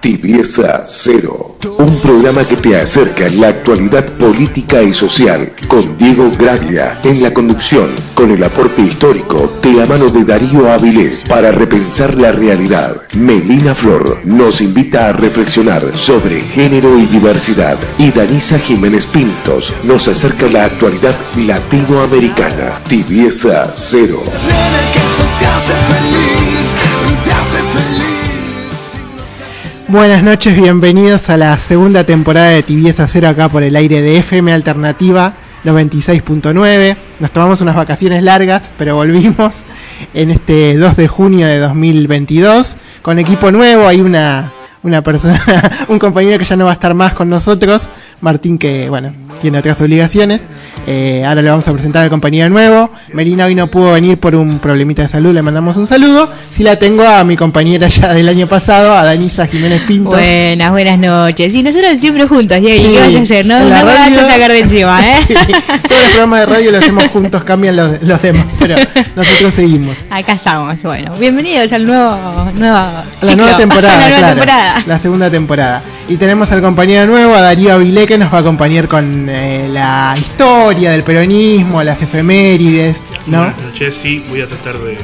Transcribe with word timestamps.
Tibieza 0.00 0.84
Cero, 0.86 1.58
un 1.78 2.00
programa 2.00 2.42
que 2.44 2.56
te 2.56 2.74
acerca 2.74 3.26
a 3.26 3.28
la 3.28 3.48
actualidad 3.48 4.06
política 4.14 4.82
y 4.82 4.94
social, 4.94 5.52
con 5.68 5.98
Diego 5.98 6.30
Graglia 6.38 6.98
en 7.04 7.22
la 7.22 7.34
conducción, 7.34 7.90
con 8.14 8.30
el 8.30 8.42
aporte 8.42 8.80
histórico 8.80 9.52
de 9.62 9.74
la 9.74 9.84
mano 9.84 10.08
de 10.08 10.24
Darío 10.24 10.72
Avilés 10.72 11.24
para 11.28 11.52
repensar 11.52 12.14
la 12.14 12.32
realidad. 12.32 13.02
Melina 13.14 13.74
Flor 13.74 14.20
nos 14.24 14.62
invita 14.62 15.08
a 15.08 15.12
reflexionar 15.12 15.82
sobre 15.94 16.40
género 16.40 16.98
y 16.98 17.04
diversidad 17.06 17.76
y 17.98 18.10
Danisa 18.10 18.58
Jiménez 18.58 19.04
Pintos 19.06 19.74
nos 19.84 20.08
acerca 20.08 20.46
la 20.48 20.64
actualidad 20.64 21.14
latinoamericana. 21.36 22.80
Tibieza 22.88 23.70
Cero. 23.74 24.22
Buenas 29.90 30.22
noches, 30.22 30.54
bienvenidos 30.54 31.30
a 31.30 31.36
la 31.36 31.58
segunda 31.58 32.04
temporada 32.04 32.50
de 32.50 32.62
Tibieza 32.62 33.08
Cero 33.08 33.26
acá 33.26 33.48
por 33.48 33.64
el 33.64 33.74
aire 33.74 34.02
de 34.02 34.18
FM 34.18 34.52
Alternativa 34.52 35.34
96.9. 35.64 36.96
Nos 37.18 37.32
tomamos 37.32 37.60
unas 37.60 37.74
vacaciones 37.74 38.22
largas, 38.22 38.70
pero 38.78 38.94
volvimos 38.94 39.62
en 40.14 40.30
este 40.30 40.76
2 40.76 40.96
de 40.96 41.08
junio 41.08 41.48
de 41.48 41.58
2022 41.58 42.76
con 43.02 43.18
equipo 43.18 43.50
nuevo. 43.50 43.88
Hay 43.88 44.00
una, 44.00 44.52
una 44.84 45.02
persona, 45.02 45.42
un 45.88 45.98
compañero 45.98 46.38
que 46.38 46.44
ya 46.44 46.54
no 46.54 46.66
va 46.66 46.70
a 46.70 46.74
estar 46.74 46.94
más 46.94 47.12
con 47.14 47.28
nosotros, 47.28 47.90
Martín 48.20 48.58
que, 48.58 48.88
bueno, 48.88 49.12
tiene 49.42 49.58
otras 49.58 49.80
obligaciones. 49.80 50.42
Eh, 50.86 51.24
ahora 51.24 51.42
le 51.42 51.50
vamos 51.50 51.66
a 51.68 51.72
presentar 51.72 52.02
al 52.02 52.10
compañero 52.10 52.48
nuevo. 52.48 52.90
Melina 53.12 53.44
hoy 53.44 53.54
no 53.54 53.66
pudo 53.66 53.92
venir 53.92 54.18
por 54.18 54.34
un 54.34 54.58
problemita 54.58 55.02
de 55.02 55.08
salud, 55.08 55.34
le 55.34 55.42
mandamos 55.42 55.76
un 55.76 55.86
saludo. 55.86 56.28
Si 56.48 56.62
la 56.62 56.76
tengo 56.76 57.02
a 57.02 57.22
mi 57.24 57.36
compañera 57.36 57.88
ya 57.88 58.14
del 58.14 58.28
año 58.28 58.46
pasado, 58.46 58.94
a 58.94 59.04
Danisa 59.04 59.46
Jiménez 59.46 59.82
Pintos. 59.82 60.14
Buenas, 60.14 60.70
buenas 60.70 60.98
noches. 60.98 61.54
Y 61.54 61.62
nosotros 61.62 61.90
siempre 62.00 62.26
juntos, 62.26 62.58
¿y 62.58 62.62
qué 62.62 62.98
vas 62.98 63.14
a 63.14 63.20
hacer? 63.20 63.46
No, 63.46 63.58
no 63.60 63.66
me 63.66 63.82
vas 63.82 64.16
a 64.16 64.24
sacar 64.24 64.50
de 64.50 64.60
encima, 64.60 65.00
¿eh? 65.00 65.20
Sí, 65.30 65.34
todos 65.34 66.02
los 66.02 66.10
programas 66.10 66.40
de 66.40 66.46
radio 66.46 66.70
los 66.72 66.82
hacemos 66.82 67.04
juntos, 67.08 67.44
cambian 67.44 67.76
los, 67.76 68.02
los 68.02 68.22
demás, 68.22 68.46
pero 68.58 68.76
nosotros 69.14 69.54
seguimos. 69.54 69.98
Acá 70.10 70.32
estamos, 70.32 70.82
bueno. 70.82 71.14
Bienvenidos 71.18 71.72
al 71.72 71.84
nuevo, 71.84 72.50
nuevo 72.54 72.76
a 72.76 73.04
la 73.22 73.36
nueva 73.36 73.56
temporada, 73.56 73.96
la 74.00 74.00
nueva 74.00 74.18
claro, 74.18 74.34
temporada. 74.34 74.82
la 74.86 74.98
segunda 74.98 75.30
temporada. 75.30 75.82
Y 76.08 76.16
tenemos 76.16 76.50
al 76.52 76.62
compañero 76.62 77.06
nuevo, 77.06 77.34
a 77.34 77.40
Darío 77.40 77.72
Avilé, 77.72 78.06
que 78.06 78.18
nos 78.18 78.32
va 78.32 78.38
a 78.38 78.40
acompañar 78.40 78.88
con 78.88 79.28
eh, 79.28 79.68
la 79.72 80.16
historia 80.18 80.69
del 80.78 81.02
peronismo, 81.02 81.82
las 81.82 82.00
efemérides, 82.00 83.02
¿no? 83.26 83.38
Buenas 83.38 83.60
noches, 83.60 83.94
sí, 84.00 84.24
voy 84.28 84.40
a 84.40 84.46
tratar 84.46 84.74
de, 84.78 84.96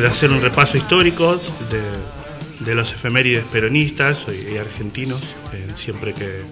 de- 0.00 0.06
hacer 0.06 0.30
un 0.30 0.40
repaso 0.40 0.76
histórico 0.76 1.34
de, 1.70 2.64
de 2.64 2.74
los 2.76 2.92
efemérides 2.92 3.44
peronistas 3.46 4.26
y, 4.28 4.56
argentinos, 4.58 5.20
eh, 5.52 5.66
siempre, 5.76 6.14
que, 6.14 6.42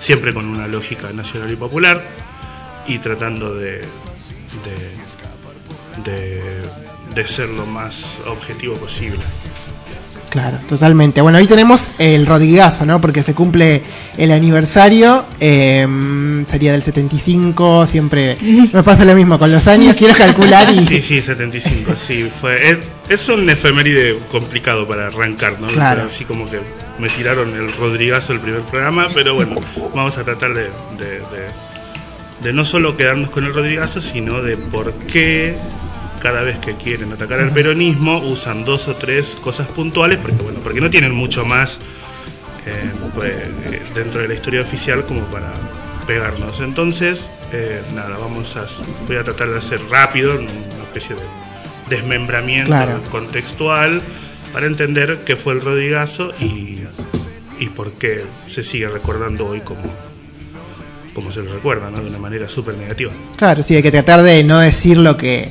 siempre 0.00 0.32
con 0.32 0.46
una 0.46 0.66
lógica 0.66 1.12
nacional 1.12 1.50
y 1.52 1.56
popular, 1.56 2.02
y 2.86 2.98
tratando 2.98 3.54
de, 3.54 3.82
de, 6.04 6.62
de 7.14 7.28
ser 7.28 7.50
lo 7.50 7.66
más 7.66 8.14
objetivo 8.26 8.76
posible. 8.76 9.20
Claro, 10.30 10.58
totalmente. 10.68 11.20
Bueno, 11.22 11.38
hoy 11.38 11.46
tenemos 11.46 11.88
el 11.98 12.26
Rodrigazo, 12.26 12.84
¿no? 12.84 13.00
Porque 13.00 13.22
se 13.22 13.32
cumple 13.32 13.82
el 14.18 14.30
aniversario, 14.30 15.24
eh, 15.40 15.86
sería 16.46 16.72
del 16.72 16.82
75, 16.82 17.86
siempre 17.86 18.36
me 18.72 18.82
pasa 18.82 19.04
lo 19.06 19.14
mismo 19.14 19.38
con 19.38 19.50
los 19.50 19.66
años, 19.66 19.94
quiero 19.96 20.14
calcular 20.14 20.68
y... 20.74 20.84
Sí, 20.84 21.00
sí, 21.02 21.22
75, 21.22 21.92
sí. 21.96 22.30
Fue, 22.40 22.70
es, 22.70 22.92
es 23.08 23.28
un 23.30 23.48
efeméride 23.48 24.18
complicado 24.30 24.86
para 24.86 25.06
arrancar, 25.06 25.58
¿no? 25.60 25.68
Claro. 25.68 26.04
Así 26.08 26.24
como 26.24 26.50
que 26.50 26.58
me 26.98 27.08
tiraron 27.08 27.54
el 27.54 27.72
Rodrigazo 27.72 28.32
el 28.34 28.40
primer 28.40 28.60
programa, 28.62 29.08
pero 29.14 29.34
bueno, 29.34 29.56
vamos 29.94 30.18
a 30.18 30.24
tratar 30.24 30.52
de, 30.52 30.64
de, 30.98 31.10
de- 31.20 31.68
de 32.42 32.52
no 32.52 32.64
solo 32.64 32.96
quedarnos 32.96 33.30
con 33.30 33.44
el 33.44 33.52
Rodrigazo, 33.52 34.00
sino 34.00 34.42
de 34.42 34.56
por 34.56 34.92
qué 34.92 35.56
cada 36.20 36.42
vez 36.42 36.58
que 36.58 36.74
quieren 36.76 37.12
atacar 37.12 37.40
al 37.40 37.50
peronismo 37.52 38.18
usan 38.18 38.64
dos 38.64 38.88
o 38.88 38.94
tres 38.94 39.36
cosas 39.42 39.66
puntuales, 39.68 40.18
porque 40.20 40.42
bueno, 40.42 40.60
porque 40.62 40.80
no 40.80 40.90
tienen 40.90 41.12
mucho 41.12 41.44
más 41.44 41.78
eh, 42.66 42.90
pues, 43.14 43.30
eh, 43.32 43.82
dentro 43.94 44.20
de 44.20 44.28
la 44.28 44.34
historia 44.34 44.60
oficial 44.60 45.04
como 45.04 45.22
para 45.26 45.52
pegarnos. 46.06 46.60
Entonces, 46.60 47.28
eh, 47.52 47.82
nada, 47.94 48.16
vamos 48.18 48.56
a 48.56 48.66
voy 49.06 49.16
a 49.16 49.24
tratar 49.24 49.50
de 49.50 49.58
hacer 49.58 49.80
rápido 49.90 50.34
una 50.38 50.50
especie 50.84 51.14
de 51.16 51.22
desmembramiento 51.96 52.66
Claro. 52.68 53.00
contextual 53.10 54.02
para 54.52 54.66
entender 54.66 55.20
qué 55.24 55.36
fue 55.36 55.54
el 55.54 55.60
Rodigazo 55.60 56.32
y, 56.40 56.78
y 57.58 57.66
por 57.68 57.92
qué 57.92 58.24
se 58.46 58.62
sigue 58.64 58.88
recordando 58.88 59.46
hoy 59.46 59.60
como, 59.60 59.80
como 61.14 61.30
se 61.32 61.42
lo 61.42 61.52
recuerda, 61.52 61.90
¿no? 61.90 61.98
de 62.02 62.08
una 62.08 62.18
manera 62.18 62.48
súper 62.48 62.74
negativa. 62.76 63.12
Claro, 63.36 63.62
sí, 63.62 63.74
hay 63.76 63.82
que 63.82 63.90
tratar 63.90 64.22
de 64.22 64.42
no 64.44 64.58
decir 64.60 64.96
lo 64.98 65.16
que 65.16 65.50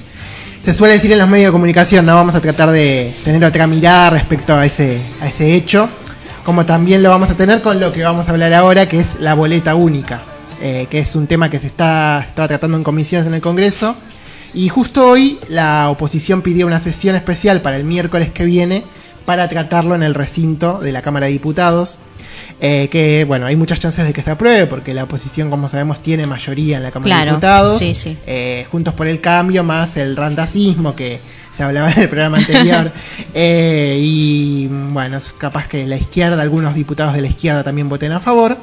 se 0.67 0.73
suele 0.73 0.95
decir 0.95 1.09
en 1.13 1.19
los 1.19 1.29
medios 1.29 1.47
de 1.47 1.51
comunicación, 1.53 2.05
¿no? 2.05 2.13
Vamos 2.13 2.35
a 2.35 2.41
tratar 2.41 2.71
de 2.71 3.13
tener 3.23 3.41
otra 3.45 3.67
mirada 3.67 4.09
respecto 4.09 4.53
a 4.53 4.65
ese, 4.65 5.01
a 5.21 5.29
ese 5.29 5.53
hecho, 5.53 5.87
como 6.43 6.65
también 6.65 7.01
lo 7.01 7.09
vamos 7.09 7.29
a 7.29 7.37
tener 7.37 7.61
con 7.61 7.79
lo 7.79 7.93
que 7.93 8.03
vamos 8.03 8.27
a 8.27 8.31
hablar 8.31 8.53
ahora, 8.53 8.89
que 8.89 8.99
es 8.99 9.15
la 9.21 9.33
boleta 9.33 9.75
única, 9.75 10.23
eh, 10.61 10.85
que 10.91 10.99
es 10.99 11.15
un 11.15 11.25
tema 11.25 11.49
que 11.49 11.57
se 11.57 11.67
está 11.67 12.21
estaba 12.27 12.49
tratando 12.49 12.75
en 12.75 12.83
comisiones 12.83 13.25
en 13.27 13.33
el 13.33 13.39
Congreso. 13.39 13.95
Y 14.53 14.67
justo 14.67 15.07
hoy 15.07 15.39
la 15.47 15.89
oposición 15.89 16.41
pidió 16.41 16.67
una 16.67 16.81
sesión 16.81 17.15
especial 17.15 17.61
para 17.61 17.77
el 17.77 17.85
miércoles 17.85 18.31
que 18.31 18.43
viene 18.43 18.83
para 19.27 19.49
tratarlo 19.49 19.93
en 19.93 20.03
el 20.03 20.13
recinto 20.13 20.79
de 20.79 20.93
la 20.93 21.01
Cámara 21.01 21.25
de 21.25 21.33
Diputados. 21.33 21.97
eh, 22.61 22.87
que 22.89 23.25
bueno, 23.25 23.45
hay 23.45 23.57
muchas 23.57 23.77
chances 23.77 24.05
de 24.05 24.13
que 24.13 24.21
se 24.21 24.31
apruebe 24.31 24.67
porque 24.67 24.93
la 24.93 25.03
oposición, 25.03 25.49
como 25.49 25.67
sabemos, 25.67 26.01
tiene 26.01 26.25
mayoría 26.25 26.77
en 26.77 26.83
la 26.83 26.91
Cámara 26.91 27.19
de 27.19 27.25
Diputados. 27.25 27.77
sí, 27.77 27.93
sí. 27.93 28.17
Eh, 28.25 28.65
Juntos 28.71 28.93
por 28.93 29.05
el 29.05 29.19
Cambio, 29.19 29.65
más 29.65 29.97
el 29.97 30.15
randacismo 30.15 30.95
que 30.95 31.19
se 31.53 31.61
hablaba 31.61 31.91
en 31.91 31.99
el 32.03 32.07
programa 32.07 32.37
anterior. 32.37 32.89
Eh, 33.33 33.99
y 34.01 34.67
bueno, 34.67 35.17
es 35.17 35.33
capaz 35.33 35.67
que 35.67 35.85
la 35.85 35.97
izquierda, 35.97 36.41
algunos 36.41 36.73
diputados 36.73 37.13
de 37.13 37.19
la 37.21 37.27
izquierda 37.27 37.65
también 37.65 37.89
voten 37.89 38.13
a 38.13 38.21
favor. 38.21 38.57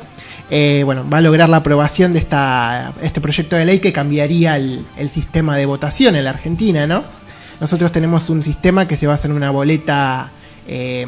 Bueno, 0.50 1.06
va 1.12 1.18
a 1.18 1.20
lograr 1.20 1.50
la 1.50 1.58
aprobación 1.58 2.14
de 2.14 2.20
esta, 2.20 2.94
este 3.02 3.20
proyecto 3.20 3.54
de 3.54 3.66
ley 3.66 3.80
que 3.80 3.92
cambiaría 3.92 4.56
el, 4.56 4.86
el 4.96 5.10
sistema 5.10 5.56
de 5.56 5.66
votación 5.66 6.16
en 6.16 6.24
la 6.24 6.30
Argentina, 6.30 6.86
¿no? 6.86 7.04
Nosotros 7.60 7.92
tenemos 7.92 8.30
un 8.30 8.42
sistema 8.42 8.88
que 8.88 8.96
se 8.96 9.06
basa 9.06 9.28
en 9.28 9.34
una 9.34 9.50
boleta 9.50 10.30
eh, 10.68 11.06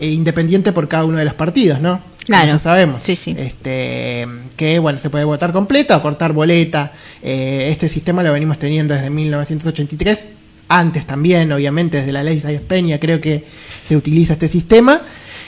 eh, 0.00 0.06
independiente 0.08 0.72
por 0.72 0.88
cada 0.88 1.04
uno 1.04 1.18
de 1.18 1.24
los 1.24 1.34
partidos, 1.34 1.80
¿no? 1.80 1.98
Como 2.00 2.26
Claro. 2.26 2.48
ya 2.48 2.58
sabemos. 2.58 3.02
Sí, 3.04 3.14
sí. 3.14 3.36
Este, 3.38 4.26
que 4.56 4.78
bueno, 4.80 4.98
se 4.98 5.10
puede 5.10 5.24
votar 5.24 5.52
completa 5.52 5.96
o 5.96 6.02
cortar 6.02 6.32
boleta. 6.32 6.90
Eh, 7.22 7.68
este 7.70 7.88
sistema 7.88 8.22
lo 8.24 8.32
venimos 8.32 8.58
teniendo 8.58 8.94
desde 8.94 9.10
1983. 9.10 10.26
Antes 10.68 11.06
también, 11.06 11.52
obviamente, 11.52 11.98
desde 11.98 12.10
la 12.10 12.24
ley 12.24 12.40
Sáenz 12.40 12.62
Peña, 12.62 12.98
creo 12.98 13.20
que 13.20 13.44
se 13.80 13.96
utiliza 13.96 14.32
este 14.32 14.48
sistema. 14.48 15.00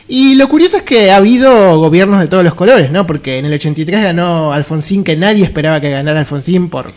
Y 0.06 0.36
lo 0.36 0.48
curioso 0.48 0.76
es 0.76 0.84
que 0.84 1.10
ha 1.10 1.16
habido 1.16 1.78
gobiernos 1.80 2.20
de 2.20 2.28
todos 2.28 2.44
los 2.44 2.54
colores, 2.54 2.92
¿no? 2.92 3.06
Porque 3.06 3.38
en 3.38 3.46
el 3.46 3.52
83 3.54 4.00
ganó 4.04 4.52
Alfonsín, 4.52 5.02
que 5.02 5.16
nadie 5.16 5.42
esperaba 5.44 5.80
que 5.80 5.90
ganara 5.90 6.20
Alfonsín 6.20 6.70
por. 6.70 6.92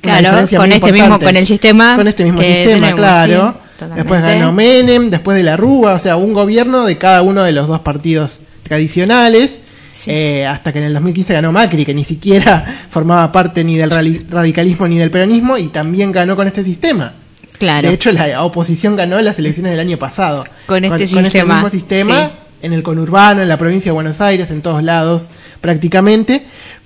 Claro, 0.00 0.30
con 0.56 0.70
este 0.72 0.92
mismo- 0.92 1.18
con 1.18 1.36
el 1.36 1.46
sistema 1.46 1.96
Con 1.96 2.06
este 2.06 2.24
mismo 2.24 2.40
sistema, 2.40 2.64
tenemos, 2.88 2.94
claro. 2.94 3.54
sí, 3.58 3.63
totalmente. 3.78 4.02
después 4.02 4.22
ganó 4.22 4.52
Menem, 4.52 5.10
después 5.10 5.36
de 5.36 5.42
la 5.42 5.56
Rúa, 5.56 5.94
o 5.94 5.98
sea, 5.98 6.16
un 6.16 6.32
gobierno 6.32 6.84
de 6.84 6.98
cada 6.98 7.22
uno 7.22 7.42
de 7.42 7.52
los 7.52 7.68
dos 7.68 7.80
partidos 7.80 8.40
tradicionales. 8.62 9.60
Sí. 9.90 10.10
eh, 10.10 10.44
hasta 10.44 10.72
que 10.72 10.80
en 10.80 10.86
el 10.86 10.92
2015 10.94 11.34
ganó 11.34 11.52
Macri, 11.52 11.84
que 11.84 11.94
ni 11.94 12.02
siquiera 12.02 12.64
formaba 12.90 13.30
parte 13.30 13.62
ni 13.62 13.76
del 13.76 13.90
radicalismo 14.28 14.88
ni 14.88 14.98
del 14.98 15.12
peronismo, 15.12 15.56
y 15.56 15.68
también 15.68 16.10
ganó 16.10 16.34
con 16.34 16.48
este 16.48 16.64
sistema. 16.64 17.14
Claro. 17.58 17.88
De 17.88 17.94
hecho, 17.94 18.12
la 18.12 18.42
oposición 18.42 18.96
ganó 18.96 19.20
las 19.20 19.38
elecciones 19.38 19.72
del 19.72 19.80
año 19.80 19.98
pasado. 19.98 20.44
Con 20.66 20.84
este 20.84 21.06
sistema, 21.06 21.54
mismo 21.54 21.70
sistema, 21.70 22.26
sí. 22.26 22.32
en 22.62 22.72
el 22.72 22.82
conurbano, 22.82 23.42
en 23.42 23.48
la 23.48 23.56
provincia 23.56 23.90
de 23.90 23.94
Buenos 23.94 24.20
Aires, 24.20 24.50
en 24.50 24.62
todos 24.62 24.82
lados, 24.82 25.28
prácticamente. 25.60 26.44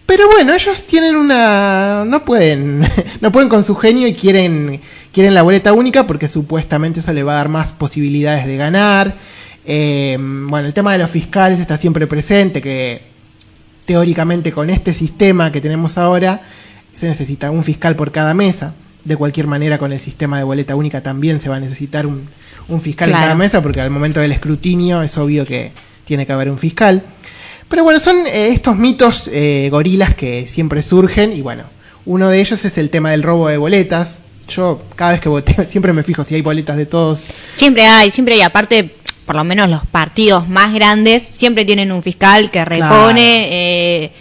Pero 0.09 0.29
bueno, 0.31 0.55
ellos 0.55 0.87
tienen 0.87 1.17
una. 1.17 2.05
no 2.07 2.25
pueden. 2.25 2.81
no 3.21 3.33
pueden 3.33 3.49
con 3.49 3.65
su 3.65 3.77
genio 3.77 4.07
y 4.09 4.15
quieren. 4.15 4.81
Quieren 5.19 5.35
la 5.35 5.43
boleta 5.43 5.73
única 5.73 6.07
porque 6.07 6.29
supuestamente 6.29 7.01
eso 7.01 7.13
le 7.13 7.25
va 7.25 7.33
a 7.33 7.37
dar 7.39 7.49
más 7.49 7.73
posibilidades 7.73 8.47
de 8.47 8.57
ganar. 8.57 9.15
Eh, 9.67 10.17
bueno, 10.17 10.69
el 10.69 10.73
tema 10.73 10.93
de 10.93 10.99
los 10.99 11.11
fiscales 11.11 11.59
está 11.59 11.77
siempre 11.77 12.07
presente, 12.07 12.63
que 12.63 13.03
teóricamente 13.85 14.53
con 14.53 14.71
este 14.71 14.95
sistema 14.95 15.51
que 15.51 15.61
tenemos 15.61 15.99
ahora 15.99 16.41
se 16.95 17.09
necesita 17.09 17.51
un 17.51 17.65
fiscal 17.65 17.97
por 17.97 18.13
cada 18.13 18.33
mesa. 18.33 18.75
De 19.05 19.17
cualquier 19.17 19.49
manera, 19.49 19.77
con 19.77 19.93
el 19.93 19.99
sistema 19.99 20.39
de 20.39 20.45
boleta 20.45 20.77
única 20.77 21.01
también 21.01 21.41
se 21.41 21.49
va 21.49 21.57
a 21.57 21.61
necesitar 21.61 22.07
un, 22.07 22.29
un 22.69 22.81
fiscal 22.81 23.11
en 23.11 23.17
cada 23.17 23.35
mesa, 23.35 23.61
porque 23.61 23.81
al 23.81 23.91
momento 23.91 24.21
del 24.21 24.31
escrutinio 24.31 25.03
es 25.03 25.19
obvio 25.19 25.45
que 25.45 25.73
tiene 26.05 26.27
que 26.27 26.33
haber 26.33 26.49
un 26.49 26.59
fiscal. 26.59 27.03
Pero 27.69 27.83
bueno, 27.83 27.99
son 27.99 28.19
eh, 28.29 28.51
estos 28.53 28.77
mitos 28.77 29.29
eh, 29.33 29.67
gorilas 29.69 30.15
que 30.15 30.47
siempre 30.47 30.81
surgen 30.81 31.33
y 31.33 31.41
bueno, 31.43 31.65
uno 32.07 32.29
de 32.29 32.41
ellos 32.41 32.65
es 32.65 32.79
el 32.79 32.89
tema 32.89 33.11
del 33.11 33.25
robo 33.25 33.49
de 33.49 33.57
boletas. 33.57 34.21
Yo 34.49 34.83
cada 34.97 35.13
vez 35.13 35.21
que 35.21 35.29
voteo 35.29 35.65
siempre 35.69 35.93
me 35.93 36.03
fijo 36.03 36.25
si 36.25 36.35
hay 36.35 36.43
boletas 36.43 36.77
de 36.77 36.87
todos. 36.87 37.27
Siempre 37.55 37.87
hay, 37.87 38.11
siempre 38.11 38.35
hay. 38.35 38.43
Aparte, 38.43 38.95
por 39.25 39.37
lo 39.37 39.45
menos 39.45 39.69
los 39.69 39.87
partidos 39.87 40.49
más 40.49 40.73
grandes, 40.73 41.25
siempre 41.35 41.65
tienen 41.65 41.93
un 41.93 42.03
fiscal 42.03 42.51
que 42.51 42.65
repone. 42.65 43.49
Eh, 43.51 44.13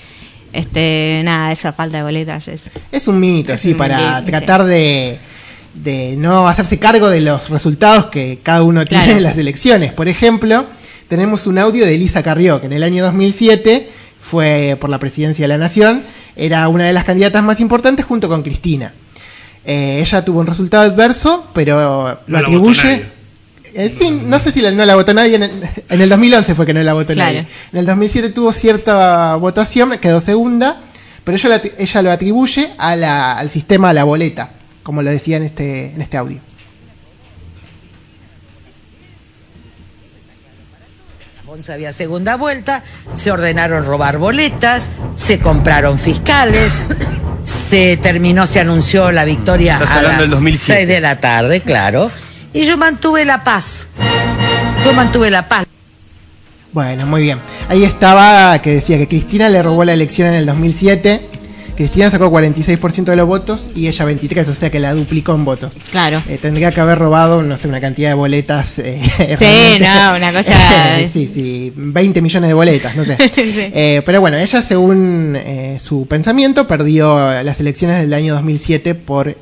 este, 0.54 1.22
nada, 1.24 1.52
esa 1.52 1.74
falta 1.74 1.98
de 1.98 2.04
boletas 2.04 2.48
es. 2.48 2.64
Es 2.92 3.08
un 3.08 3.20
mito, 3.20 3.58
sí, 3.58 3.74
para 3.74 4.24
tratar 4.26 4.64
de, 4.64 5.18
de 5.74 6.16
no 6.18 6.48
hacerse 6.48 6.80
cargo 6.80 7.10
de 7.10 7.22
los 7.22 7.50
resultados 7.50 8.08
que 8.08 8.40
cada 8.42 8.64
uno 8.64 8.86
tiene 8.86 9.12
en 9.12 9.24
las 9.24 9.38
elecciones. 9.38 9.94
Por 9.94 10.08
ejemplo, 10.08 10.66
tenemos 11.08 11.48
un 11.48 11.58
audio 11.58 11.86
de 11.86 11.96
Elisa 11.96 12.24
Carrió, 12.24 12.60
que 12.60 12.68
en 12.68 12.74
el 12.74 12.84
año 12.84 13.04
2007 13.04 13.90
fue 14.20 14.78
por 14.80 14.90
la 14.90 15.00
presidencia 15.00 15.44
de 15.44 15.48
la 15.48 15.58
Nación, 15.58 16.04
era 16.36 16.68
una 16.68 16.86
de 16.86 16.94
las 16.94 17.04
candidatas 17.04 17.44
más 17.44 17.60
importantes 17.60 18.06
junto 18.06 18.28
con 18.28 18.44
Cristina. 18.44 18.94
Eh, 19.70 20.00
ella 20.00 20.24
tuvo 20.24 20.40
un 20.40 20.48
resultado 20.48 20.84
adverso, 20.84 21.46
pero 21.54 22.18
lo 22.26 22.38
atribuye. 22.38 23.06
Eh, 23.74 23.92
sí, 23.92 24.10
no 24.26 24.40
sé 24.40 24.52
si 24.54 24.62
no 24.62 24.86
la 24.86 24.96
votó 24.96 25.14
nadie. 25.14 25.36
En 25.36 26.02
el, 26.02 26.10
2011 26.10 26.56
fue 26.56 26.66
que 26.66 26.74
no 26.74 26.82
la 26.82 26.94
votó 26.94 27.14
nadie. 27.14 27.40
En 27.74 27.80
el 27.80 27.86
2007 27.86 28.30
tuvo 28.30 28.54
cierta 28.54 29.36
votación, 29.36 29.98
quedó 30.00 30.22
segunda, 30.22 30.80
pero 31.26 31.36
ella, 31.36 31.62
ella 31.78 32.02
lo 32.02 32.12
atribuye 32.12 32.72
al 32.78 33.50
sistema, 33.50 33.90
a 33.90 33.94
la 33.94 34.06
boleta, 34.06 34.52
como 34.84 35.02
lo 35.02 35.12
decía 35.12 35.36
en 35.36 35.44
este, 35.44 35.94
en 35.94 36.02
este 36.02 36.16
audio. 36.16 36.40
había 41.70 41.92
segunda 41.92 42.38
vuelta, 42.38 42.84
se 43.16 43.32
ordenaron 43.32 43.84
robar 43.84 44.20
boletas, 44.20 44.92
se 45.16 45.40
compraron 45.40 45.98
fiscales, 45.98 46.72
se 47.68 47.98
terminó, 47.98 48.46
se 48.46 48.60
anunció 48.60 49.12
la 49.12 49.26
victoria 49.26 49.78
a 49.78 50.02
las 50.02 50.60
6 50.60 50.88
de 50.88 51.00
la 51.02 51.20
tarde, 51.20 51.62
claro, 51.62 52.10
y 52.54 52.66
yo 52.66 52.78
mantuve 52.78 53.26
la 53.26 53.44
paz. 53.44 53.88
Yo 54.86 54.94
mantuve 54.94 55.30
la 55.30 55.48
paz. 55.50 55.66
Bueno, 56.72 57.06
muy 57.06 57.24
bien. 57.24 57.40
Ahí 57.70 57.84
estaba 57.84 58.62
que 58.62 58.76
decía 58.76 58.98
que 58.98 59.08
Cristina 59.08 59.50
le 59.50 59.62
robó 59.64 59.84
la 59.84 59.94
elección 59.94 60.30
en 60.30 60.36
el 60.36 60.46
2007 60.46 61.30
Cristina 61.78 62.10
sacó 62.10 62.32
46% 62.32 63.04
de 63.04 63.16
los 63.16 63.28
votos 63.28 63.70
y 63.76 63.88
ella 63.88 64.04
23, 64.04 64.48
o 64.50 64.56
sea 64.56 64.72
que 64.72 64.80
la 64.80 64.96
duplicó 64.96 65.36
en 65.36 65.46
votos. 65.46 65.78
Claro. 65.92 66.24
Eh, 66.28 66.40
tendría 66.42 66.72
que 66.72 66.82
haber 66.82 66.98
robado, 66.98 67.44
no 67.44 67.56
sé, 67.56 67.68
una 67.68 67.80
cantidad 67.80 68.10
de 68.10 68.16
boletas. 68.16 68.80
Eh, 68.80 69.00
sí, 69.38 69.80
no, 69.80 70.16
una 70.16 70.34
cosa. 70.34 70.56
sí, 71.14 71.30
sí, 71.32 71.72
20 71.76 72.20
millones 72.24 72.48
de 72.48 72.54
boletas, 72.56 72.96
no 72.96 73.06
sé. 73.06 73.16
Eh, 73.80 74.02
pero 74.06 74.22
bueno, 74.22 74.38
ella, 74.38 74.62
según 74.62 75.38
su 75.80 76.08
pensamiento, 76.08 76.68
perdió 76.68 77.44
las 77.44 77.60
elecciones 77.60 78.00
del 78.00 78.14
año 78.14 78.34
2007 78.34 78.96
por, 78.96 79.36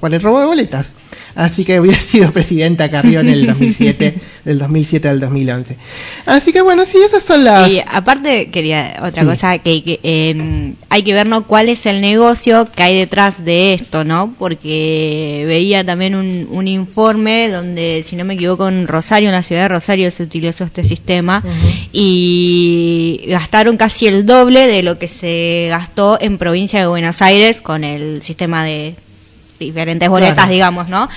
por 0.00 0.14
el 0.14 0.22
robo 0.22 0.40
de 0.40 0.46
boletas. 0.46 0.94
Así 1.36 1.64
que 1.66 1.78
hubiera 1.78 2.00
sido 2.00 2.32
presidenta 2.32 2.90
Carrió 2.90 3.20
en 3.20 3.28
el 3.28 3.46
2007, 3.46 4.14
del 4.44 4.58
2007 4.58 5.08
al 5.08 5.20
2011. 5.20 5.76
Así 6.24 6.52
que 6.52 6.62
bueno, 6.62 6.84
sí, 6.86 6.96
esas 7.06 7.22
son 7.22 7.44
las... 7.44 7.70
Y 7.70 7.80
aparte, 7.86 8.48
quería 8.50 9.00
otra 9.02 9.24
cosa, 9.24 9.58
que, 9.58 10.00
em, 10.02 10.74
hay 10.88 11.02
que 11.02 11.12
ver 11.12 11.26
¿no? 11.26 11.46
cuál 11.46 11.68
es 11.68 11.84
el 11.86 12.00
negocio 12.00 12.66
que 12.74 12.82
hay 12.82 12.98
detrás 12.98 13.44
de 13.44 13.74
esto, 13.74 14.02
¿no? 14.02 14.34
Porque 14.38 15.44
veía 15.46 15.84
también 15.84 16.14
un, 16.14 16.48
un 16.50 16.66
informe 16.68 17.50
donde, 17.50 18.02
si 18.06 18.16
no 18.16 18.24
me 18.24 18.34
equivoco, 18.34 18.68
en 18.68 18.86
Rosario, 18.86 19.28
en 19.28 19.34
la 19.34 19.42
ciudad 19.42 19.62
de 19.62 19.68
Rosario 19.68 20.10
se 20.10 20.22
utilizó 20.22 20.64
este 20.64 20.84
sistema 20.84 21.42
y 21.92 23.24
gastaron 23.28 23.76
casi 23.76 24.06
el 24.06 24.24
doble 24.24 24.66
de 24.66 24.82
lo 24.82 24.98
que 24.98 25.08
se 25.08 25.66
gastó 25.68 26.18
en 26.20 26.38
provincia 26.38 26.80
de 26.80 26.86
Buenos 26.86 27.20
Aires 27.20 27.60
con 27.60 27.84
el 27.84 28.22
sistema 28.22 28.64
de 28.64 28.94
diferentes 29.58 30.08
boletas, 30.08 30.48
digamos, 30.48 30.88
¿no? 30.88 31.08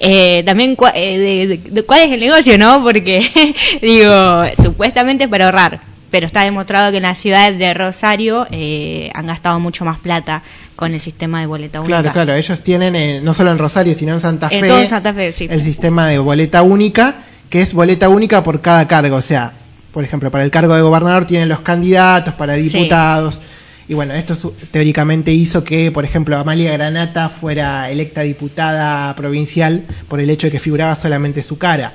Eh, 0.00 0.42
también, 0.44 0.76
eh, 0.94 1.60
de, 1.70 1.82
¿cuál 1.82 2.00
es 2.00 2.12
el 2.12 2.20
negocio, 2.20 2.58
no? 2.58 2.82
Porque, 2.82 3.54
digo, 3.82 4.44
supuestamente 4.62 5.28
para 5.28 5.46
ahorrar, 5.46 5.80
pero 6.10 6.26
está 6.26 6.42
demostrado 6.42 6.90
que 6.90 6.98
en 6.98 7.04
las 7.04 7.18
ciudades 7.18 7.58
de 7.58 7.74
Rosario 7.74 8.46
eh, 8.50 9.10
han 9.14 9.26
gastado 9.26 9.60
mucho 9.60 9.84
más 9.84 9.98
plata 9.98 10.42
con 10.76 10.94
el 10.94 11.00
sistema 11.00 11.40
de 11.40 11.46
boleta 11.46 11.80
única. 11.80 12.02
Claro, 12.02 12.12
claro, 12.12 12.34
ellos 12.34 12.62
tienen, 12.62 13.24
no 13.24 13.34
solo 13.34 13.50
en 13.50 13.58
Rosario, 13.58 13.94
sino 13.94 14.12
en 14.12 14.20
Santa 14.20 14.48
Fe, 14.48 14.82
en 14.82 14.88
Santa 14.88 15.12
Fe 15.12 15.32
sí. 15.32 15.48
el 15.50 15.62
sistema 15.62 16.06
de 16.06 16.18
boleta 16.18 16.62
única, 16.62 17.16
que 17.50 17.60
es 17.60 17.74
boleta 17.74 18.08
única 18.08 18.44
por 18.44 18.60
cada 18.60 18.86
cargo, 18.86 19.16
o 19.16 19.22
sea, 19.22 19.52
por 19.92 20.04
ejemplo, 20.04 20.30
para 20.30 20.44
el 20.44 20.50
cargo 20.50 20.74
de 20.76 20.82
gobernador 20.82 21.24
tienen 21.24 21.48
los 21.48 21.60
candidatos, 21.60 22.34
para 22.34 22.54
diputados. 22.54 23.40
Y 23.88 23.94
bueno, 23.94 24.12
esto 24.12 24.54
teóricamente 24.70 25.32
hizo 25.32 25.64
que, 25.64 25.90
por 25.90 26.04
ejemplo, 26.04 26.36
Amalia 26.36 26.72
Granata 26.72 27.30
fuera 27.30 27.90
electa 27.90 28.20
diputada 28.20 29.14
provincial 29.14 29.84
por 30.08 30.20
el 30.20 30.28
hecho 30.28 30.46
de 30.46 30.52
que 30.52 30.60
figuraba 30.60 30.94
solamente 30.94 31.42
su 31.42 31.56
cara. 31.56 31.94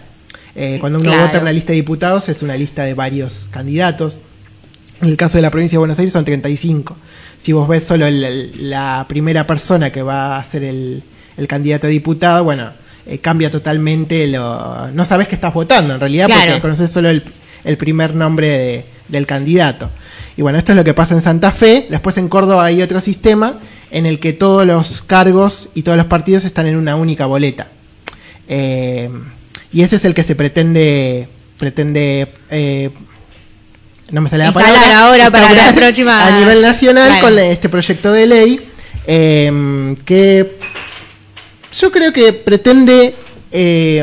Eh, 0.56 0.78
cuando 0.80 1.00
uno 1.00 1.12
vota 1.12 1.38
en 1.38 1.44
una 1.44 1.52
lista 1.52 1.72
de 1.72 1.78
diputados 1.78 2.30
es 2.30 2.42
una 2.42 2.56
lista 2.56 2.84
de 2.84 2.94
varios 2.94 3.48
candidatos. 3.52 4.20
En 5.02 5.10
el 5.10 5.18
caso 5.18 5.38
de 5.38 5.42
la 5.42 5.52
provincia 5.52 5.76
de 5.76 5.80
Buenos 5.80 6.00
Aires 6.00 6.14
son 6.14 6.26
35. 6.26 6.96
Si 7.38 7.52
vos 7.52 7.68
ves 7.68 7.84
solo 7.84 8.06
la 8.10 9.06
primera 9.08 9.46
persona 9.46 9.92
que 9.92 10.02
va 10.02 10.38
a 10.38 10.44
ser 10.44 10.64
el, 10.64 11.04
candidato 11.48 11.88
a 11.88 11.90
diputado, 11.90 12.44
bueno, 12.44 12.72
eh, 13.06 13.18
cambia 13.18 13.52
totalmente 13.52 14.28
lo... 14.28 14.90
No 14.92 15.06
sabes 15.06 15.28
que 15.28 15.36
estás 15.36 15.54
votando 15.54 15.94
en 15.94 16.00
realidad 16.00 16.28
porque 16.30 16.62
conoces 16.62 16.90
solo 16.90 17.10
el, 17.10 17.78
primer 17.78 18.16
nombre 18.16 18.86
del 19.10 19.26
candidato. 19.26 19.90
Y 20.36 20.42
bueno, 20.42 20.58
esto 20.58 20.72
es 20.72 20.76
lo 20.76 20.84
que 20.84 20.94
pasa 20.94 21.14
en 21.14 21.22
Santa 21.22 21.52
Fe. 21.52 21.88
Después 21.90 22.18
en 22.18 22.28
Córdoba 22.28 22.66
hay 22.66 22.82
otro 22.82 23.00
sistema 23.00 23.60
en 23.92 24.08
el 24.08 24.20
que 24.20 24.34
todos 24.34 24.66
los 24.66 25.04
cargos 25.04 25.70
y 25.76 25.84
todos 25.84 25.98
los 25.98 26.08
partidos 26.08 26.44
están 26.46 26.66
en 26.66 26.76
una 26.76 26.96
única 26.96 27.28
boleta. 27.28 27.68
Eh, 28.48 29.10
y 29.72 29.84
ese 29.84 29.96
es 29.98 30.06
el 30.06 30.14
que 30.14 30.24
se 30.24 30.36
pretende 30.36 31.30
pretende 31.58 32.28
eh, 32.50 32.90
no 34.12 34.20
me 34.20 34.30
sale 34.30 34.44
la 34.44 34.52
palabra 34.52 35.08
ahora 35.08 35.32
para 35.32 35.54
la 35.54 35.74
próxima 35.74 36.28
a 36.28 36.38
nivel 36.38 36.62
nacional 36.62 37.22
con 37.22 37.40
este 37.40 37.70
proyecto 37.70 38.12
de 38.12 38.26
ley 38.28 38.60
eh, 39.08 39.96
que 40.04 40.58
yo 41.80 41.92
creo 41.92 42.12
que 42.12 42.34
pretende 42.34 43.16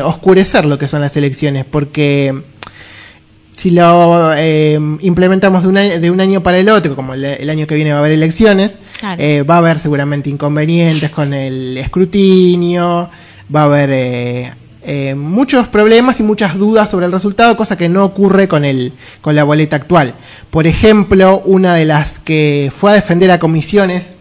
oscurecer 0.03 0.65
lo 0.65 0.79
que 0.79 0.87
son 0.87 1.01
las 1.01 1.15
elecciones 1.17 1.65
porque 1.69 2.33
si 3.53 3.71
lo 3.71 4.33
eh, 4.35 4.79
implementamos 5.01 5.63
de 5.63 5.69
un, 5.69 5.77
año, 5.77 5.99
de 5.99 6.11
un 6.11 6.21
año 6.21 6.41
para 6.41 6.57
el 6.57 6.69
otro, 6.69 6.95
como 6.95 7.13
el, 7.13 7.49
año 7.49 7.67
que 7.67 7.75
viene 7.75 7.91
va 7.91 7.97
a 7.97 7.99
haber 7.99 8.13
elecciones, 8.13 8.77
eh, 9.17 9.43
va 9.43 9.55
a 9.55 9.57
haber 9.59 9.79
seguramente 9.79 10.29
inconvenientes 10.29 11.09
con 11.11 11.33
el 11.33 11.77
escrutinio, 11.77 13.09
va 13.53 13.61
a 13.61 13.65
haber 13.65 13.89
eh, 14.83 15.13
muchos 15.15 15.67
problemas 15.67 16.19
y 16.19 16.23
muchas 16.23 16.57
dudas 16.57 16.89
sobre 16.89 17.05
el 17.05 17.11
resultado, 17.11 17.55
cosa 17.55 17.77
que 17.77 17.87
no 17.87 18.03
ocurre 18.03 18.47
con, 18.47 18.65
el, 18.65 18.93
con 19.21 19.35
la 19.35 19.43
boleta 19.43 19.75
actual. 19.75 20.15
Por 20.49 20.65
ejemplo, 20.65 21.41
una 21.45 21.75
de 21.75 21.85
las 21.85 22.19
que 22.19 22.71
fue 22.75 22.91
a 22.91 22.95
defender 22.95 23.29
a 23.31 23.39
comisiones 23.39 24.15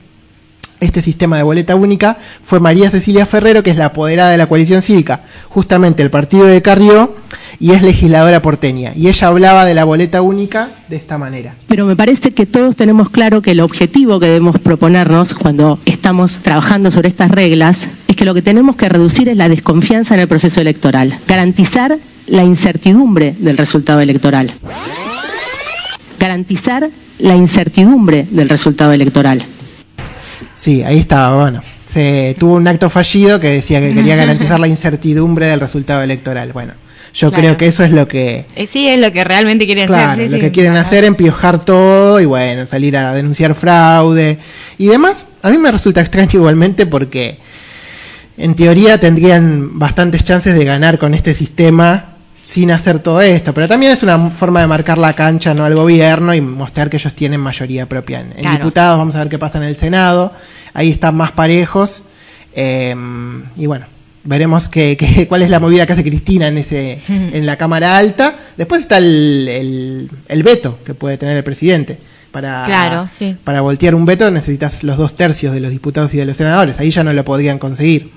este 0.80 1.02
sistema 1.02 1.36
de 1.36 1.42
boleta 1.42 1.76
única 1.76 2.16
fue 2.42 2.58
María 2.58 2.90
Cecilia 2.90 3.26
Ferrero, 3.26 3.62
que 3.62 3.70
es 3.70 3.76
la 3.76 3.86
apoderada 3.86 4.30
de 4.30 4.38
la 4.38 4.48
coalición 4.48 4.82
cívica, 4.82 5.22
justamente 5.48 6.02
el 6.02 6.10
partido 6.10 6.46
de 6.46 6.62
Carrió, 6.62 7.14
y 7.60 7.72
es 7.72 7.82
legisladora 7.82 8.40
porteña. 8.40 8.92
Y 8.96 9.08
ella 9.08 9.28
hablaba 9.28 9.66
de 9.66 9.74
la 9.74 9.84
boleta 9.84 10.22
única 10.22 10.70
de 10.88 10.96
esta 10.96 11.18
manera. 11.18 11.54
Pero 11.68 11.84
me 11.84 11.94
parece 11.94 12.32
que 12.32 12.46
todos 12.46 12.74
tenemos 12.74 13.10
claro 13.10 13.42
que 13.42 13.50
el 13.50 13.60
objetivo 13.60 14.18
que 14.18 14.26
debemos 14.26 14.58
proponernos 14.58 15.34
cuando 15.34 15.78
estamos 15.84 16.38
trabajando 16.38 16.90
sobre 16.90 17.10
estas 17.10 17.30
reglas 17.30 17.86
es 18.08 18.16
que 18.16 18.24
lo 18.24 18.32
que 18.34 18.42
tenemos 18.42 18.76
que 18.76 18.88
reducir 18.88 19.28
es 19.28 19.36
la 19.36 19.48
desconfianza 19.48 20.14
en 20.14 20.20
el 20.20 20.28
proceso 20.28 20.60
electoral, 20.60 21.18
garantizar 21.28 21.98
la 22.26 22.42
incertidumbre 22.42 23.34
del 23.38 23.58
resultado 23.58 24.00
electoral. 24.00 24.52
Garantizar 26.18 26.88
la 27.18 27.36
incertidumbre 27.36 28.26
del 28.30 28.48
resultado 28.48 28.92
electoral. 28.92 29.44
Sí, 30.54 30.82
ahí 30.82 30.98
estaba, 30.98 31.42
bueno. 31.42 31.62
Se 31.86 32.36
tuvo 32.38 32.54
un 32.54 32.68
acto 32.68 32.88
fallido 32.88 33.40
que 33.40 33.48
decía 33.48 33.80
que 33.80 33.92
quería 33.92 34.14
garantizar 34.14 34.60
la 34.60 34.68
incertidumbre 34.68 35.46
del 35.46 35.58
resultado 35.58 36.02
electoral. 36.02 36.52
Bueno, 36.52 36.74
yo 37.12 37.32
creo 37.32 37.56
que 37.56 37.66
eso 37.66 37.84
es 37.84 37.90
lo 37.90 38.06
que... 38.06 38.46
Eh, 38.54 38.66
sí, 38.66 38.88
es 38.88 38.98
lo 38.98 39.10
que 39.12 39.24
realmente 39.24 39.66
quieren 39.66 39.92
hacer. 39.92 40.30
lo 40.30 40.38
que 40.38 40.50
quieren 40.50 40.76
hacer, 40.76 41.04
empiojar 41.04 41.64
todo 41.64 42.20
y 42.20 42.24
bueno, 42.24 42.66
salir 42.66 42.96
a 42.96 43.12
denunciar 43.12 43.54
fraude 43.54 44.38
y 44.78 44.86
demás. 44.86 45.26
A 45.42 45.50
mí 45.50 45.58
me 45.58 45.70
resulta 45.70 46.00
extraño 46.00 46.30
igualmente 46.34 46.86
porque 46.86 47.38
en 48.36 48.54
teoría 48.54 48.98
tendrían 48.98 49.78
bastantes 49.78 50.24
chances 50.24 50.54
de 50.54 50.64
ganar 50.64 50.98
con 50.98 51.14
este 51.14 51.34
sistema 51.34 52.04
sin 52.42 52.70
hacer 52.70 52.98
todo 52.98 53.20
esto, 53.20 53.52
pero 53.54 53.68
también 53.68 53.92
es 53.92 54.02
una 54.02 54.30
forma 54.30 54.60
de 54.60 54.66
marcar 54.66 54.98
la 54.98 55.12
cancha 55.12 55.54
no 55.54 55.64
al 55.64 55.74
gobierno 55.74 56.34
y 56.34 56.40
mostrar 56.40 56.90
que 56.90 56.96
ellos 56.96 57.14
tienen 57.14 57.38
mayoría 57.38 57.86
propia 57.86 58.20
en, 58.20 58.32
diputados, 58.34 58.98
vamos 58.98 59.14
a 59.14 59.20
ver 59.20 59.28
qué 59.28 59.38
pasa 59.38 59.58
en 59.58 59.64
el 59.64 59.76
Senado, 59.76 60.32
ahí 60.74 60.90
están 60.90 61.16
más 61.16 61.32
parejos. 61.32 62.02
Eh, 62.52 62.96
y 63.56 63.66
bueno, 63.66 63.86
veremos 64.24 64.68
que, 64.68 65.26
cuál 65.28 65.42
es 65.42 65.50
la 65.50 65.60
movida 65.60 65.86
que 65.86 65.92
hace 65.92 66.04
Cristina 66.04 66.48
en 66.48 66.58
ese 66.58 66.98
en 67.08 67.46
la 67.46 67.56
Cámara 67.56 67.96
Alta. 67.96 68.36
Después 68.56 68.82
está 68.82 68.98
el, 68.98 70.08
el, 70.28 70.42
veto 70.42 70.78
que 70.84 70.94
puede 70.94 71.16
tener 71.18 71.36
el 71.36 71.44
presidente. 71.44 71.98
Para, 72.30 73.08
para 73.42 73.60
voltear 73.60 73.96
un 73.96 74.04
veto 74.06 74.30
necesitas 74.30 74.84
los 74.84 74.96
dos 74.96 75.16
tercios 75.16 75.52
de 75.52 75.58
los 75.58 75.72
diputados 75.72 76.14
y 76.14 76.16
de 76.16 76.24
los 76.24 76.36
senadores. 76.36 76.78
Ahí 76.78 76.90
ya 76.92 77.02
no 77.02 77.12
lo 77.12 77.24
podrían 77.24 77.58
conseguir. 77.58 78.10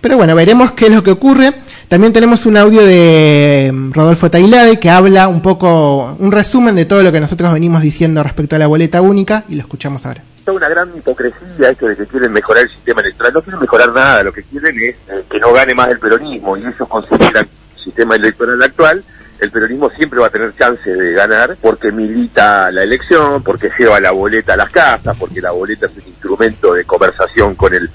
Pero 0.00 0.18
bueno, 0.18 0.34
veremos 0.34 0.72
qué 0.72 0.86
es 0.86 0.92
lo 0.92 1.02
que 1.02 1.10
ocurre. 1.10 1.52
También 1.88 2.12
tenemos 2.12 2.46
un 2.46 2.56
audio 2.56 2.84
de 2.84 3.70
mm, 3.72 3.92
Rodolfo 3.92 4.30
Tailade 4.30 4.78
que 4.78 4.90
habla 4.90 5.28
un 5.28 5.40
poco, 5.40 6.16
un 6.18 6.30
resumen 6.30 6.74
de 6.74 6.84
todo 6.84 7.02
lo 7.02 7.10
que 7.10 7.20
nosotros 7.20 7.52
venimos 7.52 7.82
diciendo 7.82 8.22
respecto 8.22 8.54
a 8.54 8.58
la 8.58 8.66
boleta 8.66 9.00
única 9.00 9.44
y 9.48 9.54
lo 9.54 9.62
escuchamos 9.62 10.04
ahora. 10.06 10.22
Es 10.46 10.54
una 10.54 10.68
gran 10.68 10.94
hipocresía 10.96 11.70
esto 11.70 11.86
de 11.86 11.96
que 11.96 12.06
quieren 12.06 12.32
mejorar 12.32 12.64
el 12.64 12.70
sistema 12.70 13.00
electoral. 13.00 13.32
No 13.32 13.42
quieren 13.42 13.60
mejorar 13.60 13.92
nada, 13.92 14.22
lo 14.22 14.32
que 14.32 14.42
quieren 14.42 14.78
es 14.78 14.96
eh, 15.08 15.24
que 15.30 15.38
no 15.40 15.52
gane 15.52 15.74
más 15.74 15.88
el 15.88 15.98
peronismo 15.98 16.56
y 16.56 16.60
ellos 16.60 16.88
consideran 16.88 17.48
el 17.76 17.82
sistema 17.82 18.16
electoral 18.16 18.62
actual 18.62 19.04
el 19.40 19.50
peronismo 19.50 19.90
siempre 19.90 20.20
va 20.20 20.28
a 20.28 20.30
tener 20.30 20.54
chances 20.56 20.96
de 20.96 21.12
ganar 21.12 21.56
porque 21.60 21.90
milita 21.90 22.70
la 22.70 22.82
elección, 22.82 23.42
porque 23.42 23.70
lleva 23.78 24.00
la 24.00 24.12
boleta 24.12 24.54
a 24.54 24.56
las 24.56 24.70
casas, 24.70 25.16
porque 25.18 25.40
la 25.40 25.50
boleta 25.50 25.86
es 25.86 25.92
un 25.96 26.08
instrumento 26.08 26.72
de 26.74 26.84
conversación 26.84 27.54
con 27.54 27.74
el 27.74 27.90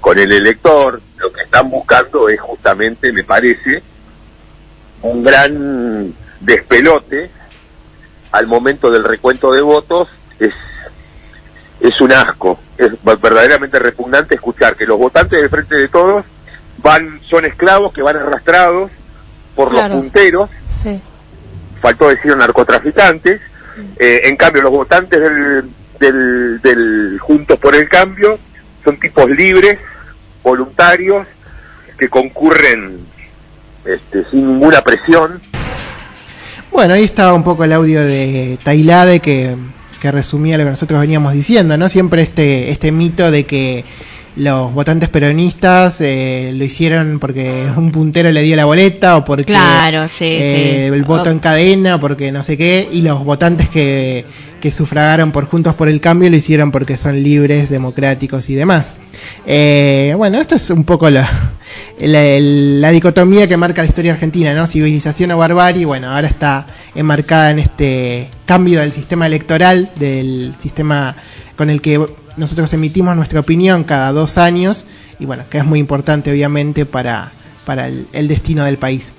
con 0.00 0.18
el 0.18 0.32
elector. 0.32 1.00
Lo 1.18 1.32
que 1.32 1.42
están 1.42 1.68
buscando 1.70 2.28
es 2.28 2.40
justamente, 2.40 3.12
me 3.12 3.24
parece, 3.24 3.82
un 5.02 5.24
gran 5.24 6.14
despelote 6.40 7.30
al 8.32 8.46
momento 8.46 8.90
del 8.90 9.04
recuento 9.04 9.52
de 9.52 9.60
votos. 9.60 10.08
Es, 10.38 10.54
es 11.88 12.00
un 12.00 12.12
asco, 12.12 12.58
es 12.76 12.92
verdaderamente 13.02 13.78
repugnante 13.78 14.34
escuchar 14.34 14.76
que 14.76 14.86
los 14.86 14.98
votantes 14.98 15.40
del 15.40 15.50
Frente 15.50 15.76
de 15.76 15.88
Todos 15.88 16.24
van 16.78 17.20
son 17.28 17.44
esclavos 17.44 17.92
que 17.92 18.02
van 18.02 18.16
arrastrados 18.16 18.90
por 19.54 19.72
los 19.72 19.88
punteros, 19.88 20.50
faltó 21.80 22.08
decir 22.08 22.36
narcotraficantes, 22.36 23.40
eh, 23.98 24.20
en 24.24 24.36
cambio 24.36 24.62
los 24.62 24.72
votantes 24.72 25.20
del, 25.20 25.70
del, 25.98 26.60
del 26.60 27.18
Juntos 27.20 27.58
por 27.58 27.74
el 27.74 27.88
Cambio 27.88 28.38
son 28.84 28.98
tipos 28.98 29.28
libres, 29.30 29.78
voluntarios, 30.42 31.26
que 31.98 32.08
concurren 32.08 33.00
este, 33.84 34.24
sin 34.30 34.46
ninguna 34.46 34.82
presión. 34.82 35.40
Bueno, 36.70 36.94
ahí 36.94 37.04
estaba 37.04 37.32
un 37.32 37.42
poco 37.42 37.64
el 37.64 37.72
audio 37.72 38.02
de 38.02 38.58
Tailade 38.62 39.20
que, 39.20 39.56
que 40.00 40.12
resumía 40.12 40.58
lo 40.58 40.64
que 40.64 40.70
nosotros 40.70 41.00
veníamos 41.00 41.32
diciendo, 41.32 41.76
¿no? 41.76 41.88
Siempre 41.88 42.22
este, 42.22 42.70
este 42.70 42.92
mito 42.92 43.30
de 43.30 43.44
que 43.44 43.84
los 44.36 44.72
votantes 44.74 45.08
peronistas 45.08 46.00
eh, 46.02 46.52
lo 46.54 46.62
hicieron 46.62 47.18
porque 47.18 47.66
un 47.76 47.90
puntero 47.90 48.30
le 48.30 48.42
dio 48.42 48.54
la 48.54 48.66
boleta 48.66 49.16
o 49.16 49.24
porque 49.24 49.54
eh, 50.20 50.90
el 50.92 51.02
voto 51.04 51.30
en 51.30 51.38
cadena, 51.38 51.98
porque 51.98 52.30
no 52.30 52.42
sé 52.42 52.56
qué, 52.56 52.88
y 52.92 53.00
los 53.00 53.24
votantes 53.24 53.68
que, 53.68 54.24
que, 54.60 54.70
sufragaron 54.70 55.32
por 55.32 55.46
Juntos 55.46 55.74
por 55.74 55.88
el 55.88 56.00
Cambio 56.00 56.28
lo 56.28 56.36
hicieron 56.36 56.70
porque 56.70 56.96
son 56.96 57.22
libres, 57.22 57.70
democráticos 57.70 58.50
y 58.50 58.54
demás. 58.54 58.98
Eh, 59.46 60.12
bueno, 60.16 60.38
esto 60.38 60.54
es 60.56 60.68
un 60.70 60.84
poco 60.84 61.08
la, 61.08 61.28
la, 61.98 62.90
dicotomía 62.90 63.48
que 63.48 63.56
marca 63.56 63.82
la 63.82 63.88
historia 63.88 64.12
argentina, 64.12 64.52
¿no? 64.54 64.66
Civilización 64.66 65.30
o 65.30 65.38
barbarie, 65.38 65.86
bueno, 65.86 66.10
ahora 66.10 66.28
está 66.28 66.66
enmarcada 66.96 67.50
en 67.50 67.58
este 67.58 68.28
cambio 68.46 68.80
del 68.80 68.92
sistema 68.92 69.26
electoral, 69.26 69.90
del 69.96 70.54
sistema 70.58 71.14
con 71.56 71.70
el 71.70 71.80
que 71.80 72.04
nosotros 72.36 72.72
emitimos 72.72 73.16
nuestra 73.16 73.40
opinión 73.40 73.84
cada 73.84 74.12
dos 74.12 74.38
años 74.38 74.86
y 75.18 75.26
bueno, 75.26 75.44
que 75.50 75.58
es 75.58 75.64
muy 75.64 75.78
importante 75.78 76.30
obviamente 76.30 76.86
para, 76.86 77.32
para 77.64 77.88
el, 77.88 78.28
destino 78.28 78.64
del 78.64 78.78
país. 78.78 79.12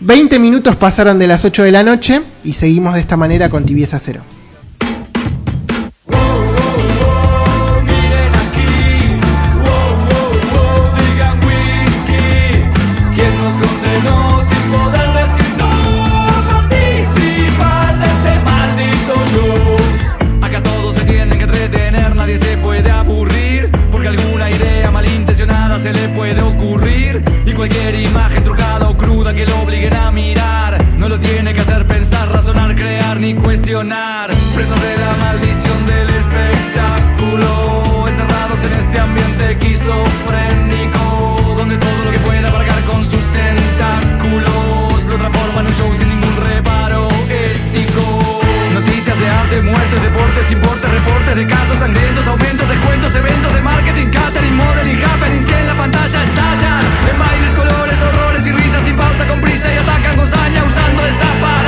20 0.00 0.38
minutos 0.38 0.76
pasaron 0.76 1.18
de 1.18 1.26
las 1.26 1.44
8 1.44 1.62
de 1.64 1.72
la 1.72 1.82
noche 1.82 2.22
y 2.42 2.52
seguimos 2.52 2.94
de 2.94 3.00
esta 3.00 3.16
manera 3.16 3.48
con 3.48 3.64
Tibieza 3.64 3.98
Cero. 3.98 4.22
Presos 33.74 34.80
de 34.80 34.96
la 34.98 35.14
maldición 35.18 35.84
del 35.86 36.08
espectáculo, 36.08 38.06
encerrados 38.06 38.62
en 38.62 38.72
este 38.72 39.00
ambiente 39.00 39.50
esquizofrénico, 39.50 41.54
donde 41.56 41.76
todo 41.78 42.04
lo 42.04 42.12
que 42.12 42.20
pueda 42.20 42.50
abarcar 42.50 42.80
con 42.84 43.04
sus 43.04 43.26
tentáculos 43.32 45.02
lo 45.08 45.16
transforma 45.16 45.62
en 45.62 45.66
un 45.66 45.74
show 45.74 45.92
sin 45.98 46.08
ningún 46.08 46.36
reparo 46.36 47.08
ético. 47.28 48.40
Noticias 48.74 49.18
de 49.18 49.28
arte, 49.28 49.60
muertes, 49.62 50.02
deportes, 50.02 50.52
importes, 50.52 50.88
reportes 50.88 51.34
de 51.34 51.44
casos 51.48 51.76
sangrientos, 51.80 52.28
aumentos, 52.28 52.68
descuentos, 52.68 53.12
eventos 53.16 53.54
de 53.54 53.60
marketing, 53.60 54.06
catering, 54.06 54.54
modeling, 54.54 55.02
happenings 55.02 55.46
que 55.46 55.58
en 55.58 55.66
la 55.66 55.74
pantalla 55.74 56.22
estallan, 56.22 56.80
en 57.10 57.18
bailes, 57.18 57.52
colores, 57.58 57.98
horrores 58.00 58.46
y 58.46 58.52
risas 58.52 58.84
sin 58.84 58.96
pausa, 58.96 59.26
con 59.26 59.40
prisa 59.40 59.74
y 59.74 59.78
atacan 59.78 60.16
con 60.16 60.28
saña 60.28 60.62
usando 60.62 61.06
esa 61.06 61.26
parafernalia. 61.42 61.63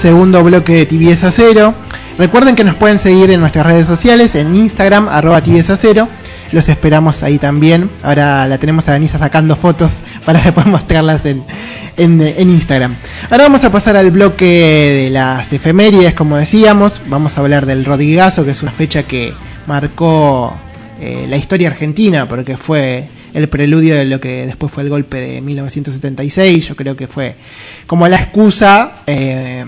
Segundo 0.00 0.42
bloque 0.42 0.72
de 0.72 0.86
Tibieza 0.86 1.30
Cero. 1.30 1.74
Recuerden 2.16 2.56
que 2.56 2.64
nos 2.64 2.74
pueden 2.74 2.98
seguir 2.98 3.30
en 3.30 3.38
nuestras 3.38 3.66
redes 3.66 3.86
sociales, 3.86 4.34
en 4.34 4.56
Instagram, 4.56 5.10
arroba 5.10 5.42
tibieza. 5.42 5.78
Los 6.52 6.70
esperamos 6.70 7.22
ahí 7.22 7.38
también. 7.38 7.90
Ahora 8.02 8.48
la 8.48 8.56
tenemos 8.56 8.88
a 8.88 8.92
Danisa 8.92 9.18
sacando 9.18 9.56
fotos 9.56 10.00
para 10.24 10.40
después 10.40 10.64
mostrarlas 10.64 11.26
en, 11.26 11.44
en, 11.98 12.48
Instagram. 12.48 12.96
Ahora 13.28 13.44
vamos 13.44 13.62
a 13.64 13.70
pasar 13.70 13.94
al 13.98 14.10
bloque 14.10 14.46
de 14.46 15.10
las 15.10 15.52
efemérides, 15.52 16.14
como 16.14 16.38
decíamos. 16.38 17.02
Vamos 17.06 17.36
a 17.36 17.42
hablar 17.42 17.66
del 17.66 17.84
Rodrigazo, 17.84 18.46
que 18.46 18.52
es 18.52 18.62
una 18.62 18.72
fecha 18.72 19.02
que 19.02 19.34
marcó 19.66 20.56
eh, 20.98 21.26
la 21.28 21.36
historia 21.36 21.68
argentina, 21.68 22.26
porque 22.26 22.56
fue 22.56 23.06
el 23.34 23.50
preludio 23.50 23.96
de 23.96 24.06
lo 24.06 24.18
que 24.18 24.46
después 24.46 24.72
fue 24.72 24.82
el 24.82 24.88
golpe 24.88 25.20
de 25.20 25.40
1976. 25.42 26.68
Yo 26.68 26.74
creo 26.74 26.96
que 26.96 27.06
fue 27.06 27.34
como 27.86 28.08
la 28.08 28.16
excusa 28.16 29.02
eh, 29.06 29.66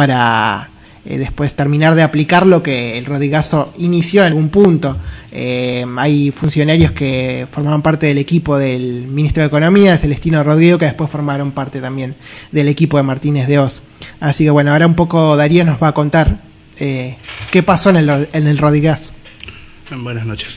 para 0.00 0.70
eh, 1.04 1.18
después 1.18 1.54
terminar 1.54 1.94
de 1.94 2.02
aplicar 2.02 2.46
lo 2.46 2.62
que 2.62 2.96
el 2.96 3.04
Rodigazo 3.04 3.70
inició 3.76 4.22
en 4.22 4.28
algún 4.28 4.48
punto. 4.48 4.96
Eh, 5.30 5.84
hay 5.98 6.30
funcionarios 6.30 6.92
que 6.92 7.46
formaban 7.50 7.82
parte 7.82 8.06
del 8.06 8.16
equipo 8.16 8.56
del 8.56 9.08
Ministerio 9.08 9.42
de 9.42 9.48
Economía, 9.48 9.98
Celestino 9.98 10.42
Rodrigo, 10.42 10.78
que 10.78 10.86
después 10.86 11.10
formaron 11.10 11.52
parte 11.52 11.82
también 11.82 12.14
del 12.50 12.68
equipo 12.68 12.96
de 12.96 13.02
Martínez 13.02 13.46
de 13.46 13.58
Oz. 13.58 13.82
Así 14.20 14.44
que 14.44 14.50
bueno, 14.50 14.72
ahora 14.72 14.86
un 14.86 14.94
poco 14.94 15.36
Darío 15.36 15.66
nos 15.66 15.82
va 15.82 15.88
a 15.88 15.92
contar 15.92 16.38
eh, 16.78 17.16
qué 17.50 17.62
pasó 17.62 17.90
en 17.90 17.96
el, 17.96 18.28
en 18.32 18.46
el 18.46 18.56
Rodigazo. 18.56 19.12
Buenas 19.90 20.24
noches. 20.24 20.56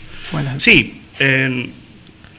Sí, 0.63 1.01
el, 1.19 1.73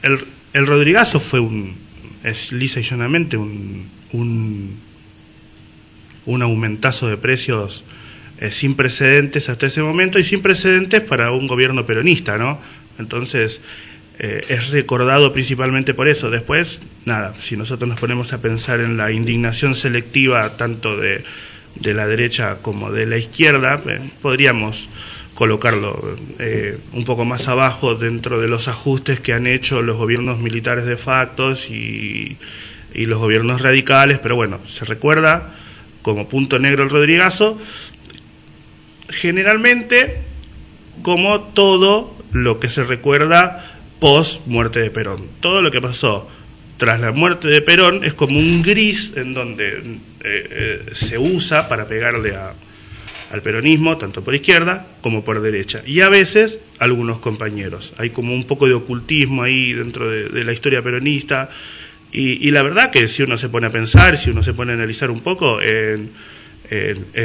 el 0.01 0.65
Rodrigazo 0.65 1.19
fue 1.19 1.39
un, 1.39 1.75
es 2.23 2.51
lisa 2.51 2.79
y 2.79 2.83
llanamente 2.83 3.37
un, 3.37 3.85
un, 4.11 4.84
un 6.25 6.41
aumentazo 6.41 7.07
de 7.07 7.17
precios 7.17 7.83
eh, 8.37 8.51
sin 8.51 8.75
precedentes 8.75 9.47
hasta 9.47 9.67
ese 9.67 9.81
momento 9.81 10.19
y 10.19 10.23
sin 10.25 10.41
precedentes 10.41 11.01
para 11.01 11.31
un 11.31 11.47
gobierno 11.47 11.85
peronista, 11.85 12.37
¿no? 12.37 12.59
Entonces, 12.99 13.61
eh, 14.19 14.43
es 14.49 14.71
recordado 14.71 15.31
principalmente 15.31 15.93
por 15.93 16.09
eso. 16.09 16.29
Después, 16.29 16.81
nada, 17.05 17.33
si 17.37 17.55
nosotros 17.55 17.87
nos 17.87 17.99
ponemos 17.99 18.33
a 18.33 18.41
pensar 18.41 18.81
en 18.81 18.97
la 18.97 19.11
indignación 19.11 19.73
selectiva 19.73 20.57
tanto 20.57 20.97
de, 20.97 21.23
de 21.75 21.93
la 21.93 22.07
derecha 22.07 22.57
como 22.61 22.91
de 22.91 23.05
la 23.05 23.17
izquierda, 23.17 23.81
eh, 23.87 24.01
podríamos 24.21 24.89
colocarlo 25.33 26.15
un 26.93 27.03
poco 27.03 27.25
más 27.25 27.49
abajo 27.49 27.95
dentro 27.95 28.39
de 28.39 28.47
los 28.47 28.69
ajustes 28.69 29.19
que 29.19 29.33
han 29.33 29.47
hecho 29.47 29.81
los 29.81 29.97
gobiernos 29.97 30.39
militares 30.39 30.85
de 30.85 30.95
factos 30.95 31.69
y, 31.69 32.37
y 32.93 33.05
los 33.05 33.19
gobiernos 33.19 33.61
radicales, 33.61 34.17
pero 34.19 34.37
bueno, 34.37 34.61
se 34.65 34.85
recuerda 34.85 35.53
como 36.05 36.29
punto 36.29 36.59
negro 36.59 36.83
el 36.83 36.91
Rodrigazo, 36.91 37.59
generalmente 39.09 40.19
como 41.01 41.39
todo 41.41 42.15
lo 42.31 42.59
que 42.59 42.69
se 42.69 42.83
recuerda 42.83 43.79
post 43.99 44.45
muerte 44.45 44.81
de 44.81 44.91
Perón. 44.91 45.23
Todo 45.39 45.63
lo 45.63 45.71
que 45.71 45.81
pasó 45.81 46.29
tras 46.77 46.99
la 46.99 47.11
muerte 47.11 47.47
de 47.47 47.59
Perón 47.63 48.05
es 48.05 48.13
como 48.13 48.37
un 48.37 48.61
gris 48.61 49.13
en 49.15 49.33
donde 49.33 49.67
eh, 49.67 49.87
eh, 50.23 50.85
se 50.93 51.17
usa 51.17 51.67
para 51.67 51.87
pegarle 51.87 52.35
a, 52.35 52.53
al 53.31 53.41
peronismo, 53.41 53.97
tanto 53.97 54.23
por 54.23 54.35
izquierda 54.35 54.85
como 55.01 55.23
por 55.23 55.41
derecha. 55.41 55.81
Y 55.87 56.01
a 56.01 56.09
veces 56.09 56.59
algunos 56.77 57.17
compañeros. 57.17 57.93
Hay 57.97 58.11
como 58.11 58.35
un 58.35 58.43
poco 58.43 58.67
de 58.67 58.75
ocultismo 58.75 59.41
ahí 59.41 59.73
dentro 59.73 60.07
de, 60.07 60.43
la 60.43 60.53
historia 60.53 60.83
peronista. 60.83 61.49
Y, 62.17 62.49
la 62.51 62.63
verdad 62.63 62.91
que 62.91 63.09
si 63.09 63.23
uno 63.23 63.37
se 63.37 63.49
pone 63.49 63.67
a 63.67 63.71
pensar, 63.71 64.17
si 64.17 64.29
uno 64.29 64.41
se 64.41 64.53
pone 64.53 64.71
a 64.71 64.75
analizar 64.75 65.11
un 65.11 65.19
poco, 65.19 65.59
el, 65.59 66.07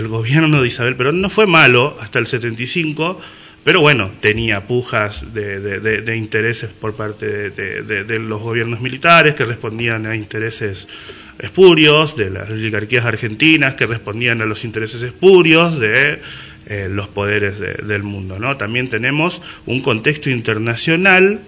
gobierno 0.09 0.61
de 0.61 0.67
Isabel 0.67 0.97
Perón 0.97 1.21
no 1.21 1.31
fue 1.31 1.47
malo 1.47 1.97
hasta 2.01 2.19
el 2.19 2.27
75, 2.27 3.21
pero 3.63 3.83
bueno, 3.83 4.11
tenía 4.21 4.67
pujas 4.67 5.33
de, 5.33 6.17
intereses 6.17 6.71
por 6.71 6.97
parte 6.97 7.51
de, 7.51 8.19
los 8.19 8.43
gobiernos 8.43 8.81
militares 8.81 9.37
que 9.37 9.45
respondían 9.45 10.07
a 10.07 10.17
intereses 10.17 10.89
espurios, 11.39 12.17
de 12.17 12.31
las 12.31 12.51
oligarquías 12.51 13.07
argentinas 13.07 13.75
que 13.75 13.87
respondían 13.87 14.43
a 14.43 14.45
los 14.45 14.65
intereses 14.65 15.01
espurios 15.03 15.79
de 15.79 16.21
eh, 16.67 16.89
los 16.91 17.07
poderes 17.07 17.61
del 17.61 18.03
mundo. 18.03 18.41
¿no? 18.41 18.57
También 18.57 18.91
tenemos 18.91 19.41
un 19.67 19.83
contexto 19.83 20.31
internacional 20.31 21.39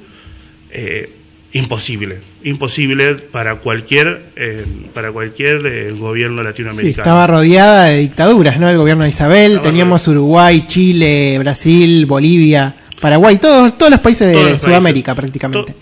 eh, 0.70 1.10
imposible, 1.52 2.20
imposible 2.44 3.14
para 3.14 3.56
cualquier 3.56 4.22
eh, 4.36 4.64
para 4.94 5.12
cualquier 5.12 5.66
eh, 5.66 5.92
gobierno 5.92 6.42
latinoamericano. 6.42 6.94
Sí, 6.94 7.00
estaba 7.00 7.26
rodeada 7.26 7.84
de 7.84 7.98
dictaduras, 7.98 8.58
¿no? 8.58 8.68
El 8.68 8.78
gobierno 8.78 9.04
de 9.04 9.10
Isabel, 9.10 9.60
teníamos 9.60 10.08
Uruguay, 10.08 10.64
Chile, 10.66 11.38
Brasil, 11.38 12.06
Bolivia, 12.06 12.74
Paraguay, 13.00 13.38
todos 13.38 13.76
todos 13.76 13.90
los 13.90 14.00
países 14.00 14.30
de 14.30 14.58
Sudamérica 14.58 15.14
prácticamente. 15.14 15.74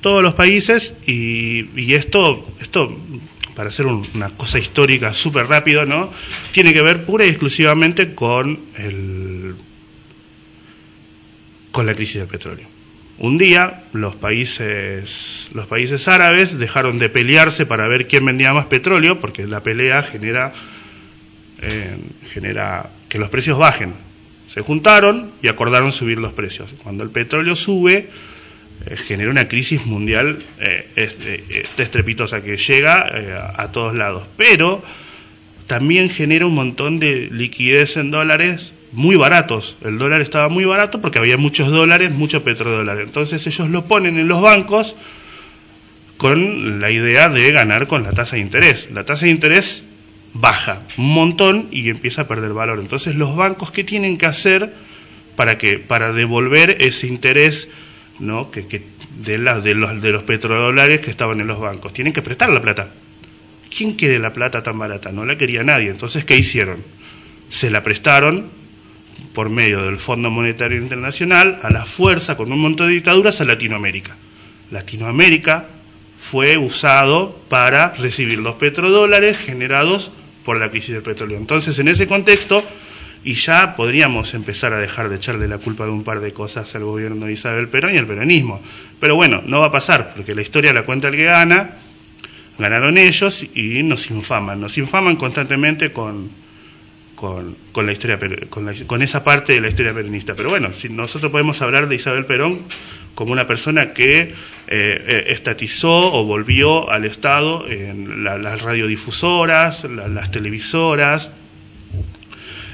todos 0.00 0.22
los 0.22 0.34
países 0.34 0.94
y, 1.06 1.68
y, 1.80 1.94
esto 1.94 2.44
esto 2.60 2.98
para 3.54 3.68
hacer 3.68 3.86
una 3.86 4.30
cosa 4.30 4.58
histórica 4.58 5.14
súper 5.14 5.46
rápido, 5.46 5.86
¿no? 5.86 6.10
Tiene 6.50 6.72
que 6.72 6.82
ver 6.82 7.04
pura 7.04 7.24
y 7.24 7.28
exclusivamente 7.28 8.14
con 8.14 8.58
el 8.76 9.54
con 11.70 11.86
la 11.86 11.94
crisis 11.94 12.16
del 12.16 12.26
petróleo. 12.26 12.73
Un 13.18 13.38
día 13.38 13.84
los 13.92 14.16
países, 14.16 15.48
los 15.54 15.66
países 15.66 16.08
árabes 16.08 16.58
dejaron 16.58 16.98
de 16.98 17.08
pelearse 17.08 17.64
para 17.64 17.86
ver 17.86 18.08
quién 18.08 18.24
vendía 18.24 18.52
más 18.52 18.66
petróleo, 18.66 19.20
porque 19.20 19.46
la 19.46 19.62
pelea 19.62 20.02
genera, 20.02 20.52
eh, 21.62 21.96
genera 22.32 22.90
que 23.08 23.18
los 23.18 23.28
precios 23.28 23.56
bajen. 23.56 23.92
Se 24.48 24.62
juntaron 24.62 25.30
y 25.42 25.48
acordaron 25.48 25.92
subir 25.92 26.18
los 26.18 26.32
precios. 26.32 26.74
Cuando 26.82 27.04
el 27.04 27.10
petróleo 27.10 27.54
sube, 27.54 28.08
eh, 28.86 28.96
genera 28.96 29.30
una 29.30 29.46
crisis 29.46 29.86
mundial 29.86 30.42
eh, 30.58 30.88
estrepitosa 31.76 32.42
que 32.42 32.56
llega 32.56 33.52
a 33.56 33.70
todos 33.70 33.94
lados. 33.94 34.24
Pero 34.36 34.82
también 35.68 36.10
genera 36.10 36.46
un 36.46 36.54
montón 36.54 36.98
de 36.98 37.28
liquidez 37.30 37.96
en 37.96 38.10
dólares 38.10 38.72
muy 38.94 39.16
baratos. 39.16 39.76
El 39.82 39.98
dólar 39.98 40.20
estaba 40.20 40.48
muy 40.48 40.64
barato 40.64 41.00
porque 41.00 41.18
había 41.18 41.36
muchos 41.36 41.70
dólares, 41.70 42.12
mucho 42.12 42.44
petrodólar. 42.44 43.00
Entonces 43.00 43.46
ellos 43.46 43.68
lo 43.68 43.84
ponen 43.84 44.18
en 44.18 44.28
los 44.28 44.40
bancos 44.40 44.96
con 46.16 46.80
la 46.80 46.90
idea 46.90 47.28
de 47.28 47.50
ganar 47.52 47.86
con 47.86 48.04
la 48.04 48.12
tasa 48.12 48.36
de 48.36 48.42
interés. 48.42 48.88
La 48.92 49.04
tasa 49.04 49.26
de 49.26 49.32
interés 49.32 49.84
baja 50.32 50.82
un 50.96 51.12
montón 51.12 51.68
y 51.70 51.88
empieza 51.88 52.22
a 52.22 52.28
perder 52.28 52.52
valor. 52.52 52.78
Entonces 52.78 53.16
los 53.16 53.36
bancos 53.36 53.70
qué 53.70 53.84
tienen 53.84 54.16
que 54.16 54.26
hacer 54.26 54.72
para 55.36 55.58
que 55.58 55.78
para 55.78 56.12
devolver 56.12 56.76
ese 56.80 57.08
interés, 57.08 57.68
¿no? 58.20 58.50
que, 58.52 58.66
que 58.66 58.82
de, 59.18 59.38
la, 59.38 59.60
de 59.60 59.74
los 59.74 60.00
de 60.00 60.12
los 60.12 60.22
petrodólares 60.22 61.00
que 61.00 61.10
estaban 61.10 61.40
en 61.40 61.48
los 61.48 61.58
bancos, 61.58 61.92
tienen 61.92 62.12
que 62.12 62.22
prestar 62.22 62.50
la 62.50 62.62
plata. 62.62 62.88
¿Quién 63.76 63.94
quiere 63.94 64.20
la 64.20 64.32
plata 64.32 64.62
tan 64.62 64.78
barata? 64.78 65.10
No 65.10 65.24
la 65.24 65.36
quería 65.36 65.64
nadie. 65.64 65.90
Entonces, 65.90 66.24
¿qué 66.24 66.36
hicieron? 66.36 66.76
Se 67.48 67.70
la 67.70 67.82
prestaron 67.82 68.46
por 69.34 69.50
medio 69.50 69.82
del 69.82 69.98
Fondo 69.98 70.30
Monetario 70.30 70.78
Internacional 70.78 71.58
a 71.62 71.70
la 71.70 71.84
fuerza 71.84 72.36
con 72.36 72.52
un 72.52 72.60
montón 72.60 72.86
de 72.88 72.94
dictaduras 72.94 73.40
a 73.40 73.44
Latinoamérica. 73.44 74.16
Latinoamérica 74.70 75.66
fue 76.20 76.56
usado 76.56 77.38
para 77.48 77.90
recibir 77.94 78.38
los 78.38 78.54
petrodólares 78.54 79.36
generados 79.36 80.12
por 80.44 80.58
la 80.58 80.70
crisis 80.70 80.94
del 80.94 81.02
petróleo. 81.02 81.36
Entonces, 81.36 81.78
en 81.78 81.88
ese 81.88 82.06
contexto, 82.06 82.64
y 83.24 83.34
ya 83.34 83.74
podríamos 83.74 84.34
empezar 84.34 84.72
a 84.72 84.78
dejar 84.78 85.08
de 85.08 85.16
echarle 85.16 85.48
la 85.48 85.58
culpa 85.58 85.84
de 85.84 85.90
un 85.90 86.04
par 86.04 86.20
de 86.20 86.32
cosas 86.32 86.72
al 86.74 86.84
gobierno 86.84 87.26
de 87.26 87.32
Isabel 87.32 87.68
Perón 87.68 87.94
y 87.94 87.98
al 87.98 88.06
peronismo. 88.06 88.62
Pero 89.00 89.16
bueno, 89.16 89.42
no 89.44 89.60
va 89.60 89.66
a 89.66 89.72
pasar, 89.72 90.12
porque 90.14 90.34
la 90.34 90.42
historia 90.42 90.72
la 90.72 90.82
cuenta 90.82 91.08
el 91.08 91.16
que 91.16 91.24
gana, 91.24 91.70
ganaron 92.58 92.98
ellos 92.98 93.44
y 93.54 93.82
nos 93.82 94.10
infaman, 94.10 94.60
nos 94.60 94.78
infaman 94.78 95.16
constantemente 95.16 95.90
con, 95.90 96.30
con, 97.72 97.86
la 97.86 97.92
historia 97.92 98.18
con, 98.50 98.72
con, 98.86 99.02
esa 99.02 99.24
parte 99.24 99.54
de 99.54 99.60
la 99.60 99.68
historia 99.68 99.94
peronista. 99.94 100.34
Pero 100.34 100.50
bueno, 100.50 100.72
si 100.72 100.88
nosotros 100.88 101.32
podemos 101.32 101.62
hablar 101.62 101.88
de 101.88 101.94
Isabel 101.94 102.26
Perón 102.26 102.62
como 103.14 103.32
una 103.32 103.46
persona 103.46 103.92
que 103.92 104.20
eh, 104.20 104.32
eh, 104.68 105.24
estatizó 105.28 106.12
o 106.12 106.24
volvió 106.24 106.90
al 106.90 107.04
Estado 107.04 107.66
en 107.68 108.24
las 108.24 108.62
radiodifusoras, 108.62 109.84
las 109.84 110.30
televisoras, 110.30 111.30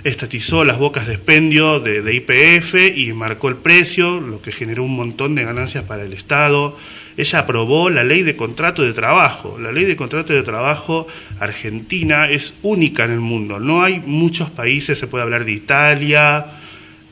estatizó 0.05 0.65
las 0.65 0.79
bocas 0.79 1.07
de 1.07 1.15
expendio 1.15 1.81
de, 1.81 2.15
IPF 2.15 2.97
y 2.97 3.13
marcó 3.13 3.49
el 3.49 3.57
precio, 3.57 4.21
lo 4.21 4.41
que 4.41 4.53
generó 4.53 4.85
un 4.85 4.97
montón 4.97 5.35
de 5.35 5.45
ganancias 5.45 5.85
para 5.85 6.05
el 6.05 6.13
Estado 6.13 6.77
ella 7.21 7.41
aprobó 7.41 7.91
la 7.91 8.05
ley 8.05 8.23
de 8.23 8.37
contrato 8.37 8.83
de 8.83 8.93
trabajo. 8.93 9.59
La 9.61 9.73
ley 9.73 9.85
de 9.85 9.97
contrato 9.97 10.33
de 10.33 10.43
trabajo 10.43 11.07
argentina 11.39 12.31
es 12.31 12.55
única 12.63 13.05
en 13.05 13.11
el 13.11 13.21
mundo. 13.21 13.59
No 13.59 13.83
hay 13.83 14.01
muchos 14.01 14.51
países, 14.51 14.99
se 14.99 15.07
puede 15.07 15.25
hablar 15.25 15.45
de 15.45 15.53
Italia, 15.53 16.47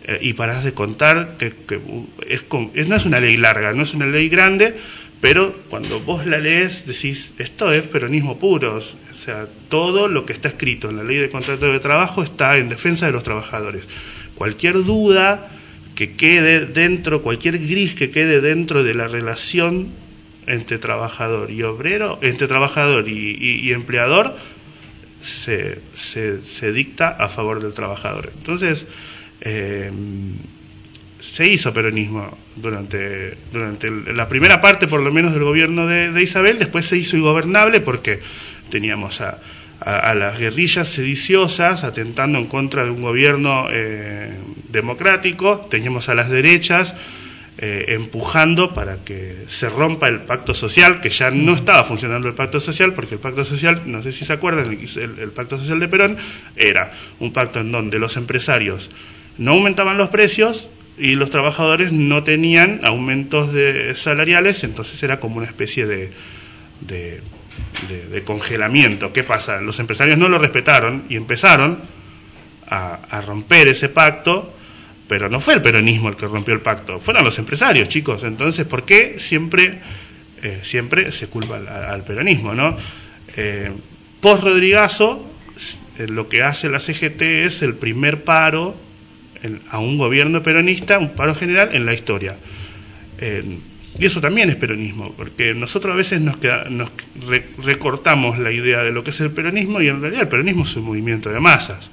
eh, 0.05 0.18
y 0.22 0.33
parás 0.33 0.64
de 0.64 0.72
contar 0.72 1.37
que, 1.38 1.53
es, 2.27 2.44
no 2.51 2.96
es 2.96 3.07
una 3.07 3.20
ley 3.20 3.37
larga, 3.37 3.72
no 3.72 3.83
es 3.83 3.92
una 3.92 4.07
ley 4.07 4.29
grande, 4.29 4.74
pero 5.20 5.53
cuando 5.68 6.01
vos 6.01 6.24
la 6.27 6.38
lees 6.38 6.87
decís, 6.87 7.35
esto 7.38 7.72
es 7.72 7.83
peronismo 7.83 8.38
puro. 8.38 8.81
Sea, 9.28 9.46
todo 9.68 10.08
lo 10.08 10.24
que 10.24 10.32
está 10.32 10.48
escrito 10.48 10.88
en 10.88 10.96
la 10.96 11.04
ley 11.04 11.18
de 11.18 11.28
contrato 11.28 11.70
de 11.70 11.80
trabajo 11.80 12.22
está 12.22 12.56
en 12.56 12.70
defensa 12.70 13.04
de 13.04 13.12
los 13.12 13.22
trabajadores. 13.22 13.86
Cualquier 14.34 14.82
duda 14.84 15.50
que 15.94 16.12
quede 16.12 16.64
dentro, 16.64 17.20
cualquier 17.20 17.58
gris 17.58 17.94
que 17.94 18.10
quede 18.10 18.40
dentro 18.40 18.82
de 18.82 18.94
la 18.94 19.06
relación 19.06 19.88
entre 20.46 20.78
trabajador 20.78 21.50
y 21.50 21.62
obrero, 21.62 22.18
entre 22.22 22.48
trabajador 22.48 23.06
y, 23.06 23.70
empleador, 23.70 24.34
se, 25.20 25.76
dicta 26.72 27.10
a 27.10 27.28
favor 27.28 27.60
del 27.60 27.74
trabajador. 27.74 28.32
Entonces, 28.34 28.86
eh, 29.42 29.90
se 31.20 31.46
hizo 31.46 31.74
peronismo 31.74 32.36
durante, 32.56 33.36
durante 33.52 33.90
la 33.90 34.28
primera 34.28 34.60
parte, 34.60 34.86
por 34.86 35.00
lo 35.00 35.12
menos, 35.12 35.34
del 35.34 35.44
gobierno 35.44 35.86
de, 35.86 36.22
Isabel, 36.22 36.58
después 36.58 36.86
se 36.86 36.96
hizo 36.96 37.16
ingobernable 37.16 37.80
porque 37.80 38.20
teníamos 38.70 39.20
a, 39.20 39.38
a, 39.81 40.14
las 40.14 40.38
guerrillas 40.38 40.88
sediciosas 40.88 41.85
atentando 41.85 42.38
en 42.38 42.46
contra 42.46 42.85
de 42.85 42.90
un 42.90 43.02
gobierno 43.02 43.68
eh, 43.70 44.33
democrático, 44.70 45.66
teníamos 45.70 46.09
a 46.09 46.14
las 46.14 46.28
derechas 46.28 46.94
eh, 47.61 47.87
empujando 47.94 48.72
para 48.72 48.98
que 49.04 49.44
se 49.48 49.68
rompa 49.68 50.09
el 50.09 50.20
pacto 50.20 50.54
social, 50.54 51.00
que 51.00 51.11
ya 51.11 51.31
no 51.31 51.54
estaba 51.54 51.85
funcionando 51.85 52.28
el 52.28 52.35
pacto 52.35 52.61
social, 52.61 52.94
porque 52.94 53.16
el 53.16 53.20
pacto 53.20 53.44
social, 53.44 53.83
no 53.87 54.02
sé 54.02 54.12
si 54.12 54.24
se 54.24 54.33
acuerdan, 54.33 54.70
el, 54.70 55.31
pacto 55.31 55.59
social 55.59 55.81
de 55.81 55.88
Perón 55.88 56.16
era 56.54 56.92
un 57.18 57.33
pacto 57.33 57.61
en 57.61 57.72
donde 57.72 57.98
los 57.98 58.16
empresarios 58.16 58.90
no 59.38 59.52
aumentaban 59.52 59.96
los 59.96 60.09
precios 60.09 60.68
y 60.98 61.14
los 61.14 61.31
trabajadores 61.31 61.92
no 61.92 62.22
tenían 62.22 62.81
aumentos 62.85 63.52
de 63.52 63.94
salariales, 63.96 64.62
entonces 64.62 65.02
era 65.02 65.18
como 65.18 65.38
una 65.38 65.46
especie 65.46 65.87
de, 65.87 66.11
de, 66.81 67.22
congelamiento. 68.24 69.12
¿Qué 69.12 69.24
pasa? 69.24 69.60
Los 69.60 69.78
empresarios 69.80 70.18
no 70.18 70.28
lo 70.28 70.38
respetaron 70.38 71.04
y 71.08 71.16
empezaron 71.16 71.78
a, 72.68 72.98
a 73.10 73.20
romper 73.20 73.68
ese 73.68 73.88
pacto 73.88 74.54
pero 75.08 75.30
no 75.30 75.40
fue 75.40 75.54
el 75.54 75.62
peronismo 75.62 76.10
el 76.10 76.16
que 76.16 76.26
rompió 76.26 76.54
el 76.54 76.60
pacto, 76.60 77.00
fueron 77.00 77.24
los 77.24 77.38
empresarios, 77.38 77.88
chicos. 77.88 78.22
Entonces, 78.22 78.66
¿por 78.66 78.84
qué 78.84 79.18
siempre, 79.18 79.78
eh, 80.42 80.60
siempre 80.62 81.10
se 81.10 81.28
culpa 81.28 81.56
al, 81.56 82.04
peronismo? 82.04 82.54
¿no? 82.54 82.76
Eh, 83.34 83.72
Post 84.20 84.44
Rodrigazo, 84.44 85.26
eh, 85.98 86.06
lo 86.06 86.28
que 86.28 86.42
hace 86.42 86.68
la 86.68 86.78
CGT 86.78 87.22
es 87.46 87.62
el 87.62 87.74
primer 87.74 88.22
paro 88.22 88.76
a 89.70 89.78
un 89.78 89.96
gobierno 89.96 90.42
peronista, 90.42 90.98
un 90.98 91.10
paro 91.10 91.34
general 91.34 91.70
en 91.72 91.86
la 91.86 91.94
historia. 91.94 92.36
Y 93.98 94.06
eso 94.06 94.20
también 94.20 94.50
es 94.50 94.56
peronismo, 94.56 95.12
porque 95.16 95.54
nosotros 95.54 95.94
a 95.94 95.96
veces 95.96 96.20
nos, 96.20 96.37
nos 96.70 96.90
recortamos 97.64 98.38
la 98.38 98.52
idea 98.52 98.82
de 98.82 98.92
lo 98.92 99.02
que 99.04 99.11
es 99.11 99.20
el 99.20 99.30
peronismo 99.30 99.80
y 99.80 99.88
en 99.88 100.00
realidad 100.00 100.22
el 100.22 100.28
peronismo 100.28 100.64
es 100.64 100.76
un 100.76 100.84
movimiento 100.84 101.30
de 101.30 101.40
masas, 101.40 101.90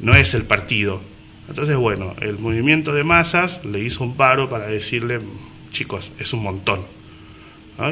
no 0.00 0.14
es 0.14 0.34
el 0.34 0.44
partido 0.44 1.00
entonces, 1.48 1.76
bueno, 1.76 2.14
el 2.20 2.38
movimiento 2.38 2.94
de 2.94 3.04
masas 3.04 3.64
le 3.64 3.80
hizo 3.80 4.04
un 4.04 4.16
paro 4.16 4.48
para 4.48 4.66
decirle, 4.68 5.20
chicos, 5.70 6.12
es 6.18 6.32
un 6.32 6.42
montón. 6.42 6.80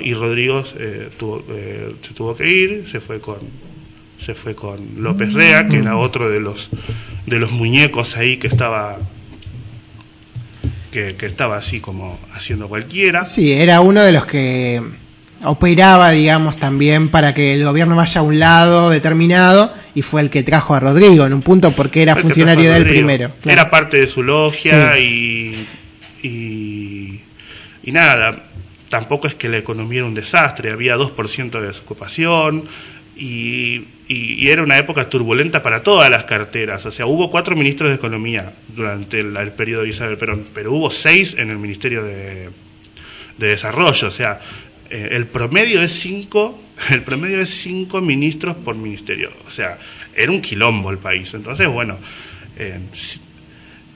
Y 0.03 0.15
Rodrigo 0.15 0.63
eh, 0.79 1.09
tuvo, 1.19 1.45
eh, 1.51 1.93
se 2.01 2.15
tuvo 2.15 2.37
que 2.37 2.49
ir, 2.49 2.89
se 2.89 3.01
fue 3.01 3.21
con 3.21 3.39
se 4.19 4.35
fue 4.35 4.55
con 4.55 4.79
López 4.99 5.33
Rea, 5.33 5.67
que 5.67 5.79
era 5.79 5.97
otro 5.97 6.31
de 6.31 6.41
los 6.41 6.69
de 7.27 7.39
los 7.39 7.51
muñecos 7.51 8.17
ahí 8.17 8.37
que 8.37 8.47
estaba 8.47 8.99
que, 10.91 11.15
que 11.17 11.27
estaba 11.27 11.57
así 11.57 11.81
como 11.81 12.19
haciendo 12.35 12.69
cualquiera. 12.69 13.25
Sí, 13.25 13.53
era 13.53 13.81
uno 13.81 14.03
de 14.03 14.13
los 14.13 14.27
que 14.27 14.83
operaba, 15.45 16.11
digamos, 16.11 16.59
también 16.59 17.09
para 17.09 17.33
que 17.33 17.55
el 17.55 17.65
gobierno 17.65 17.97
vaya 17.97 18.21
a 18.21 18.25
un 18.25 18.39
lado 18.39 18.91
determinado 18.91 19.73
y 19.95 20.03
fue 20.03 20.21
el 20.21 20.31
que 20.31 20.43
trajo 20.43 20.75
a 20.75 20.81
Rodrigo 20.81 21.25
en 21.25 21.33
un 21.33 21.43
punto 21.43 21.73
porque 21.73 22.03
era 22.03 22.17
funcionario 22.17 22.71
del 22.73 22.87
primero. 22.87 23.33
Era 23.45 23.71
parte 23.71 23.99
de 23.99 24.07
su 24.07 24.23
logia 24.23 24.99
y, 24.99 25.67
y, 26.23 27.21
nada, 27.85 28.37
tampoco 28.89 29.27
es 29.27 29.35
que 29.35 29.49
la 29.49 29.59
economía 29.59 29.99
era 29.99 30.07
un 30.07 30.15
desastre, 30.15 30.73
había 30.73 30.97
2% 30.97 31.51
de 31.51 31.67
desocupación 31.67 32.65
y, 33.21 33.87
era 34.49 34.65
una 34.65 34.79
época 34.79 35.09
turbulenta 35.09 35.63
para 35.63 35.85
todas 35.85 36.11
las 36.11 36.25
carteras, 36.25 36.85
o 36.85 36.91
sea, 36.91 37.07
hubo 37.07 37.31
cuatro 37.31 37.55
ministros 37.55 37.91
de 37.91 37.97
Economía 37.97 38.53
durante 38.75 39.21
el, 39.21 39.53
periodo 39.53 39.83
de 39.83 39.91
Isabel 39.91 40.17
Perón, 40.17 40.47
pero 40.53 40.73
hubo 40.73 40.91
seis 40.91 41.37
en 41.39 41.51
el 41.51 41.59
Ministerio 41.59 42.03
de, 42.03 42.49
de 43.39 43.47
Desarrollo, 43.47 44.09
o 44.09 44.11
sea, 44.11 44.41
eh, 44.91 45.11
el 45.13 45.27
promedio 45.27 45.81
es 45.83 45.93
cinco, 45.93 46.61
el 46.91 47.03
promedio 47.03 47.41
es 47.41 47.51
cinco 47.51 48.01
ministros 48.01 48.57
por 48.57 48.75
ministerio. 48.75 49.31
O 49.47 49.51
sea, 49.51 49.79
era 50.15 50.31
un 50.31 50.41
quilombo 50.41 50.91
el 50.91 50.99
país. 50.99 51.33
Entonces, 51.35 51.69
bueno, 51.69 51.97
eh, 52.59 52.79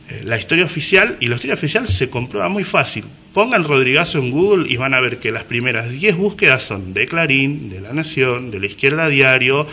eh, 0.08 0.22
la 0.24 0.38
historia 0.38 0.64
oficial, 0.64 1.16
y 1.20 1.26
la 1.26 1.34
historia 1.34 1.54
oficial 1.54 1.88
se 1.88 2.08
comprueba 2.08 2.48
muy 2.48 2.64
fácil. 2.64 3.04
Pongan 3.34 3.64
Rodrigazo 3.64 4.18
en 4.18 4.30
Google 4.30 4.72
y 4.72 4.76
van 4.76 4.94
a 4.94 5.00
ver 5.00 5.18
que 5.18 5.32
las 5.32 5.42
primeras 5.42 5.90
10 5.90 6.16
búsquedas 6.16 6.62
son 6.62 6.94
de 6.94 7.08
Clarín, 7.08 7.68
de 7.68 7.80
La 7.80 7.92
Nación, 7.92 8.52
de 8.52 8.60
la 8.60 8.66
Izquierda 8.66 9.08
Diario, 9.08 9.66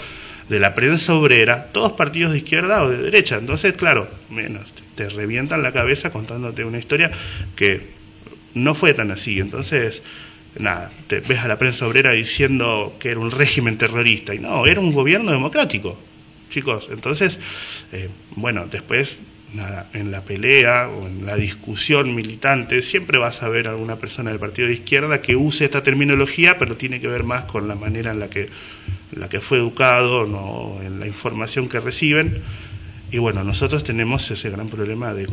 de 0.49 0.59
la 0.59 0.73
prensa 0.73 1.13
obrera, 1.13 1.67
todos 1.71 1.91
partidos 1.91 2.31
de 2.31 2.39
izquierda 2.39 2.83
o 2.83 2.89
de 2.89 2.97
derecha. 2.97 3.37
Entonces, 3.37 3.75
claro, 3.75 4.09
menos, 4.31 4.73
te 4.95 5.07
revientan 5.09 5.61
la 5.61 5.71
cabeza 5.71 6.09
contándote 6.09 6.65
una 6.65 6.79
historia 6.79 7.11
que 7.55 7.81
no 8.55 8.73
fue 8.73 8.95
tan 8.95 9.11
así. 9.11 9.39
Entonces, 9.39 10.01
nada, 10.57 10.91
te 11.05 11.19
ves 11.19 11.39
a 11.41 11.47
la 11.47 11.59
prensa 11.59 11.85
obrera 11.85 12.13
diciendo 12.13 12.95
que 12.99 13.11
era 13.11 13.19
un 13.19 13.29
régimen 13.29 13.77
terrorista, 13.77 14.33
y 14.33 14.39
no, 14.39 14.65
era 14.65 14.79
un 14.79 14.91
gobierno 14.91 15.31
democrático, 15.31 15.99
chicos. 16.49 16.89
Entonces, 16.91 17.39
eh, 17.91 18.09
bueno, 18.35 18.65
después, 18.69 19.21
nada, 19.53 19.87
en 19.93 20.11
la 20.11 20.21
pelea 20.21 20.89
o 20.89 21.07
en 21.07 21.25
la 21.25 21.35
discusión 21.35 22.15
militante, 22.15 22.81
siempre 22.81 23.19
vas 23.19 23.43
a 23.43 23.49
ver 23.49 23.67
alguna 23.67 23.97
persona 23.97 24.31
del 24.31 24.39
partido 24.39 24.67
de 24.67 24.75
izquierda 24.75 25.21
que 25.21 25.35
use 25.35 25.65
esta 25.65 25.83
terminología, 25.83 26.57
pero 26.57 26.77
tiene 26.77 26.99
que 26.99 27.07
ver 27.07 27.23
más 27.23 27.45
con 27.45 27.67
la 27.67 27.75
manera 27.75 28.11
en 28.11 28.19
la 28.19 28.29
que, 28.29 28.49
la 29.15 29.29
que 29.29 29.41
fue 29.41 29.57
educado, 29.57 30.25
no 30.25 30.79
en 30.85 30.99
la 30.99 31.07
información 31.07 31.67
que 31.67 31.79
reciben. 31.79 32.41
Y 33.11 33.17
bueno, 33.17 33.43
nosotros 33.43 33.83
tenemos 33.83 34.29
ese 34.31 34.49
gran 34.49 34.69
problema 34.69 35.13
de 35.13 35.27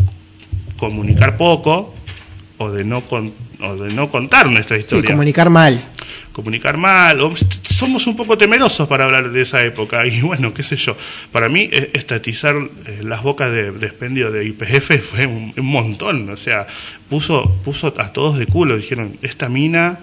comunicar 0.76 1.36
poco 1.36 1.94
o 2.58 2.70
de 2.70 2.84
no 2.84 3.02
o 3.60 3.76
de 3.76 3.94
no 3.94 4.08
contar 4.08 4.50
nuestra 4.50 4.76
historia. 4.76 5.10
comunicar 5.10 5.48
mal. 5.48 5.84
Comunicar 6.32 6.76
mal. 6.76 7.18
somos 7.62 8.06
un 8.06 8.16
poco 8.16 8.36
temerosos 8.36 8.88
para 8.88 9.04
hablar 9.04 9.30
de 9.30 9.42
esa 9.42 9.62
época. 9.62 10.04
Y 10.06 10.20
bueno, 10.20 10.52
qué 10.52 10.62
sé 10.62 10.76
yo. 10.76 10.96
Para 11.32 11.48
mí, 11.48 11.68
e, 11.70 11.92
estatizar 11.94 12.56
eh, 12.56 13.00
las 13.02 13.22
bocas 13.22 13.52
de, 13.52 13.68
expendio 13.68 14.30
de 14.30 14.44
IPF 14.46 15.00
fue 15.02 15.26
un, 15.26 15.54
montón. 15.56 16.28
O 16.30 16.36
sea, 16.36 16.66
puso, 17.08 17.56
puso 17.64 17.94
a 17.96 18.12
todos 18.12 18.38
de 18.38 18.46
culo. 18.46 18.76
Dijeron, 18.76 19.16
esta 19.22 19.48
mina. 19.48 20.00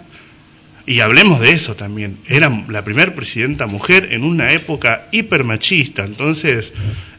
Y 0.87 0.99
hablemos 0.99 1.39
de 1.39 1.51
eso 1.51 1.75
también. 1.75 2.19
Era 2.27 2.63
la 2.69 2.83
primera 2.83 3.13
presidenta 3.15 3.65
mujer 3.65 4.09
en 4.11 4.23
una 4.23 4.51
época 4.51 5.07
hipermachista. 5.11 6.05
Entonces, 6.05 6.73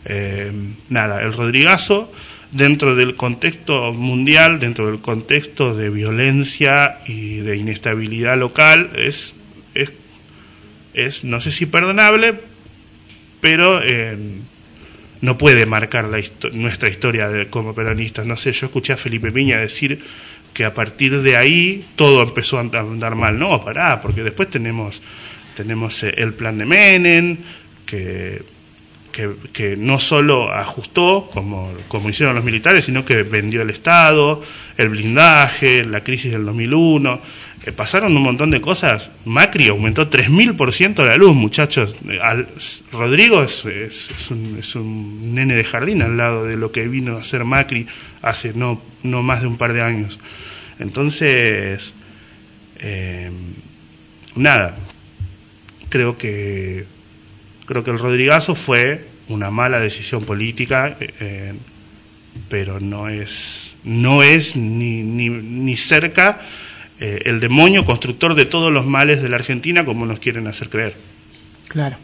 eh, 0.04 0.52
nada, 0.88 1.20
el 1.22 1.32
Rodrigazo 1.32 2.12
dentro 2.56 2.96
del 2.96 3.16
contexto 3.16 3.92
mundial, 3.92 4.58
dentro 4.58 4.86
del 4.86 5.00
contexto 5.00 5.74
de 5.74 5.90
violencia 5.90 6.98
y 7.06 7.38
de 7.38 7.56
inestabilidad 7.56 8.38
local, 8.38 8.90
es, 8.96 9.34
es, 9.74 9.92
es 10.94 11.24
no 11.24 11.40
sé 11.40 11.52
si 11.52 11.66
perdonable, 11.66 12.34
pero 13.40 13.80
eh, 13.82 14.16
no 15.20 15.38
puede 15.38 15.66
marcar 15.66 16.06
la 16.06 16.20
nuestra 16.52 16.88
historia 16.88 17.28
de, 17.28 17.48
como 17.48 17.74
peronistas. 17.74 18.26
No 18.26 18.36
sé, 18.36 18.52
yo 18.52 18.66
escuché 18.66 18.92
a 18.92 18.96
Felipe 18.96 19.30
Piña 19.30 19.58
decir 19.58 20.00
que 20.52 20.64
a 20.64 20.72
partir 20.72 21.20
de 21.20 21.36
ahí 21.36 21.84
todo 21.96 22.22
empezó 22.22 22.58
a 22.58 22.60
andar 22.60 23.14
mal. 23.14 23.38
No, 23.38 23.62
pará, 23.62 24.00
porque 24.00 24.22
después 24.22 24.50
tenemos, 24.50 25.02
tenemos 25.56 26.02
eh, 26.02 26.14
el 26.16 26.32
plan 26.32 26.58
de 26.58 26.64
Menem, 26.64 27.36
que 27.84 28.42
que, 29.52 29.76
no 29.78 29.98
solo 29.98 30.52
ajustó, 30.52 31.30
como, 31.32 31.72
como 31.88 32.10
hicieron 32.10 32.34
los 32.34 32.44
militares, 32.44 32.84
sino 32.84 33.04
que 33.04 33.22
vendió 33.22 33.62
el 33.62 33.70
Estado, 33.70 34.42
el 34.76 34.90
blindaje, 34.90 35.84
la 35.84 36.02
crisis 36.02 36.32
del 36.32 36.44
2001. 36.44 37.20
Eh, 37.64 37.72
pasaron 37.72 38.14
un 38.14 38.22
montón 38.22 38.50
de 38.50 38.60
cosas. 38.60 39.10
Macri 39.24 39.68
aumentó 39.68 40.10
3.000% 40.10 41.04
la 41.06 41.16
luz, 41.16 41.34
muchachos. 41.34 41.96
Al, 42.22 42.46
Rodrigo 42.92 43.42
es, 43.42 43.64
es, 43.64 44.30
un, 44.30 44.56
es, 44.58 44.74
un, 44.76 45.34
nene 45.34 45.54
de 45.54 45.64
jardín 45.64 46.02
al 46.02 46.16
lado 46.18 46.44
de 46.44 46.56
lo 46.56 46.70
que 46.70 46.86
vino 46.86 47.16
a 47.16 47.24
ser 47.24 47.44
Macri 47.44 47.86
hace 48.20 48.52
no, 48.54 48.82
no 49.02 49.22
más 49.22 49.40
de 49.40 49.46
un 49.46 49.56
par 49.56 49.72
de 49.72 49.80
años. 49.80 50.20
Entonces, 50.78 51.94
eh, 52.80 53.30
nada, 54.34 54.76
creo 55.88 56.18
que 56.18 56.84
Creo 57.66 57.84
que 57.84 57.90
el 57.90 57.98
Rodrigazo 57.98 58.54
fue 58.54 59.04
una 59.28 59.50
mala 59.50 59.80
decisión 59.80 60.24
política, 60.24 60.96
eh, 61.00 61.54
pero 62.48 62.80
no 62.80 63.08
es, 63.08 63.74
no 63.84 64.22
es 64.22 64.56
ni, 64.56 65.02
ni, 65.02 65.76
cerca 65.76 66.40
eh, 67.00 67.22
el 67.24 67.40
demonio 67.40 67.84
constructor 67.84 68.34
de 68.34 68.46
todos 68.46 68.72
los 68.72 68.86
males 68.86 69.22
de 69.22 69.28
la 69.28 69.36
Argentina 69.36 69.84
como 69.84 70.06
nos 70.06 70.20
quieren 70.20 70.46
hacer 70.46 70.68
creer. 70.68 70.94
Claro. 71.68 71.96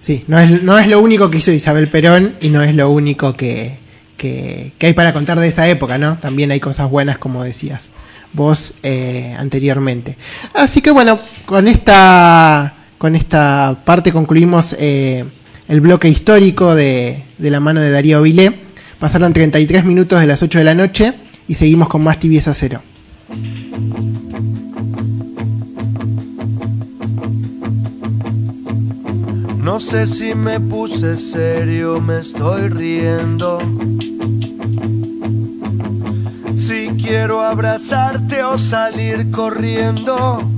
Sí, 0.00 0.24
no 0.26 0.38
es, 0.38 0.62
no 0.62 0.78
es 0.78 0.86
lo 0.88 1.00
único 1.00 1.30
que 1.30 1.38
hizo 1.38 1.50
Isabel 1.50 1.88
Perón 1.88 2.34
y 2.40 2.50
no 2.50 2.62
es 2.62 2.74
lo 2.74 2.90
único 2.90 3.34
que, 3.34 3.78
que, 4.18 4.72
hay 4.80 4.92
para 4.92 5.12
contar 5.12 5.38
de 5.38 5.48
esa 5.48 5.66
época, 5.68 5.96
¿no? 5.96 6.18
También 6.18 6.50
hay 6.50 6.60
cosas 6.60 6.90
buenas, 6.90 7.18
como 7.18 7.42
decías 7.42 7.92
vos 8.34 8.74
eh, 8.82 9.34
anteriormente. 9.38 10.16
Así 10.52 10.82
que 10.82 10.90
bueno, 10.90 11.20
con 11.46 11.68
esta 11.68 12.74
con 13.04 13.14
esta 13.14 13.82
parte 13.84 14.12
concluimos 14.12 14.74
eh, 14.78 15.26
el 15.68 15.82
bloque 15.82 16.08
histórico 16.08 16.74
de, 16.74 17.22
de, 17.36 17.50
la 17.50 17.60
mano 17.60 17.82
de 17.82 17.90
Darío 17.90 18.22
Vilé. 18.22 18.58
Pasaron 18.98 19.34
33 19.34 19.84
minutos 19.84 20.20
de 20.20 20.26
las 20.26 20.42
8 20.42 20.60
de 20.60 20.64
la 20.64 20.74
noche 20.74 21.12
y 21.46 21.52
seguimos 21.52 21.88
con 21.88 22.02
más 22.02 22.18
tibieza 22.18 22.54
cero. 22.54 22.80
No 29.58 29.78
sé 29.80 30.06
si 30.06 30.34
me 30.34 30.58
puse 30.58 31.18
serio, 31.18 32.00
me 32.00 32.20
estoy 32.20 32.70
riendo. 32.70 33.58
Si 36.56 36.88
quiero 36.96 37.42
abrazarte 37.42 38.42
o 38.44 38.56
salir 38.56 39.30
corriendo. 39.30 40.53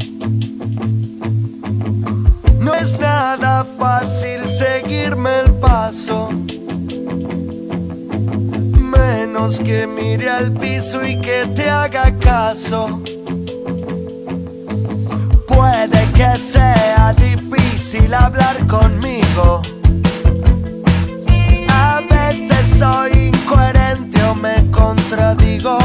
No 2.66 2.74
es 2.74 2.98
nada 2.98 3.64
fácil 3.79 4.48
seguirme 4.48 5.31
el 5.38 5.52
paso. 5.52 6.31
Menos 8.81 9.61
que 9.61 9.87
mire 9.87 10.29
al 10.29 10.50
piso 10.50 11.07
y 11.07 11.20
que 11.20 11.46
te 11.55 11.70
haga 11.70 12.12
caso. 12.18 13.00
Puede 15.46 16.00
que 16.16 16.38
sea 16.38 17.14
difícil 17.16 18.12
hablar 18.12 18.57
conmigo. 18.66 19.62
A 21.68 22.02
veces 22.11 22.66
soy 22.81 23.31
incoherente 23.33 24.20
o 24.24 24.35
me 24.35 24.68
contradigo. 24.72 25.79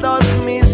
Todos 0.00 0.24
mis 0.44 0.65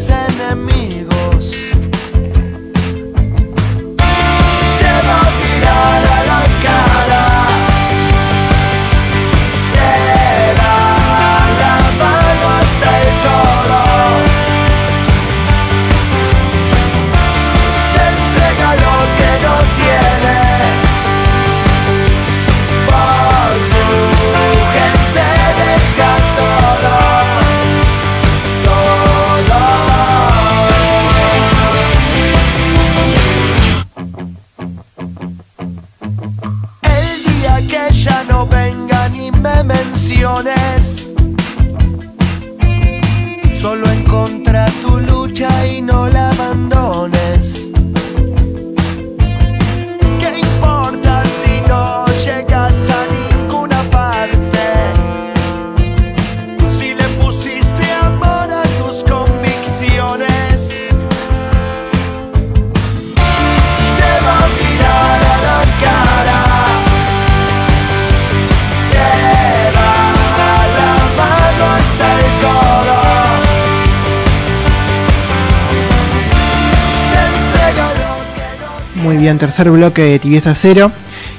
tercer 79.43 79.73
bloque 79.73 80.03
de 80.03 80.21
Tibieza 80.21 80.55
Cero. 80.55 80.93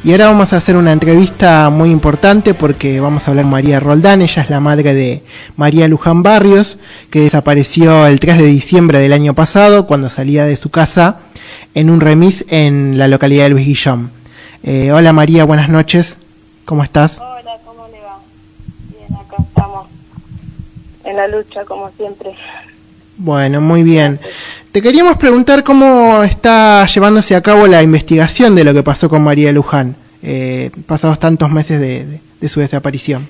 Y 0.03 0.11
ahora 0.11 0.27
vamos 0.27 0.51
a 0.51 0.57
hacer 0.57 0.75
una 0.75 0.91
entrevista 0.91 1.69
muy 1.69 1.89
importante 1.89 2.53
porque 2.53 2.99
vamos 2.99 3.25
a 3.25 3.31
hablar 3.31 3.45
con 3.45 3.51
María 3.53 3.79
Roldán. 3.79 4.21
Ella 4.21 4.41
es 4.41 4.49
la 4.49 4.59
madre 4.59 4.93
de 4.93 5.23
María 5.55 5.87
Luján 5.87 6.21
Barrios, 6.21 6.79
que 7.09 7.21
desapareció 7.21 8.05
el 8.05 8.19
3 8.19 8.39
de 8.39 8.47
diciembre 8.47 8.99
del 8.99 9.13
año 9.13 9.33
pasado 9.35 9.87
cuando 9.87 10.09
salía 10.09 10.43
de 10.43 10.57
su 10.57 10.69
casa 10.69 11.19
en 11.75 11.89
un 11.89 12.01
remis 12.01 12.43
en 12.49 12.97
la 12.97 13.07
localidad 13.07 13.45
de 13.45 13.51
Luis 13.51 13.67
Guillón. 13.67 14.11
Eh, 14.63 14.91
hola 14.91 15.13
María, 15.13 15.45
buenas 15.45 15.69
noches. 15.69 16.17
¿Cómo 16.65 16.83
estás? 16.83 17.21
Hola, 17.21 17.57
¿cómo 17.63 17.87
le 17.87 18.01
va? 18.01 18.19
Bien, 18.89 19.13
acá 19.13 19.37
estamos 19.41 19.87
en 21.05 21.15
la 21.15 21.29
lucha, 21.29 21.63
como 21.63 21.89
siempre. 21.91 22.35
Bueno, 23.15 23.61
muy 23.61 23.83
bien. 23.83 24.19
Te 24.73 24.81
queríamos 24.81 25.17
preguntar 25.17 25.63
cómo 25.63 26.23
está 26.23 26.85
llevándose 26.87 27.35
a 27.35 27.41
cabo 27.41 27.67
la 27.67 27.83
investigación 27.83 28.55
de 28.55 28.63
lo 28.63 28.73
que 28.73 28.81
pasó 28.81 29.07
con 29.07 29.23
María 29.23 29.51
Luján, 29.51 29.95
eh, 30.23 30.71
pasados 30.87 31.19
tantos 31.19 31.51
meses 31.51 31.79
de, 31.79 32.05
de- 32.41 32.49
su 32.49 32.59
desaparición. 32.59 33.27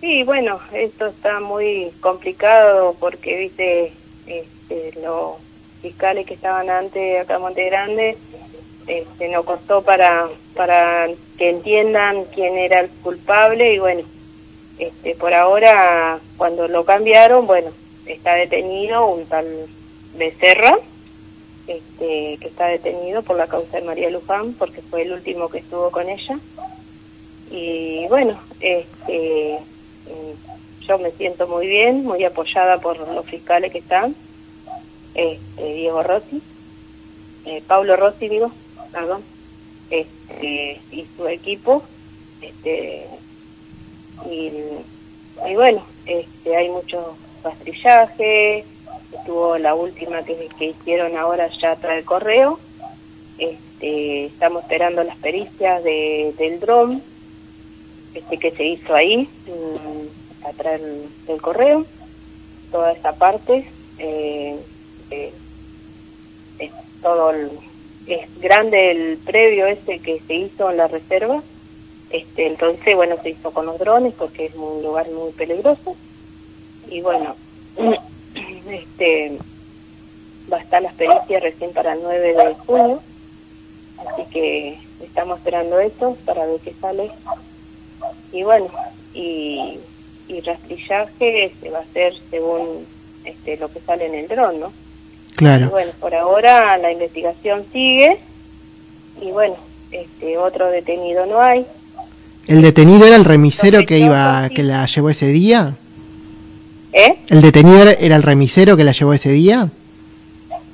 Sí, 0.00 0.22
bueno, 0.22 0.60
esto 0.74 1.06
está 1.06 1.40
muy 1.40 1.90
complicado 2.00 2.94
porque, 3.00 3.38
viste, 3.38 3.92
este, 4.26 5.00
los 5.02 5.32
fiscales 5.80 6.26
que 6.26 6.34
estaban 6.34 6.68
antes 6.70 7.20
acá 7.22 7.36
en 7.36 7.40
Monte 7.40 7.64
Grande, 7.66 8.18
este, 8.86 9.28
nos 9.30 9.44
costó 9.44 9.82
para, 9.82 10.28
para 10.54 11.06
que 11.38 11.48
entiendan 11.50 12.24
quién 12.34 12.56
era 12.58 12.80
el 12.80 12.88
culpable 13.02 13.74
y 13.74 13.78
bueno, 13.78 14.02
este, 14.78 15.14
por 15.16 15.32
ahora, 15.34 16.18
cuando 16.36 16.68
lo 16.68 16.84
cambiaron, 16.84 17.46
bueno, 17.46 17.70
está 18.06 18.34
detenido 18.34 19.06
un 19.06 19.24
tal 19.26 19.46
Becerra, 20.14 20.78
este, 21.66 22.38
que 22.40 22.48
está 22.48 22.66
detenido 22.66 23.22
por 23.22 23.36
la 23.36 23.46
causa 23.46 23.78
de 23.78 23.84
María 23.84 24.10
Luján, 24.10 24.54
porque 24.54 24.82
fue 24.82 25.02
el 25.02 25.12
último 25.12 25.48
que 25.48 25.58
estuvo 25.58 25.90
con 25.90 26.08
ella. 26.08 26.38
Y 27.50 28.06
bueno, 28.08 28.38
este, 28.60 29.58
mm, 30.06 30.86
yo 30.86 30.98
me 30.98 31.10
siento 31.12 31.46
muy 31.46 31.66
bien, 31.66 32.04
muy 32.04 32.24
apoyada 32.24 32.78
por 32.78 32.98
los 32.98 33.26
fiscales 33.26 33.72
que 33.72 33.78
están, 33.78 34.14
este, 35.14 35.74
Diego 35.74 36.02
Rossi, 36.02 36.42
eh, 37.44 37.62
Pablo 37.66 37.96
Rossi, 37.96 38.28
digo, 38.28 38.50
perdón, 38.90 39.22
este, 39.90 40.80
y 40.90 41.06
su 41.16 41.28
equipo, 41.28 41.82
este, 42.40 43.06
y, 44.30 44.52
y 45.48 45.54
bueno, 45.54 45.84
este, 46.06 46.56
hay 46.56 46.68
mucho 46.68 47.16
rastrillaje, 47.44 48.64
estuvo 49.12 49.58
la 49.58 49.74
última 49.74 50.22
que, 50.22 50.48
hicieron 50.60 51.16
ahora 51.16 51.48
ya 51.60 51.76
trae 51.76 52.02
correo, 52.04 52.58
este, 53.38 54.26
estamos 54.26 54.62
esperando 54.62 55.02
las 55.04 55.16
pericias 55.16 55.82
de, 55.84 56.34
del 56.38 56.60
dron, 56.60 57.02
este 58.14 58.38
que 58.38 58.50
se 58.50 58.64
hizo 58.64 58.94
ahí, 58.94 59.28
mm, 59.46 60.46
atrás 60.46 60.80
del 61.26 61.40
correo, 61.40 61.84
toda 62.70 62.92
esa 62.92 63.12
parte, 63.14 63.68
eh, 63.98 64.56
eh, 65.10 65.32
es 66.58 66.70
todo 67.02 67.30
el- 67.30 67.50
es 68.06 68.40
grande 68.40 68.90
el 68.90 69.18
previo 69.18 69.66
ese 69.66 69.98
que 70.00 70.20
se 70.26 70.34
hizo 70.34 70.70
en 70.70 70.76
la 70.76 70.88
reserva, 70.88 71.42
este 72.10 72.46
entonces 72.46 72.94
bueno 72.96 73.16
se 73.22 73.30
hizo 73.30 73.50
con 73.52 73.66
los 73.66 73.78
drones 73.78 74.12
porque 74.14 74.46
es 74.46 74.54
un 74.54 74.82
lugar 74.82 75.08
muy 75.10 75.32
peligroso. 75.32 75.96
Y 76.90 77.00
bueno 77.00 77.36
este 78.70 79.38
va 80.52 80.58
a 80.58 80.60
estar 80.60 80.82
las 80.82 80.94
pericias 80.94 81.42
recién 81.42 81.72
para 81.72 81.94
el 81.94 82.00
9 82.02 82.34
de 82.34 82.54
junio. 82.66 83.02
Así 83.98 84.24
que 84.32 84.78
estamos 85.02 85.38
esperando 85.38 85.78
eso 85.78 86.16
para 86.24 86.46
ver 86.46 86.60
qué 86.60 86.74
sale. 86.80 87.10
Y 88.32 88.42
bueno 88.42 88.68
y, 89.14 89.78
y 90.28 90.40
rastrillaje 90.40 91.52
se 91.60 91.70
va 91.70 91.78
a 91.78 91.82
hacer 91.82 92.14
según 92.30 92.86
este 93.24 93.56
lo 93.58 93.70
que 93.72 93.80
sale 93.80 94.06
en 94.06 94.14
el 94.14 94.26
dron 94.28 94.58
no 94.58 94.72
y 95.32 95.34
Claro. 95.36 95.70
bueno 95.70 95.92
por 96.00 96.14
ahora 96.14 96.76
la 96.78 96.90
investigación 96.92 97.64
sigue. 97.72 98.18
Y 99.20 99.30
bueno 99.30 99.56
este 99.92 100.38
otro 100.38 100.70
detenido 100.70 101.26
no 101.26 101.40
hay. 101.40 101.66
¿El 102.48 102.62
detenido 102.62 103.06
era 103.06 103.14
el 103.16 103.24
remisero 103.24 103.84
que 103.86 103.98
iba, 103.98 104.48
que 104.48 104.62
la 104.64 104.84
llevó 104.86 105.10
ese 105.10 105.26
día? 105.26 105.76
¿Eh? 106.92 107.16
¿El 107.28 107.40
detenido 107.42 107.82
era- 107.82 108.16
el 108.16 108.22
remisero 108.22 108.76
que 108.76 108.84
la 108.84 108.92
llevó 108.92 109.12
ese 109.14 109.30
día? 109.30 109.68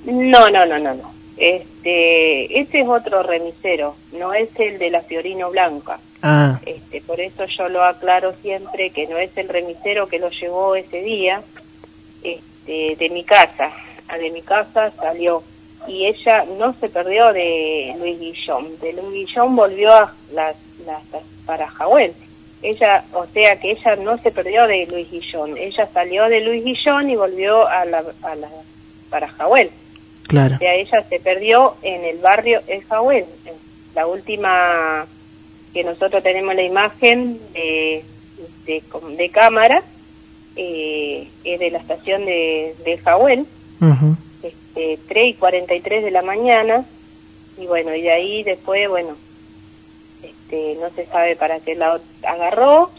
No, 0.04 0.48
no, 0.50 0.66
no, 0.66 0.78
no, 0.78 0.94
no. 0.94 1.12
Este, 1.37 2.61
ese 2.61 2.81
es 2.81 2.88
otro 2.88 3.22
remisero, 3.22 3.94
no 4.18 4.35
es 4.35 4.48
el 4.59 4.78
de 4.78 4.90
la 4.90 5.00
Fiorino 5.02 5.50
Blanca. 5.50 6.00
Ah, 6.22 6.59
Este, 6.66 7.00
por 7.02 7.20
eso 7.20 7.44
yo 7.57 7.68
lo 7.68 7.85
aclaro 7.85 8.33
siempre 8.42 8.90
que 8.90 9.07
no 9.07 9.18
es 9.18 9.31
el 9.37 9.48
remisero 9.48 10.09
que 10.09 10.18
lo 10.18 10.31
llevó 10.31 10.74
ese 10.74 11.00
día 11.02 11.42
este, 12.24 12.96
de 12.96 13.09
mi 13.11 13.22
casa. 13.24 13.70
A 14.09 14.16
de 14.18 14.31
mi 14.31 14.40
casa 14.42 14.90
salió 14.96 15.42
y 15.87 16.07
ella 16.07 16.44
no 16.59 16.74
se 16.81 16.88
perdió 16.88 17.33
de 17.33 17.94
Luis 17.98 18.18
Guillón. 18.18 18.66
De 18.81 18.92
Luis 18.94 19.26
Guillón 19.28 19.54
volvió 19.54 19.92
a 19.92 20.12
las, 20.33 20.57
las, 20.87 21.02
para 21.46 21.68
Jahuel. 21.68 22.12
Ella, 22.62 23.04
o 23.12 23.26
sea 23.26 23.56
que 23.60 23.72
ella 23.72 23.96
no 23.96 24.18
se 24.18 24.30
perdió 24.30 24.66
de 24.66 24.86
Luis 24.86 25.10
Guillón, 25.10 25.56
ella 25.56 25.88
salió 25.92 26.28
de 26.28 26.40
Luis 26.40 26.64
Guillón 26.64 27.10
y 27.10 27.16
volvió 27.16 27.66
a 27.66 27.84
la, 27.84 28.04
a 28.22 28.34
la 28.34 28.48
para 29.10 29.28
Jahuel. 29.28 29.70
Claro. 30.26 30.56
O 30.56 30.58
sea, 30.58 30.74
ella 30.74 31.02
se 31.08 31.18
perdió 31.20 31.76
en 31.82 32.04
el 32.04 32.18
barrio 32.18 32.60
El 32.66 32.84
Jahuel. 32.84 33.24
La 33.94 34.06
última 34.06 35.06
que 35.72 35.84
nosotros 35.84 36.22
tenemos 36.22 36.54
la 36.54 36.62
imagen 36.62 37.40
de, 37.52 38.04
de, 38.66 39.28
cámara 39.30 39.82
eh, 40.56 41.28
es 41.44 41.60
de 41.60 41.70
la 41.70 41.78
estación 41.78 42.24
de, 42.24 42.74
de 42.84 42.98
Jahuel, 42.98 43.46
este, 44.42 44.98
3 45.08 45.28
y 45.28 45.34
43 45.34 46.04
de 46.04 46.10
la 46.10 46.22
mañana, 46.22 46.84
y 47.58 47.66
bueno, 47.66 47.94
y 47.94 48.02
de 48.02 48.12
ahí 48.12 48.42
después, 48.44 48.88
bueno, 48.88 49.16
este, 50.48 50.76
no 50.80 50.88
se 50.90 51.04
sabe 51.06 51.37
para 51.37 51.61
qué 51.61 51.74
lado 51.74 52.00
agarró, 52.26 52.90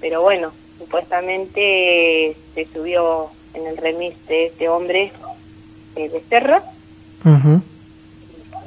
pero 0.00 0.22
bueno, 0.22 0.52
supuestamente 0.78 2.36
se 2.54 2.66
subió 2.72 3.28
en 3.54 3.66
el 3.66 3.76
remis 3.76 4.14
de 4.26 4.46
este 4.46 4.68
hombre 4.68 5.12
eh, 5.94 6.08
de 6.08 6.20
Serra, 6.28 6.64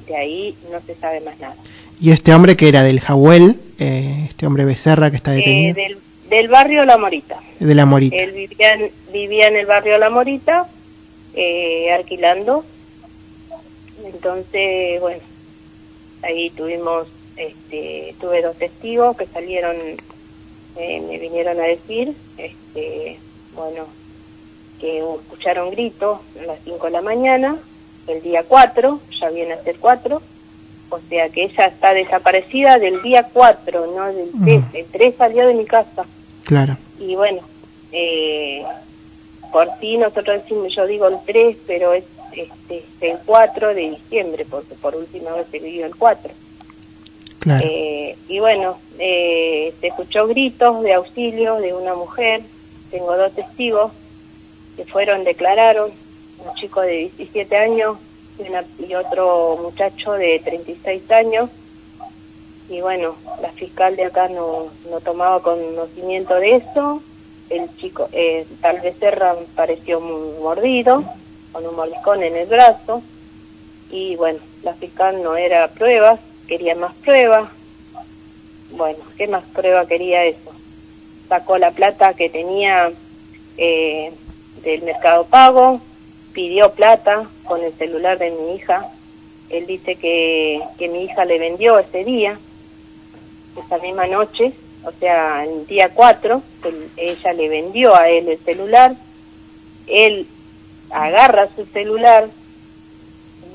de 0.08 0.16
ahí 0.16 0.56
no 0.72 0.80
se 0.86 0.96
sabe 0.96 1.20
más 1.20 1.38
nada. 1.40 1.56
¿Y 2.02 2.12
este 2.12 2.34
hombre 2.34 2.56
que 2.56 2.70
era 2.70 2.82
del 2.82 3.02
Jahuel, 3.02 3.60
eh, 3.78 4.26
este 4.30 4.48
hombre 4.48 4.64
Becerra 4.66 5.12
que 5.12 5.18
está 5.18 5.34
eh, 5.34 5.38
detenido? 5.38 6.00
del, 6.30 6.48
barrio 6.48 6.86
La 6.86 6.98
Morita. 6.98 7.40
De 7.60 7.76
La 7.76 7.86
Morita. 7.86 8.16
Él 8.16 8.32
vivía 8.32 8.74
en, 8.74 8.92
vivía 9.12 9.48
en 9.50 9.58
el 9.58 9.66
barrio 9.66 9.98
La 9.98 10.10
Morita, 10.10 10.68
eh, 11.36 11.92
alquilando. 11.92 12.64
Entonces, 14.04 15.00
bueno, 15.02 15.22
ahí 16.24 16.50
tuvimos, 16.52 17.08
este, 17.40 18.16
tuve 18.20 18.42
dos 18.42 18.56
testigos 18.58 19.16
que 19.18 19.26
salieron, 19.26 19.76
me 20.76 21.18
vinieron 21.18 21.60
a 21.60 21.64
decir, 21.64 22.14
este, 22.38 23.18
bueno, 23.56 23.86
que 24.80 25.00
escucharon 25.00 25.72
gritos 25.72 26.20
a 26.42 26.46
las 26.46 26.60
5 26.64 26.86
de 26.86 26.92
la 26.92 27.02
mañana, 27.02 27.58
el 28.08 28.22
día 28.22 28.44
4, 28.48 29.00
ya 29.20 29.30
viene 29.30 29.54
a 29.54 29.64
ser 29.64 29.78
4, 29.80 30.22
o 30.90 31.00
sea 31.10 31.30
que 31.30 31.44
ella 31.44 31.66
está 31.66 31.94
desaparecida 31.94 32.80
del 32.80 33.02
día 33.02 33.28
4, 33.32 33.88
no 33.96 34.06
del 34.14 34.32
3. 34.44 34.64
El 34.74 34.86
3 34.86 35.16
salió 35.18 35.48
de 35.48 35.54
mi 35.54 35.66
casa. 35.66 36.06
Claro. 36.44 36.78
Y 37.00 37.16
bueno, 37.16 37.42
eh, 37.92 38.64
por 39.52 39.70
sí 39.80 39.98
nosotros 39.98 40.42
decimos, 40.42 40.74
yo 40.76 40.88
digo 40.88 41.08
el 41.08 41.18
3, 41.26 41.58
pero 41.68 41.94
es 41.94 42.06
este, 42.32 42.84
el 43.02 43.18
4 43.26 43.76
de 43.76 43.90
diciembre, 43.92 44.46
porque 44.50 44.76
por 44.76 44.96
última 44.96 45.32
vez 45.34 45.48
se 45.52 45.60
vivió 45.60 45.86
el 45.86 45.96
4. 45.96 46.32
Eh, 47.46 48.18
y 48.28 48.40
bueno, 48.40 48.78
eh, 48.98 49.74
se 49.80 49.88
escuchó 49.88 50.28
gritos 50.28 50.84
de 50.84 50.94
auxilio 50.94 51.56
de 51.56 51.74
una 51.74 51.96
mujer, 51.96 52.42
tengo 52.92 53.16
dos 53.16 53.32
testigos 53.34 53.92
que 54.76 54.86
fueron, 54.86 55.24
declararon, 55.24 55.92
un 56.46 56.54
chico 56.56 56.82
de 56.82 57.12
17 57.18 57.58
años 57.58 57.98
y, 58.80 58.94
otro 58.94 59.60
muchacho 59.62 60.14
de 60.14 60.40
36 60.40 61.10
años. 61.12 61.50
Y 62.70 62.82
bueno, 62.82 63.16
la 63.42 63.50
fiscal 63.50 63.96
de 63.96 64.06
acá 64.06 64.28
no, 64.30 64.68
no 64.90 65.02
tomaba 65.02 65.42
conocimiento 65.42 66.36
de 66.36 66.58
eso. 66.58 67.02
El 67.50 67.76
chico, 67.78 68.08
eh, 68.12 68.46
tal 68.62 68.80
vez 68.80 68.96
Serra 69.00 69.36
pareció 69.56 70.00
mordido, 70.00 71.04
con 71.52 71.66
un 71.66 71.76
mordiscón 71.76 72.24
en 72.24 72.36
el 72.36 72.48
brazo. 72.48 73.02
Y 73.92 74.16
bueno, 74.16 74.40
la 74.64 74.74
fiscal 74.76 75.24
no 75.24 75.36
era 75.36 75.68
pruebas, 75.70 76.20
quería 76.50 76.76
más 76.76 76.94
pruebas. 76.96 77.48
Bueno, 78.72 79.00
¿qué 79.18 79.28
más 79.28 79.44
prueba 79.54 79.86
quería 79.86 80.26
eso? 80.26 80.52
Sacó 81.30 81.60
la 81.60 81.72
plata 81.72 82.16
que 82.16 82.30
tenía 82.30 82.92
eh, 83.58 84.12
del 84.64 84.82
mercado 84.82 85.26
pago, 85.26 85.80
pidió 86.34 86.72
plata 86.74 87.30
con 87.46 87.64
el 87.64 87.72
celular 87.74 88.18
de 88.18 88.32
mi 88.32 88.56
hija. 88.56 88.88
Él 89.50 89.68
dice 89.68 89.96
que, 89.96 90.60
que 90.78 90.88
mi 90.90 91.04
hija 91.04 91.24
le 91.26 91.38
vendió 91.38 91.78
ese 91.78 92.04
día, 92.04 92.40
esa 93.56 93.78
misma 93.78 94.08
noche, 94.08 94.52
o 94.84 94.92
sea, 95.00 95.46
el 95.46 95.68
día 95.68 95.90
4, 95.94 96.42
ella 96.98 97.34
le 97.34 97.50
vendió 97.50 97.96
a 97.96 98.10
él 98.10 98.28
el 98.28 98.40
celular. 98.40 98.96
Él 99.88 100.28
agarra 100.90 101.48
su 101.56 101.66
celular, 101.66 102.28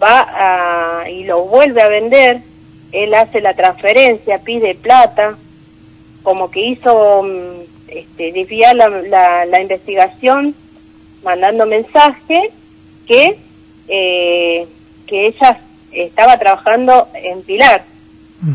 va 0.02 1.00
a, 1.02 1.10
y 1.10 1.24
lo 1.24 1.42
vuelve 1.42 1.82
a 1.82 1.88
vender. 1.88 2.53
Él 2.94 3.14
hace 3.14 3.40
la 3.40 3.54
transferencia, 3.54 4.38
pide 4.38 4.74
plata, 4.74 5.36
como 6.22 6.50
que 6.50 6.60
hizo 6.60 7.22
mm, 7.22 7.88
este, 7.88 8.32
desviar 8.32 8.76
la, 8.76 8.88
la, 8.88 9.44
la 9.46 9.60
investigación 9.60 10.54
mandando 11.24 11.66
mensaje 11.66 12.50
que, 13.06 13.38
eh, 13.88 14.66
que 15.06 15.26
ella 15.26 15.58
estaba 15.92 16.38
trabajando 16.38 17.08
en 17.14 17.42
Pilar, 17.42 17.84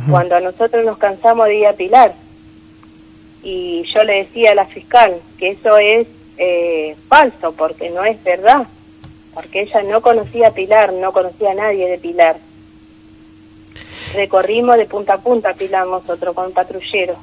cuando 0.07 0.39
nosotros 0.39 0.85
nos 0.85 0.99
cansamos 0.99 1.47
de 1.47 1.55
ir 1.55 1.67
a 1.67 1.73
Pilar. 1.73 2.13
Y 3.41 3.83
yo 3.91 4.03
le 4.03 4.17
decía 4.17 4.51
a 4.51 4.55
la 4.55 4.65
fiscal 4.65 5.15
que 5.39 5.51
eso 5.51 5.77
es 5.77 6.07
eh, 6.37 6.95
falso, 7.07 7.53
porque 7.53 7.89
no 7.89 8.03
es 8.03 8.21
verdad, 8.23 8.67
porque 9.33 9.61
ella 9.61 9.81
no 9.83 10.01
conocía 10.01 10.49
a 10.49 10.53
Pilar, 10.53 10.93
no 10.93 11.11
conocía 11.11 11.51
a 11.51 11.55
nadie 11.55 11.87
de 11.87 11.97
Pilar. 11.97 12.37
Recorrimos 14.13 14.77
de 14.77 14.85
punta 14.85 15.15
a 15.15 15.17
punta 15.19 15.53
Pilar 15.53 15.85
nosotros 15.87 16.33
con 16.35 16.51
patrulleros 16.51 17.17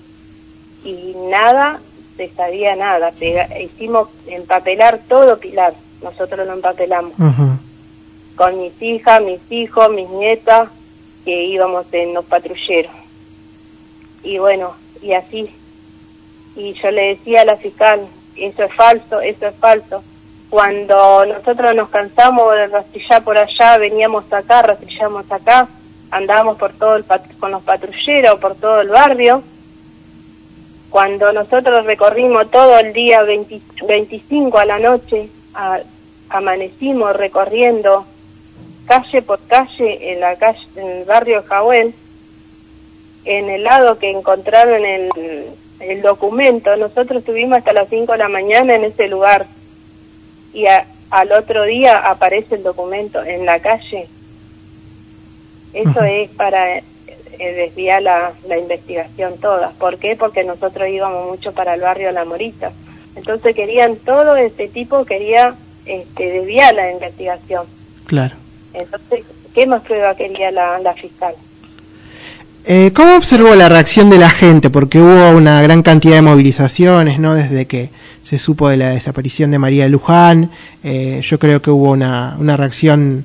y 0.85 1.14
nada 1.31 1.81
se 2.16 2.29
sabía 2.31 2.77
nada. 2.77 3.12
hicimos 3.61 4.09
empapelar 4.27 5.01
todo 5.09 5.38
Pilar 5.38 5.75
nosotros 6.03 6.46
lo 6.46 6.53
empapelamos. 6.53 7.12
Con 8.37 8.61
mis 8.61 8.81
hijas, 8.83 9.22
mis 9.22 9.40
hijos, 9.51 9.90
mis 9.90 10.09
nietas, 10.11 10.68
que 11.25 11.44
íbamos 11.44 11.87
en 11.92 12.14
los 12.14 12.25
patrulleros. 12.25 12.92
Y 14.22 14.38
bueno, 14.38 14.75
y 15.03 15.12
así. 15.12 15.51
Y 16.55 16.75
yo 16.75 16.90
le 16.90 17.16
decía 17.16 17.42
a 17.42 17.44
la 17.44 17.57
fiscal, 17.57 18.07
eso 18.37 18.62
es 18.62 18.75
falso, 18.75 19.20
eso 19.20 19.46
es 19.46 19.55
falso. 19.57 20.03
Cuando 20.51 21.27
nosotros 21.27 21.75
nos 21.75 21.88
cansamos 21.88 22.55
de 22.55 22.68
rastrillar 22.68 23.25
por 23.25 23.37
allá, 23.37 23.79
veníamos 23.79 24.31
acá, 24.33 24.62
rastrillamos 24.62 25.31
acá, 25.31 25.68
andábamos 26.11 26.57
por 26.57 26.73
todo 26.73 26.97
el 26.97 27.05
con 27.38 27.51
los 27.51 27.62
patrulleros, 27.62 28.38
por 28.38 28.55
todo 28.55 28.81
el 28.81 28.88
barrio. 28.88 29.42
Cuando 30.90 31.33
nosotros 31.33 31.85
recorrimos 31.85 32.51
todo 32.51 32.79
el 32.79 32.92
día 32.92 33.23
25 33.23 34.59
a 34.59 34.64
la 34.64 34.79
noche, 34.79 35.29
amanecimos 36.29 37.14
recorriendo 37.16 38.07
calle 38.87 39.23
por 39.23 39.40
calle 39.47 40.12
en 40.12 40.21
la 40.21 40.37
calle 40.37 40.66
en 40.77 40.87
el 40.88 41.05
barrio 41.05 41.42
Jahuel 41.42 41.92
en 43.25 43.51
el 43.51 43.64
lado 43.64 43.99
que 43.99 44.11
encontraron 44.11 44.85
el, 44.85 45.11
el 45.81 46.03
documento 46.03 46.77
nosotros 46.77 47.21
estuvimos 47.21 47.59
hasta 47.59 47.73
las 47.73 47.88
5 47.88 48.12
de 48.12 48.19
la 48.19 48.29
mañana 48.29 48.77
en 48.77 48.85
ese 48.85 49.09
lugar 49.09 49.47
y 50.53 50.66
al 51.11 51.33
otro 51.33 51.64
día 51.64 51.99
aparece 51.99 52.55
el 52.57 52.62
documento 52.62 53.23
en 53.23 53.45
la 53.45 53.59
calle 53.59 54.09
eso 55.72 56.02
es 56.02 56.31
para 56.31 56.79
eh, 56.79 56.83
desviar 57.38 58.02
la, 58.02 58.33
la 58.48 58.59
investigación 58.59 59.38
toda 59.38 59.70
¿por 59.70 59.98
qué? 59.98 60.16
porque 60.16 60.44
nosotros 60.44 60.88
íbamos 60.88 61.31
mucho 61.31 61.52
para 61.52 61.74
el 61.74 61.81
barrio 61.81 62.11
La 62.12 62.24
Morita 62.24 62.72
entonces 63.16 63.57
querían 63.57 63.96
todo 63.96 64.37
este 64.37 64.68
tipo, 64.68 65.05
quería 65.05 65.55
este, 65.87 66.31
desviar 66.31 66.74
la 66.74 66.92
investigación. 66.92 67.64
Claro. 68.05 68.37
Entonces, 68.74 69.24
¿qué 69.55 69.66
más 69.66 69.83
prueba 69.83 70.14
quería 70.14 70.50
la, 70.50 70.79
la 70.79 70.92
fiscal? 70.92 71.35
Eh, 72.66 72.92
¿Cómo 72.94 73.16
observó 73.16 73.55
la 73.55 73.68
reacción 73.68 74.11
de 74.11 74.18
la 74.18 74.29
gente? 74.29 74.70
Porque 74.70 75.00
hubo 75.00 75.31
una 75.31 75.62
gran 75.62 75.83
cantidad 75.83 76.16
de 76.16 76.22
movilizaciones, 76.22 77.18
¿no? 77.18 77.35
Desde 77.35 77.66
que 77.66 77.90
se 78.22 78.38
supo 78.38 78.68
de 78.68 78.76
la 78.76 78.90
desaparición 78.90 79.50
de 79.50 79.59
María 79.59 79.88
Luján, 79.88 80.50
eh, 80.85 81.20
yo 81.22 81.38
creo 81.38 81.62
que 81.62 81.70
hubo 81.70 81.92
una, 81.92 82.37
una 82.38 82.57
reacción 82.57 83.24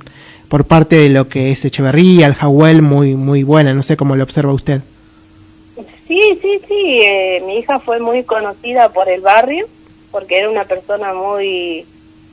por 0.52 0.66
parte 0.66 0.98
de 0.98 1.08
lo 1.08 1.30
que 1.30 1.50
es 1.50 1.64
Echeverría, 1.64 2.28
el 2.28 2.34
Jahuel, 2.34 2.82
muy, 2.82 3.16
muy 3.16 3.44
buena. 3.44 3.74
No 3.74 3.82
sé 3.84 3.96
cómo 3.96 4.18
lo 4.18 4.24
observa 4.24 4.52
usted. 4.52 4.82
Sí, 6.10 6.22
sí, 6.42 6.60
sí. 6.68 7.00
Eh, 7.02 7.42
mi 7.48 7.60
hija 7.60 7.80
fue 7.80 8.02
muy 8.02 8.26
conocida 8.26 8.90
por 8.90 9.08
el 9.08 9.22
barrio 9.22 9.66
porque 10.12 10.40
era 10.40 10.50
una 10.50 10.66
persona 10.66 11.14
muy 11.14 11.86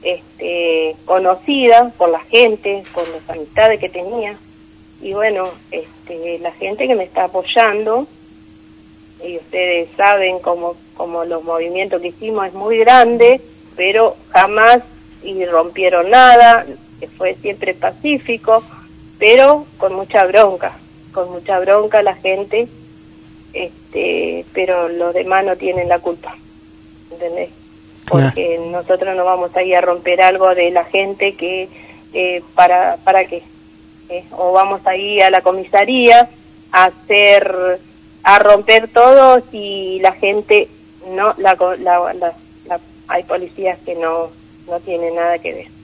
este, 0.03 0.97
conocida 1.05 1.93
por 1.97 2.09
la 2.09 2.19
gente, 2.19 2.83
por 2.93 3.07
las 3.07 3.31
amistades 3.31 3.79
que 3.79 3.89
tenía. 3.89 4.37
Y 5.01 5.13
bueno, 5.13 5.51
este, 5.71 6.41
la 6.41 6.51
gente 6.51 6.89
que 6.89 6.97
me 6.97 7.05
está 7.05 7.23
apoyando, 7.23 8.09
y 9.25 9.37
ustedes 9.37 9.91
saben 9.97 10.41
como, 10.41 10.75
como 10.95 11.25
los 11.25 11.45
movimientos 11.45 12.03
que 12.03 12.09
hicimos 12.09 12.49
es 12.49 12.55
muy 12.55 12.79
grande, 12.79 13.41
pero 13.77 14.17
jamás 14.31 14.81
y 15.23 15.45
rompieron 15.45 16.11
nada, 16.11 16.67
que 17.01 17.09
fue 17.09 17.35
siempre 17.35 17.75
pacífico, 17.75 18.63
pero 19.19 19.67
con 19.79 19.95
mucha 19.95 20.25
bronca, 20.27 20.73
con 21.13 21.31
mucha 21.31 21.59
bronca 21.59 22.03
la 22.03 22.15
gente 22.15 22.69
este, 23.53 24.45
pero 24.53 24.89
los 24.89 25.15
demás 25.15 25.45
no 25.45 25.57
tienen 25.57 25.89
la 25.89 25.99
culpa, 25.99 26.37
¿entendés? 27.11 27.51
Porque 28.07 28.59
nosotros 28.71 29.17
no 29.17 29.25
vamos 29.25 29.55
a 29.57 29.63
ir 29.63 29.77
a 29.77 29.81
romper 29.81 30.23
algo 30.23 30.55
de 30.55 30.71
la 30.71 30.85
gente 30.85 31.35
que, 31.35 31.69
eh, 32.13 32.43
para, 32.55 32.97
¿para 33.05 33.25
qué? 33.27 33.43
Eh, 34.09 34.25
o 34.33 34.53
vamos 34.53 34.87
a 34.87 34.97
ir 34.97 35.23
a 35.23 35.31
la 35.31 35.43
comisaría 35.43 36.29
a 36.73 36.85
hacer, 36.85 37.81
a 38.23 38.39
romper 38.39 38.89
todo 38.89 39.43
si 39.51 39.99
la 40.01 40.13
gente 40.13 40.69
no, 41.11 41.35
la, 41.37 41.57
la, 41.79 42.81
hay 43.09 43.23
policías 43.25 43.79
que 43.85 43.95
no, 43.95 44.31
no 44.69 44.81
tienen 44.81 45.15
nada 45.15 45.39
que 45.39 45.53
ver. 45.53 45.78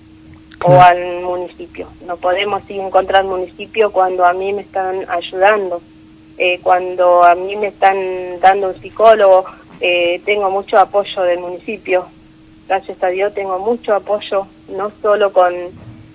O 0.62 0.80
al 0.80 1.20
municipio. 1.22 1.88
No 2.06 2.16
podemos 2.16 2.62
ir 2.70 2.80
encontrar 2.80 3.24
municipio 3.24 3.90
cuando 3.92 4.24
a 4.24 4.32
mí 4.32 4.52
me 4.52 4.62
están 4.62 5.04
ayudando 5.10 5.82
eh, 6.36 6.58
cuando 6.62 7.22
a 7.22 7.34
mí 7.34 7.54
me 7.56 7.68
están 7.68 7.96
dando 8.40 8.68
un 8.68 8.80
psicólogo, 8.80 9.44
eh, 9.80 10.20
tengo 10.24 10.50
mucho 10.50 10.78
apoyo 10.78 11.22
del 11.22 11.38
municipio. 11.38 12.06
Gracias 12.66 13.02
a 13.02 13.08
Dios 13.08 13.34
tengo 13.34 13.58
mucho 13.58 13.94
apoyo, 13.94 14.46
no 14.68 14.90
solo 15.00 15.32
con, 15.32 15.54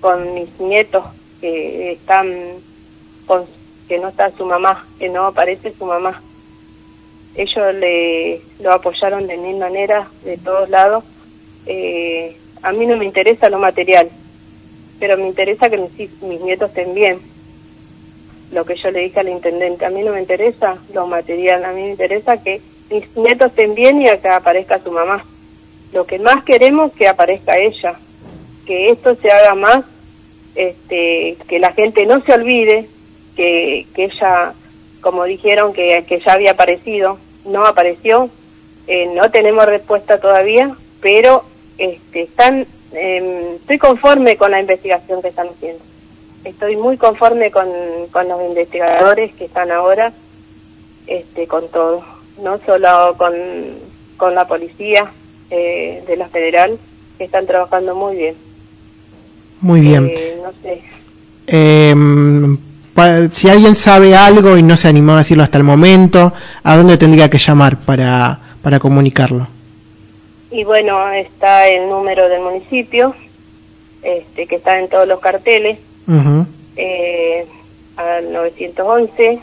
con 0.01 0.33
mis 0.33 0.59
nietos 0.59 1.05
que 1.39 1.93
están 1.93 2.27
con, 3.25 3.45
que 3.87 3.97
no 3.99 4.09
está 4.09 4.31
su 4.31 4.45
mamá, 4.45 4.85
que 4.97 5.07
no 5.07 5.25
aparece 5.25 5.73
su 5.77 5.85
mamá. 5.85 6.21
Ellos 7.35 7.75
le 7.75 8.41
lo 8.59 8.73
apoyaron 8.73 9.25
de 9.27 9.37
mil 9.37 9.57
maneras, 9.57 10.07
de 10.23 10.37
todos 10.37 10.69
lados. 10.69 11.03
Eh, 11.65 12.35
a 12.61 12.73
mí 12.73 12.85
no 12.85 12.97
me 12.97 13.05
interesa 13.05 13.49
lo 13.49 13.59
material, 13.59 14.09
pero 14.99 15.17
me 15.17 15.27
interesa 15.27 15.69
que 15.69 15.77
mis, 15.77 16.21
mis 16.21 16.41
nietos 16.41 16.69
estén 16.69 16.93
bien 16.93 17.19
lo 18.51 18.65
que 18.65 18.75
yo 18.75 18.89
le 18.91 19.01
dije 19.01 19.19
al 19.19 19.29
intendente, 19.29 19.85
a 19.85 19.89
mí 19.89 20.01
no 20.01 20.13
me 20.13 20.19
interesa 20.19 20.77
lo 20.93 21.05
material, 21.05 21.65
a 21.65 21.71
mí 21.71 21.81
me 21.83 21.91
interesa 21.91 22.41
que 22.41 22.61
mis 22.89 23.15
nietos 23.15 23.49
estén 23.49 23.75
bien 23.75 24.01
y 24.01 24.05
que 24.05 24.27
aparezca 24.27 24.79
su 24.79 24.91
mamá. 24.91 25.23
Lo 25.93 26.05
que 26.05 26.19
más 26.19 26.43
queremos 26.43 26.91
es 26.91 26.97
que 26.97 27.07
aparezca 27.07 27.57
ella, 27.57 27.99
que 28.65 28.89
esto 28.89 29.15
se 29.15 29.31
haga 29.31 29.55
más, 29.55 29.85
este, 30.55 31.37
que 31.47 31.59
la 31.59 31.73
gente 31.73 32.05
no 32.05 32.21
se 32.21 32.33
olvide 32.33 32.87
que, 33.35 33.85
que 33.93 34.05
ella, 34.05 34.53
como 35.01 35.25
dijeron, 35.25 35.73
que, 35.73 36.03
que 36.07 36.19
ya 36.19 36.33
había 36.33 36.51
aparecido, 36.51 37.19
no 37.45 37.65
apareció, 37.65 38.29
eh, 38.87 39.07
no 39.13 39.29
tenemos 39.29 39.65
respuesta 39.65 40.19
todavía, 40.19 40.75
pero 41.01 41.43
este, 41.77 42.23
están, 42.23 42.65
eh, 42.93 43.57
estoy 43.59 43.77
conforme 43.77 44.37
con 44.37 44.51
la 44.51 44.59
investigación 44.59 45.21
que 45.21 45.29
están 45.29 45.47
haciendo 45.47 45.83
estoy 46.43 46.75
muy 46.75 46.97
conforme 46.97 47.51
con, 47.51 47.67
con 48.11 48.27
los 48.27 48.41
investigadores 48.41 49.33
que 49.35 49.45
están 49.45 49.71
ahora, 49.71 50.13
este, 51.07 51.47
con 51.47 51.67
todo, 51.69 52.03
no 52.43 52.59
solo 52.65 53.15
con, 53.17 53.33
con 54.17 54.35
la 54.35 54.47
policía 54.47 55.11
eh, 55.49 56.03
de 56.07 56.17
la 56.17 56.27
federal, 56.27 56.77
que 57.17 57.25
están 57.25 57.45
trabajando 57.45 57.95
muy 57.95 58.15
bien. 58.15 58.35
Muy 59.61 59.81
bien. 59.81 60.09
Eh, 60.13 60.37
no 60.41 60.51
sé. 60.61 60.81
Em, 61.47 62.57
si 63.33 63.49
alguien 63.49 63.75
sabe 63.75 64.15
algo 64.15 64.57
y 64.57 64.63
no 64.63 64.77
se 64.77 64.87
animó 64.87 65.13
a 65.13 65.17
decirlo 65.17 65.43
hasta 65.43 65.57
el 65.57 65.63
momento, 65.63 66.33
¿a 66.63 66.77
dónde 66.77 66.97
tendría 66.97 67.29
que 67.29 67.37
llamar 67.37 67.77
para, 67.77 68.39
para 68.61 68.79
comunicarlo? 68.79 69.47
Y 70.51 70.63
bueno, 70.63 71.11
está 71.11 71.67
el 71.67 71.89
número 71.89 72.27
del 72.27 72.41
municipio, 72.41 73.15
este, 74.01 74.47
que 74.47 74.55
está 74.55 74.79
en 74.79 74.89
todos 74.89 75.07
los 75.07 75.19
carteles, 75.19 75.77
eh, 76.75 77.45
al 77.95 78.33
911. 78.33 79.39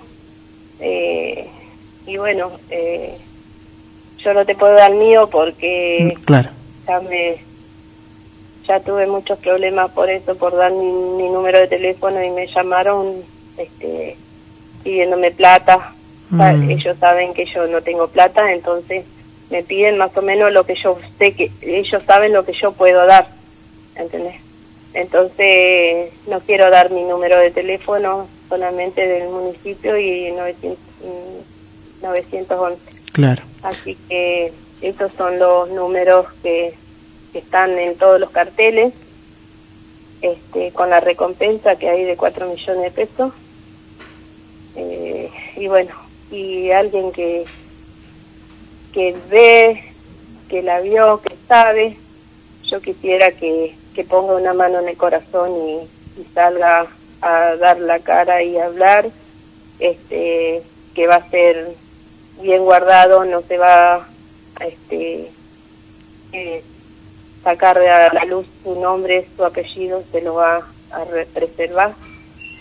Eh, 0.80 1.48
y 2.06 2.16
bueno, 2.16 2.52
eh, 2.70 3.18
yo 4.18 4.34
no 4.34 4.44
te 4.44 4.56
puedo 4.56 4.74
dar 4.74 4.92
mío 4.92 5.28
porque 5.30 6.14
mm, 6.16 6.24
claro. 6.24 6.50
ya, 6.88 7.00
me, 7.00 7.36
ya 8.66 8.80
tuve 8.80 9.06
muchos 9.06 9.38
problemas 9.38 9.90
por 9.92 10.10
eso, 10.10 10.36
por 10.36 10.56
dar 10.56 10.72
mi, 10.72 11.28
número 11.28 11.60
de 11.60 11.68
teléfono 11.68 12.22
y 12.22 12.30
me 12.30 12.46
llamaron 12.48 13.22
este, 13.56 14.16
pidiéndome 14.82 15.30
plata. 15.30 15.92
Mm. 16.30 16.70
Ellos 16.70 16.96
saben 16.98 17.32
que 17.32 17.46
yo 17.46 17.68
no 17.68 17.80
tengo 17.82 18.08
plata, 18.08 18.52
entonces 18.52 19.04
me 19.50 19.62
piden 19.62 19.98
más 19.98 20.16
o 20.16 20.22
menos 20.22 20.52
lo 20.52 20.64
que 20.64 20.74
yo 20.74 20.98
sé 21.18 21.32
que 21.32 21.50
ellos 21.60 22.02
saben 22.06 22.32
lo 22.32 22.44
que 22.44 22.52
yo 22.52 22.72
puedo 22.72 23.06
dar, 23.06 23.28
¿entendés? 23.94 24.40
Entonces, 24.94 26.10
no 26.26 26.40
quiero 26.40 26.70
dar 26.70 26.90
mi 26.90 27.02
número 27.02 27.38
de 27.38 27.50
teléfono 27.50 28.26
solamente 28.48 29.06
del 29.06 29.28
municipio 29.28 29.98
y 29.98 30.32
911. 30.32 32.82
Claro. 33.12 33.42
Así 33.62 33.96
que 34.08 34.52
estos 34.80 35.12
son 35.16 35.38
los 35.38 35.68
números 35.70 36.26
que, 36.42 36.74
están 37.34 37.78
en 37.78 37.96
todos 37.98 38.18
los 38.18 38.30
carteles, 38.30 38.94
este, 40.22 40.72
con 40.72 40.88
la 40.88 41.00
recompensa 41.00 41.76
que 41.76 41.90
hay 41.90 42.04
de 42.04 42.16
4 42.16 42.48
millones 42.48 42.82
de 42.82 42.90
pesos. 42.90 43.34
Eh, 44.74 45.30
y 45.56 45.68
bueno, 45.68 45.92
y 46.30 46.70
alguien 46.70 47.12
que, 47.12 47.44
que 48.92 49.14
ve, 49.28 49.84
que 50.48 50.62
la 50.62 50.80
vio, 50.80 51.20
que 51.20 51.34
sabe, 51.48 51.96
yo 52.64 52.80
quisiera 52.80 53.30
que 53.32 53.74
que 53.96 54.04
ponga 54.04 54.34
una 54.34 54.52
mano 54.52 54.78
en 54.80 54.88
el 54.88 54.96
corazón 54.96 55.50
y, 55.56 55.88
salga 56.34 56.86
a 57.20 57.56
dar 57.56 57.78
la 57.78 57.98
cara 57.98 58.42
y 58.42 58.56
hablar, 58.58 59.06
este, 59.78 60.62
que 60.94 61.06
va 61.06 61.16
a 61.16 61.30
ser 61.30 61.74
bien 62.40 62.62
guardado, 62.64 63.24
no 63.24 63.42
se 63.42 63.58
va 63.58 63.96
a 63.96 64.66
este, 64.66 65.30
eh, 66.32 66.62
sacar 67.42 67.78
a 67.78 68.12
la 68.12 68.24
luz 68.24 68.46
su 68.62 68.78
nombre, 68.80 69.26
su 69.36 69.44
apellido, 69.44 70.02
se 70.12 70.22
lo 70.22 70.34
va 70.34 70.58
a 70.90 71.04
preservar. 71.34 71.94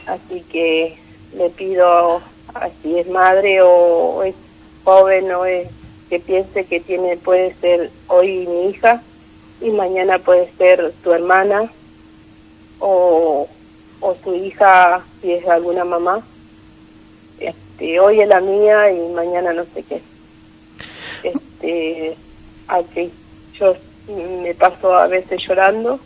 Así 0.06 0.42
que 0.50 0.98
le 1.38 1.50
pido, 1.50 2.22
si 2.82 3.00
es 3.00 3.08
madre 3.08 3.62
o 3.62 4.24
es 4.24 4.36
joven 4.84 5.32
o 5.32 5.46
es 5.46 5.68
que 6.10 6.20
piense 6.20 6.66
que 6.66 6.80
tiene 6.80 7.18
puede 7.18 7.56
ser 7.56 7.91
hoy 8.08 8.47
mi 8.47 8.70
hija, 8.70 9.01
y 9.62 9.70
mañana 9.72 10.20
puede 10.20 10.51
ser 10.58 10.93
tu 11.03 11.14
hermana 11.14 11.72
o, 12.80 13.47
o 13.99 14.14
tu 14.16 14.34
hija 14.36 15.03
si 15.22 15.32
es 15.32 15.47
alguna 15.47 15.86
mamá. 15.86 16.24
Este, 17.39 17.99
hoy 17.99 18.22
es 18.22 18.28
la 18.28 18.41
mía 18.41 18.91
y 18.91 19.14
mañana 19.14 19.53
no 19.53 19.66
sé 19.74 19.84
qué. 19.84 20.01
Este, 21.24 22.16
aquí 22.68 23.12
yo 23.58 23.76
me 24.41 24.53
paso 24.53 24.93
a 24.95 25.08
veces 25.08 25.41
llorando, 25.47 25.99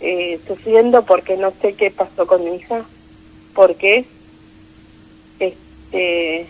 eh, 0.00 0.38
sufriendo 0.46 1.04
porque 1.04 1.36
no 1.36 1.52
sé 1.60 1.74
qué 1.74 1.90
pasó 1.90 2.26
con 2.26 2.44
mi 2.44 2.56
hija, 2.56 2.84
por 3.54 3.74
qué. 3.76 4.04
Este, 5.38 6.46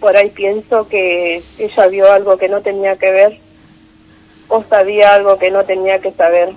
por 0.00 0.16
ahí 0.16 0.30
pienso 0.30 0.88
que 0.88 1.42
ella 1.58 1.86
vio 1.86 2.12
algo 2.12 2.36
que 2.36 2.48
no 2.48 2.60
tenía 2.60 2.96
que 2.96 3.10
ver 3.10 3.38
o 4.48 4.62
sabía 4.64 5.14
algo 5.14 5.38
que 5.38 5.50
no 5.50 5.64
tenía 5.64 5.98
que 5.98 6.12
saber. 6.12 6.52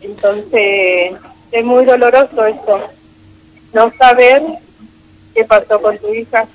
Entonces, 0.00 1.12
es 1.50 1.64
muy 1.64 1.84
doloroso 1.84 2.46
esto, 2.46 2.80
no 3.72 3.92
saber 3.96 4.42
qué 5.34 5.44
pasó 5.44 5.80
con 5.80 5.98
tu 5.98 6.12
hija, 6.12 6.46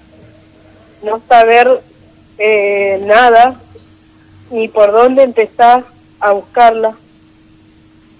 no 1.03 1.21
saber 1.27 1.81
eh, 2.37 2.99
nada, 3.03 3.59
ni 4.51 4.67
por 4.67 4.91
dónde 4.91 5.23
empezar 5.23 5.85
a 6.19 6.31
buscarla. 6.31 6.95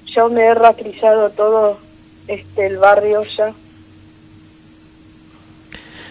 Yo 0.06 0.30
me 0.30 0.46
he 0.46 0.54
rastrillado 0.54 1.30
todo 1.30 1.78
este 2.28 2.66
el 2.68 2.78
barrio 2.78 3.22
ya. 3.24 3.54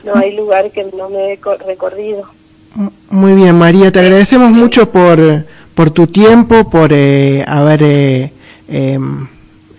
No 0.07 0.15
hay 0.15 0.37
lugar 0.37 0.71
que 0.71 0.85
no 0.97 1.11
me 1.11 1.33
he 1.33 1.39
recorrido. 1.67 2.25
Muy 3.11 3.35
bien, 3.35 3.59
María, 3.59 3.91
te 3.91 3.99
agradecemos 3.99 4.53
mucho 4.53 4.93
por, 4.93 5.19
por 5.75 5.91
tu 5.91 6.07
tiempo, 6.07 6.71
por 6.71 6.93
eh, 6.93 7.45
haber 7.49 7.83
eh, 7.83 8.31
em, 8.69 9.27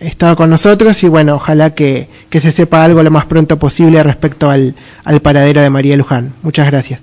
estado 0.01 0.36
con 0.36 0.49
nosotros 0.49 1.01
y 1.03 1.07
bueno, 1.07 1.36
ojalá 1.36 1.73
que, 1.73 2.07
que, 2.30 2.41
se 2.41 2.51
sepa 2.51 2.84
algo 2.84 3.03
lo 3.03 3.11
más 3.11 3.25
pronto 3.25 3.57
posible 3.57 4.03
respecto 4.03 4.49
al, 4.49 4.75
al 5.05 5.21
paradero 5.21 5.61
de 5.61 5.69
María 5.69 5.95
Luján. 5.95 6.34
Muchas 6.41 6.69
gracias. 6.69 7.01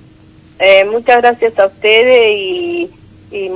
Eh, 0.59 0.85
muchas 0.85 1.23
gracias 1.23 1.59
a 1.59 1.67
ustedes 1.67 2.29
y, 2.37 2.91
y 3.31 3.51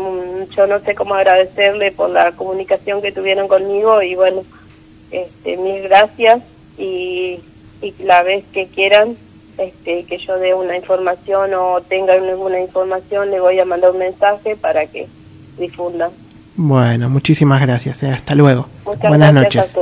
yo 0.56 0.66
no 0.66 0.80
sé 0.80 0.94
cómo 0.94 1.14
agradecerle 1.14 1.92
por 1.92 2.08
la 2.08 2.32
comunicación 2.32 3.02
que 3.02 3.12
tuvieron 3.12 3.48
conmigo 3.48 4.00
y 4.00 4.14
bueno, 4.14 4.44
este, 5.10 5.58
mil 5.58 5.82
gracias 5.82 6.40
y, 6.78 7.40
y 7.82 7.94
la 8.02 8.22
vez 8.22 8.44
que 8.50 8.66
quieran 8.68 9.16
este, 9.58 10.04
que 10.04 10.18
yo 10.18 10.38
dé 10.38 10.54
una 10.54 10.76
información 10.76 11.52
o 11.54 11.80
tenga 11.82 12.14
alguna 12.14 12.60
información, 12.60 13.30
le 13.30 13.40
voy 13.40 13.58
a 13.58 13.64
mandar 13.64 13.90
un 13.90 13.98
mensaje 13.98 14.56
para 14.56 14.86
que 14.86 15.08
difundan. 15.58 16.10
Bueno, 16.56 17.10
muchísimas 17.10 17.60
gracias. 17.60 18.02
Eh. 18.02 18.10
Hasta 18.10 18.34
luego. 18.34 18.68
Buenas 18.84 19.34
noches. 19.34 19.74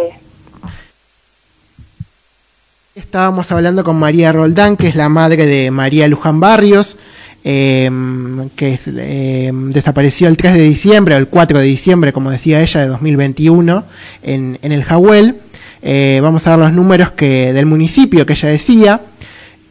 Estábamos 2.95 3.53
hablando 3.53 3.85
con 3.85 3.99
María 3.99 4.33
Roldán, 4.33 4.77
que 4.77 4.89
es 4.89 4.95
la 4.95 5.11
madre 5.11 5.45
de 5.45 5.71
María 5.71 6.09
Luján 6.09 6.41
Barrios, 6.41 6.97
em, 7.45 8.49
que 8.51 8.79
em, 8.87 9.71
desapareció 9.71 10.29
el 10.29 10.39
3 10.39 10.55
de 10.55 10.63
diciembre 10.63 11.15
o 11.15 11.19
el 11.19 11.29
4 11.29 11.59
de 11.59 11.67
diciembre, 11.67 12.15
como 12.15 12.31
decía 12.31 12.63
ella, 12.63 12.81
de 12.81 12.87
2021 12.87 13.85
en, 14.23 14.59
en 14.63 14.73
el 14.73 14.83
Jahuel. 14.83 15.37
Eh, 15.83 16.21
vamos 16.23 16.47
a 16.47 16.51
ver 16.51 16.59
los 16.59 16.73
números 16.73 17.11
que 17.13 17.53
del 17.53 17.67
municipio 17.67 18.27
que 18.27 18.33
ella 18.33 18.49
decía, 18.49 19.01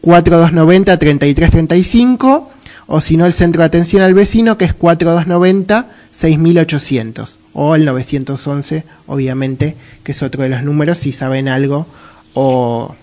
4290-3335, 0.06 2.46
o 2.86 3.00
si 3.00 3.16
no 3.16 3.26
el 3.26 3.32
centro 3.32 3.62
de 3.62 3.66
atención 3.66 4.02
al 4.02 4.14
vecino, 4.14 4.56
que 4.56 4.66
es 4.66 4.78
4290-6800, 4.78 7.38
o 7.52 7.74
el 7.74 7.84
911, 7.84 8.84
obviamente, 9.08 9.74
que 10.04 10.12
es 10.12 10.22
otro 10.22 10.44
de 10.44 10.50
los 10.50 10.62
números, 10.62 10.98
si 10.98 11.10
saben 11.12 11.48
algo 11.48 11.88
o 12.34 12.94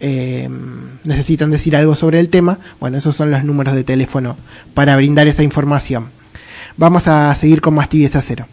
eh, 0.00 0.48
necesitan 1.04 1.50
decir 1.50 1.76
algo 1.76 1.94
sobre 1.94 2.18
el 2.18 2.30
tema, 2.30 2.58
bueno, 2.80 2.96
esos 2.96 3.14
son 3.14 3.30
los 3.30 3.44
números 3.44 3.74
de 3.74 3.84
teléfono 3.84 4.38
para 4.72 4.96
brindar 4.96 5.28
esa 5.28 5.42
información. 5.42 6.06
Vamos 6.78 7.08
a 7.08 7.34
seguir 7.34 7.60
con 7.60 7.74
más 7.74 7.90
tibieza 7.90 8.22
cero. 8.22 8.46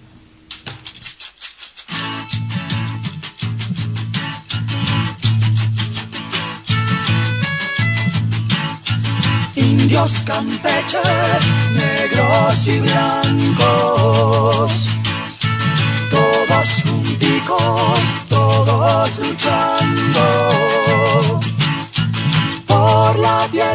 Indios 10.00 10.24
campeches, 10.26 11.54
negros 11.74 12.68
y 12.68 12.80
blancos, 12.80 14.72
todos 16.10 16.84
junticos, 16.84 18.00
todos 18.30 19.20
luchando 19.20 20.22
por 22.68 23.20
la 23.20 23.48
tierrita, 23.52 23.69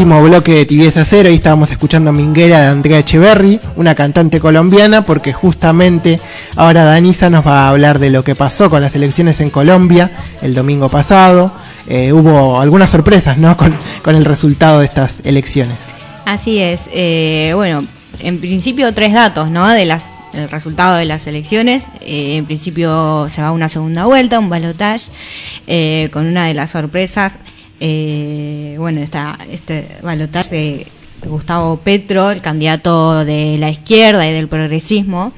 Último 0.00 0.22
bloque 0.22 0.54
de 0.54 0.64
Tibieza 0.64 1.04
Cero, 1.04 1.28
ahí 1.28 1.34
estábamos 1.34 1.70
escuchando 1.70 2.10
Minguera 2.10 2.62
de 2.62 2.66
Andrea 2.68 3.00
Echeverry, 3.00 3.60
una 3.76 3.94
cantante 3.94 4.40
colombiana, 4.40 5.04
porque 5.04 5.34
justamente 5.34 6.18
ahora 6.56 6.84
Danisa 6.84 7.28
nos 7.28 7.46
va 7.46 7.66
a 7.66 7.68
hablar 7.68 7.98
de 7.98 8.08
lo 8.08 8.24
que 8.24 8.34
pasó 8.34 8.70
con 8.70 8.80
las 8.80 8.96
elecciones 8.96 9.40
en 9.40 9.50
Colombia 9.50 10.10
el 10.40 10.54
domingo 10.54 10.88
pasado. 10.88 11.52
Eh, 11.86 12.14
hubo 12.14 12.62
algunas 12.62 12.88
sorpresas 12.88 13.36
¿no? 13.36 13.54
con, 14.02 14.16
el 14.16 14.24
resultado 14.24 14.78
de 14.78 14.86
estas 14.86 15.20
elecciones. 15.24 15.76
Así 16.24 16.60
es. 16.60 16.88
eh, 16.94 17.52
bueno, 17.54 17.84
en 18.20 18.40
principio 18.40 18.94
tres 18.94 19.12
datos, 19.12 19.50
¿no? 19.50 19.68
De 19.68 19.84
las 19.84 20.08
el 20.32 20.48
resultado 20.48 20.96
de 20.96 21.04
las 21.04 21.26
elecciones. 21.26 21.88
Eh, 22.00 22.38
en 22.38 22.46
principio 22.46 23.28
se 23.28 23.42
va 23.42 23.48
a 23.48 23.52
una 23.52 23.68
segunda 23.68 24.06
vuelta, 24.06 24.38
un 24.38 24.48
balotage, 24.48 25.10
con 26.10 26.24
una 26.24 26.46
de 26.46 26.54
las 26.54 26.70
sorpresas. 26.70 27.34
Eh, 27.80 28.74
bueno, 28.78 29.00
está 29.00 29.38
este 29.50 29.86
balotage 30.02 30.50
de 30.54 30.86
Gustavo 31.26 31.76
Petro, 31.78 32.30
el 32.30 32.40
candidato 32.40 33.24
de 33.24 33.56
la 33.58 33.70
izquierda 33.70 34.28
y 34.28 34.32
del 34.32 34.48
progresismo. 34.48 35.32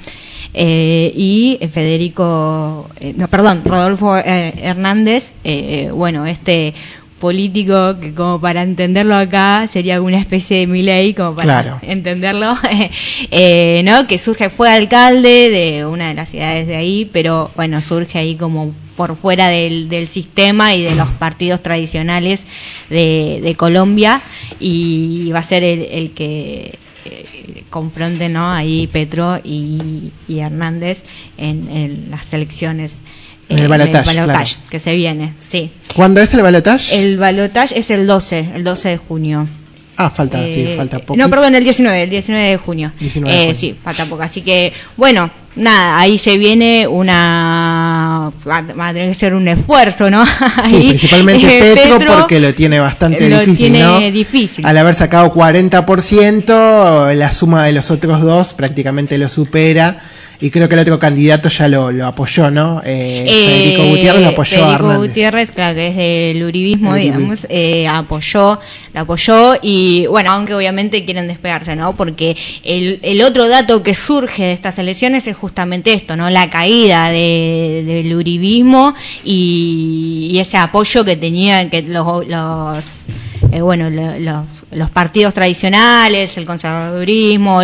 eh, 0.55 1.12
y 1.16 1.59
Federico, 1.72 2.88
eh, 3.01 3.14
no, 3.16 3.26
perdón, 3.28 3.62
Rodolfo 3.64 4.16
eh, 4.18 4.53
Hernández, 4.61 5.32
eh, 5.45 5.90
bueno, 5.95 6.26
este 6.26 6.74
político 7.20 8.01
que 8.01 8.12
como 8.14 8.40
para 8.40 8.62
entenderlo 8.62 9.14
acá 9.14 9.68
sería 9.70 10.03
una 10.03 10.18
especie 10.18 10.59
de 10.59 10.66
Milei 10.66 11.14
como 11.14 11.36
para 11.36 11.62
Claro. 11.62 11.78
entenderlo 11.82 12.57
eh, 13.30 13.80
no 13.84 14.09
que 14.09 14.18
surge 14.18 14.51
fue 14.51 14.68
alcalde 14.68 15.49
de 15.51 15.86
una 15.86 16.09
de 16.09 16.14
las 16.14 16.30
ciudades 16.30 16.66
de 16.66 16.74
ahí 16.74 17.09
pero 17.12 17.49
bueno 17.55 17.80
surge 17.80 18.18
ahí 18.18 18.34
como 18.34 18.72
por 18.97 19.16
fuera 19.16 19.49
del, 19.49 19.88
del 19.88 20.07
sistema 20.07 20.74
y 20.74 20.82
de 20.82 20.95
los 20.95 21.09
partidos 21.11 21.62
tradicionales 21.62 22.45
de, 22.90 23.40
de 23.43 23.55
Colombia 23.55 24.22
y 24.61 25.30
va 25.32 25.40
a 25.40 25.43
ser 25.43 25.64
el, 25.64 25.80
el 25.90 26.11
que 26.12 26.78
eh, 27.05 27.64
confronte 27.70 28.28
no 28.28 28.51
ahí 28.53 28.86
Petro 28.86 29.38
y, 29.43 30.11
y 30.28 30.38
Hernández 30.38 31.03
en, 31.38 31.68
en 31.70 32.11
las 32.11 32.32
elecciones 32.32 32.95
En 33.49 33.59
el 33.59 33.64
eh, 33.64 33.68
balotaje, 33.68 34.07
balotaje 34.14 34.55
claro. 34.55 34.68
que 34.70 34.78
se 34.80 34.95
viene 34.95 35.32
sí 35.40 35.70
¿Cuándo 35.97 36.20
es 36.20 36.32
el 36.34 36.43
balotaje? 36.43 37.03
el 37.03 37.18
balotaje 37.18 37.78
es 37.78 37.90
el 37.90 38.07
12, 38.07 38.51
el 38.55 38.64
12 38.64 38.88
de 38.88 38.97
junio. 38.97 39.47
Ah, 39.99 40.09
falta, 40.09 40.38
sí, 40.47 40.61
Eh, 40.62 40.74
falta 40.74 41.01
poco. 41.01 41.18
No, 41.18 41.28
perdón, 41.28 41.55
el 41.55 41.62
19, 41.64 42.05
el 42.05 42.09
19 42.11 42.49
de 42.49 42.57
junio. 42.57 42.93
19 42.99 43.30
de 43.30 43.38
Eh, 43.43 43.45
junio. 43.49 43.61
Sí, 43.61 43.74
falta 43.84 44.07
poco. 44.07 44.22
Así 44.22 44.40
que, 44.40 44.72
bueno, 44.97 45.30
nada, 45.57 45.98
ahí 45.98 46.18
se 46.18 46.38
viene 46.38 46.86
una... 46.86 48.30
Va 48.48 48.59
a 48.59 48.92
tener 48.92 49.12
que 49.12 49.18
ser 49.18 49.34
un 49.34 49.48
esfuerzo, 49.48 50.11
¿no? 50.11 50.24
Sí, 50.66 50.76
Ahí, 50.76 50.88
principalmente 50.88 51.59
eh, 51.59 51.74
Petro, 51.74 52.18
porque 52.18 52.40
lo 52.40 52.55
tiene 52.55 52.78
bastante 52.80 53.28
lo 53.28 53.40
difícil, 53.40 53.72
tiene 53.72 53.80
¿no? 53.82 54.00
difícil. 54.11 54.64
Al 54.64 54.78
haber 54.78 54.94
sacado 54.94 55.32
40%, 55.34 57.14
la 57.14 57.30
suma 57.30 57.64
de 57.64 57.72
los 57.72 57.90
otros 57.90 58.22
dos 58.22 58.55
prácticamente 58.55 59.18
lo 59.18 59.28
supera. 59.28 59.98
Y 60.43 60.51
creo 60.51 60.68
que 60.68 60.74
el 60.74 60.80
otro 60.80 60.99
candidato 60.99 61.49
ya 61.49 61.68
lo, 61.68 61.93
lo 61.93 62.05
apoyó, 62.05 62.51
¿no? 62.51 62.82
Eh, 62.84 63.24
Federico 63.28 63.82
Eh, 63.84 63.90
Gutiérrez 63.90 64.22
lo 64.22 64.28
apoyó 64.30 64.57
a 64.57 64.59
Federico 64.66 64.74
Hernández. 64.90 65.09
Gutiérrez, 65.09 65.51
claro 65.53 65.74
que 65.76 65.86
es 65.86 65.97
del 66.34 66.43
uribismo, 66.43 66.97
El 66.97 67.03
digamos, 67.03 67.47
eh, 67.49 67.86
apoyó, 67.86 68.59
la 68.93 69.03
apoyó 69.03 69.55
y 69.62 70.07
bueno, 70.11 70.32
aunque 70.32 70.55
obviamente 70.55 71.05
quieren 71.05 71.28
despegarse, 71.28 71.76
¿no? 71.76 71.95
Porque 71.95 72.36
el, 72.64 72.99
el 73.03 73.22
otro 73.22 73.47
dato 73.49 73.84
que 73.84 73.95
surge 73.95 74.43
de 74.43 74.53
estas 74.53 74.80
elecciones 74.80 75.28
es 75.28 75.36
justamente 75.36 75.93
esto, 75.93 76.16
¿no? 76.16 76.28
La 76.28 76.51
caída 76.51 77.11
de- 77.11 77.84
del 77.86 78.12
uribismo 78.12 78.97
y, 79.22 80.28
y 80.32 80.38
ese 80.40 80.57
apoyo 80.57 81.05
que 81.05 81.14
tenían 81.14 81.70
que 81.70 81.82
los, 81.82 82.26
los 82.26 83.05
bueno, 83.61 83.90
los, 83.90 84.64
los, 84.72 84.90
partidos 84.90 85.34
tradicionales, 85.34 86.36
el 86.36 86.47
conservadurismo, 86.47 87.61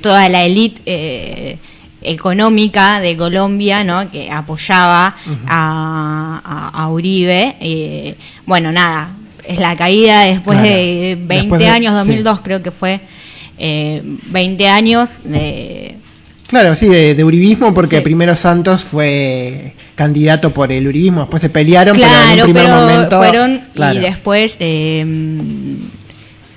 toda 0.00 0.28
la 0.28 0.44
élite 0.44 1.58
económica 2.02 3.00
de 3.00 3.16
Colombia, 3.16 3.84
¿no? 3.84 4.10
Que 4.10 4.30
apoyaba 4.30 5.16
a, 5.46 6.88
Uribe. 6.90 8.16
bueno, 8.46 8.72
nada, 8.72 9.10
es 9.44 9.58
la 9.58 9.76
caída 9.76 10.22
después 10.22 10.62
de 10.62 11.18
20 11.20 11.68
años, 11.68 11.94
2002 11.94 12.40
creo 12.42 12.62
que 12.62 12.70
fue, 12.70 13.00
20 13.58 14.68
años 14.68 15.10
de 15.24 15.96
Claro, 16.48 16.74
sí, 16.74 16.88
de, 16.88 17.24
uribismo, 17.24 17.74
porque 17.74 18.00
primero 18.00 18.34
Santos 18.34 18.82
fue 18.82 19.74
candidato 19.94 20.54
por 20.54 20.72
el 20.72 20.88
uribismo, 20.88 21.20
después 21.20 21.42
se 21.42 21.50
pelearon, 21.50 21.94
pero 21.94 22.08
en 22.08 22.38
un 22.38 22.44
primer 22.44 22.68
momento. 22.68 23.18
Fueron, 23.18 23.60
y 23.74 23.98
después. 23.98 24.56
Eh, 24.58 25.04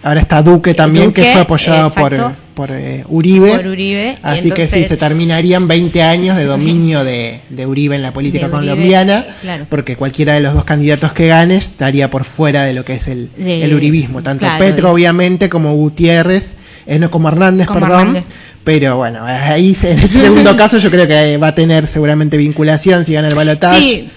Ahora 0.02 0.22
está 0.22 0.42
Duque 0.42 0.74
también, 0.74 1.12
que 1.12 1.32
fue 1.34 1.42
apoyado 1.42 1.92
por, 1.92 2.34
por, 2.62 2.70
eh, 2.72 3.03
Uribe. 3.09 4.18
Así 4.22 4.51
que 4.51 4.68
sí, 4.68 4.86
se 4.86 4.95
terminarían 4.95 5.68
20 5.68 6.03
años 6.03 6.38
de 6.38 6.45
dominio 6.45 7.03
de, 7.03 7.39
Uribe 7.66 7.95
en 7.95 8.03
la 8.03 8.14
política 8.14 8.49
colombiana, 8.51 9.26
porque 9.68 9.95
cualquiera 9.95 10.36
de 10.36 10.41
los 10.41 10.53
dos 10.53 10.64
candidatos 10.64 11.12
que 11.12 11.28
gane 11.28 11.55
estaría 11.55 12.12
por 12.12 12.24
fuera 12.24 12.64
de 12.64 12.74
lo 12.74 12.86
que 12.86 12.93
es 12.93 13.07
el, 13.07 13.30
el 13.38 13.74
uribismo, 13.74 14.22
tanto 14.22 14.47
Petro, 14.59 14.91
obviamente, 14.91 15.49
como 15.49 15.74
Gutiérrez, 15.74 16.53
eh, 16.86 16.99
no 16.99 17.09
como 17.09 17.30
Hernández, 17.30 17.68
perdón. 17.68 18.24
Pero 18.64 18.97
bueno, 18.97 19.26
ahí 19.26 19.76
en 19.82 19.99
ese 19.99 20.07
segundo 20.22 20.55
caso 20.55 20.78
yo 20.78 20.91
creo 20.91 21.07
que 21.07 21.38
va 21.38 21.47
a 21.47 21.55
tener 21.55 21.88
seguramente 21.88 22.38
vinculación 22.38 23.03
si 23.03 23.14
gana 23.14 23.28
el 23.28 23.34
balotaje. 23.34 24.07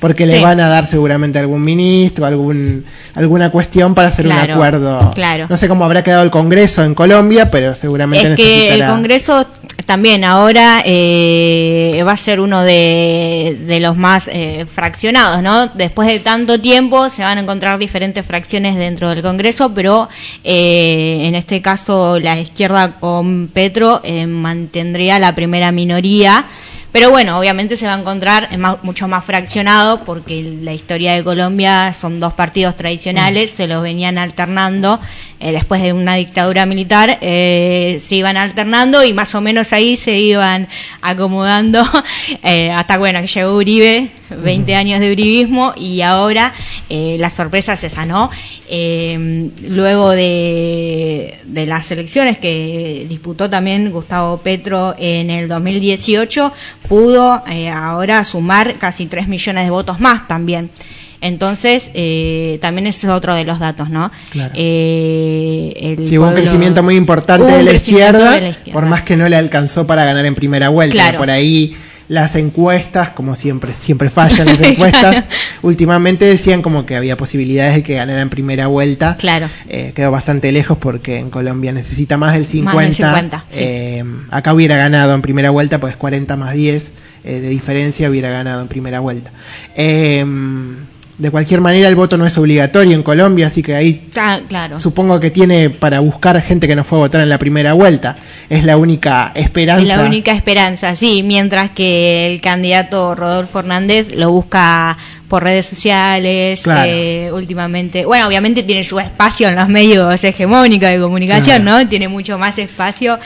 Porque 0.00 0.26
le 0.26 0.40
van 0.40 0.60
a 0.60 0.68
dar 0.68 0.86
seguramente 0.86 1.38
algún 1.38 1.64
ministro, 1.64 2.24
algún 2.24 2.84
alguna 3.14 3.50
cuestión 3.50 3.94
para 3.94 4.08
hacer 4.08 4.26
un 4.26 4.32
acuerdo. 4.32 5.12
Claro. 5.14 5.46
No 5.48 5.56
sé 5.56 5.68
cómo 5.68 5.84
habrá 5.84 6.02
quedado 6.02 6.22
el 6.22 6.30
Congreso 6.30 6.84
en 6.84 6.94
Colombia, 6.94 7.50
pero 7.50 7.74
seguramente 7.74 8.32
es 8.32 8.36
que 8.36 8.74
el 8.74 8.86
Congreso 8.86 9.46
también 9.86 10.24
ahora 10.24 10.82
eh, 10.84 12.02
va 12.06 12.12
a 12.12 12.16
ser 12.16 12.40
uno 12.40 12.62
de, 12.62 13.58
de 13.66 13.80
los 13.80 13.96
más 13.96 14.28
eh, 14.32 14.66
fraccionados, 14.72 15.42
¿no? 15.42 15.68
Después 15.68 16.08
de 16.08 16.20
tanto 16.20 16.60
tiempo 16.60 17.08
se 17.08 17.22
van 17.22 17.38
a 17.38 17.40
encontrar 17.40 17.78
diferentes 17.78 18.24
fracciones 18.24 18.76
dentro 18.76 19.08
del 19.10 19.22
Congreso, 19.22 19.72
pero 19.74 20.08
eh, 20.44 21.22
en 21.24 21.34
este 21.34 21.62
caso 21.62 22.18
la 22.18 22.38
izquierda 22.38 22.92
con 23.00 23.48
Petro 23.48 24.02
mantendría 24.26 25.18
la 25.18 25.34
primera 25.34 25.72
minoría. 25.72 26.46
Pero 26.90 27.10
bueno, 27.10 27.38
obviamente 27.38 27.76
se 27.76 27.86
va 27.86 27.94
a 27.94 27.98
encontrar 27.98 28.48
mucho 28.82 29.08
más 29.08 29.22
fraccionado 29.24 30.04
porque 30.04 30.42
la 30.62 30.72
historia 30.72 31.14
de 31.14 31.22
Colombia 31.22 31.92
son 31.92 32.18
dos 32.18 32.32
partidos 32.32 32.76
tradicionales, 32.76 33.50
se 33.50 33.66
los 33.66 33.82
venían 33.82 34.16
alternando 34.16 34.98
eh, 35.40 35.52
después 35.52 35.80
de 35.82 35.92
una 35.92 36.14
dictadura 36.14 36.66
militar, 36.66 37.18
eh, 37.20 38.00
se 38.02 38.16
iban 38.16 38.36
alternando 38.36 39.04
y 39.04 39.12
más 39.12 39.34
o 39.36 39.40
menos 39.40 39.72
ahí 39.72 39.94
se 39.94 40.18
iban 40.18 40.66
acomodando 41.00 41.84
eh, 42.42 42.70
hasta 42.72 42.98
bueno 42.98 43.20
que 43.20 43.28
llegó 43.28 43.54
Uribe, 43.54 44.08
20 44.30 44.74
años 44.74 45.00
de 45.00 45.12
uribismo 45.12 45.74
y 45.76 46.00
ahora 46.00 46.52
la 46.90 47.30
sorpresa 47.30 47.74
es 47.74 47.84
esa, 47.84 48.04
¿no? 48.04 48.30
luego 48.68 50.10
de, 50.10 51.38
de 51.44 51.66
las 51.66 51.90
elecciones 51.90 52.38
que 52.38 53.06
disputó 53.08 53.48
también 53.48 53.90
Gustavo 53.90 54.38
Petro 54.38 54.94
en 54.98 55.30
el 55.30 55.48
2018, 55.48 56.52
pudo 56.88 57.42
ahora 57.74 58.24
sumar 58.24 58.74
casi 58.78 59.06
3 59.06 59.28
millones 59.28 59.64
de 59.64 59.70
votos 59.70 60.00
más 60.00 60.28
también. 60.28 60.70
Entonces, 61.20 61.90
eh, 61.94 62.58
también 62.62 62.86
ese 62.86 63.08
es 63.08 63.12
otro 63.12 63.34
de 63.34 63.44
los 63.44 63.58
datos, 63.58 63.90
¿no? 63.90 64.10
Claro. 64.30 64.52
Eh, 64.56 65.96
sí, 66.04 66.16
hubo 66.16 66.28
un 66.28 66.34
crecimiento 66.34 66.82
muy 66.82 66.94
importante 66.94 67.50
de 67.50 67.62
la, 67.64 67.72
izquierda, 67.72 68.38
por 68.72 68.86
más 68.86 69.02
que 69.02 69.16
no 69.16 69.28
le 69.28 69.36
alcanzó 69.36 69.86
para 69.86 70.04
ganar 70.04 70.26
en 70.26 70.34
primera 70.34 70.68
vuelta. 70.68 71.16
Por 71.16 71.30
ahí 71.30 71.76
las 72.08 72.36
encuestas, 72.36 73.10
como 73.10 73.34
siempre, 73.34 73.72
siempre 73.72 74.10
fallan 74.10 74.46
las 74.46 74.60
encuestas, 74.62 75.24
últimamente 75.62 76.24
decían 76.24 76.62
como 76.62 76.86
que 76.86 76.96
había 76.96 77.16
posibilidades 77.16 77.76
de 77.76 77.82
que 77.82 77.94
ganara 77.94 78.22
en 78.22 78.30
primera 78.30 78.66
vuelta. 78.66 79.16
Claro. 79.16 79.48
Eh, 79.68 79.92
quedó 79.94 80.10
bastante 80.10 80.50
lejos 80.52 80.78
porque 80.78 81.18
en 81.18 81.30
Colombia 81.30 81.72
necesita 81.72 82.16
más 82.16 82.34
del 82.34 82.46
50. 82.46 83.44
Eh, 83.52 84.04
acá 84.30 84.54
hubiera 84.54 84.76
ganado 84.76 85.14
en 85.14 85.22
primera 85.22 85.50
vuelta, 85.50 85.78
pues 85.80 85.96
40 85.96 86.36
más 86.36 86.54
10 86.54 86.92
de 87.24 87.40
diferencia 87.48 88.08
hubiera 88.08 88.30
ganado 88.30 88.62
en 88.62 88.68
primera 88.68 89.00
vuelta. 89.00 89.30
Eh, 89.76 90.24
de 91.18 91.32
cualquier 91.32 91.60
manera 91.60 91.88
el 91.88 91.96
voto 91.96 92.16
no 92.16 92.24
es 92.24 92.38
obligatorio 92.38 92.94
en 92.94 93.02
Colombia, 93.02 93.48
así 93.48 93.60
que 93.60 93.74
ahí 93.74 94.08
ah, 94.16 94.38
claro. 94.48 94.80
supongo 94.80 95.18
que 95.18 95.32
tiene 95.32 95.68
para 95.68 95.98
buscar 95.98 96.40
gente 96.40 96.68
que 96.68 96.76
no 96.76 96.84
fue 96.84 96.98
a 96.98 97.02
votar 97.02 97.20
en 97.20 97.28
la 97.28 97.38
primera 97.38 97.72
vuelta. 97.72 98.16
Es 98.48 98.64
la 98.64 98.76
única 98.76 99.32
esperanza. 99.34 99.82
Es 99.82 99.88
la 99.98 100.04
única 100.04 100.32
esperanza, 100.32 100.94
sí, 100.94 101.24
mientras 101.24 101.70
que 101.70 102.32
el 102.32 102.40
candidato 102.40 103.16
Rodolfo 103.16 103.58
Hernández 103.58 104.14
lo 104.14 104.30
busca 104.30 104.96
por 105.26 105.42
redes 105.42 105.66
sociales, 105.66 106.62
eh, 106.86 107.30
últimamente, 107.34 108.06
bueno, 108.06 108.26
obviamente 108.26 108.62
tiene 108.62 108.82
su 108.82 108.98
espacio 108.98 109.48
en 109.48 109.56
los 109.56 109.68
medios 109.68 110.22
hegemónicos 110.24 110.88
de 110.88 111.00
comunicación, 111.00 111.64
¿no? 111.64 111.86
Tiene 111.86 112.08
mucho 112.08 112.38
más 112.38 112.58
espacio 112.58 113.18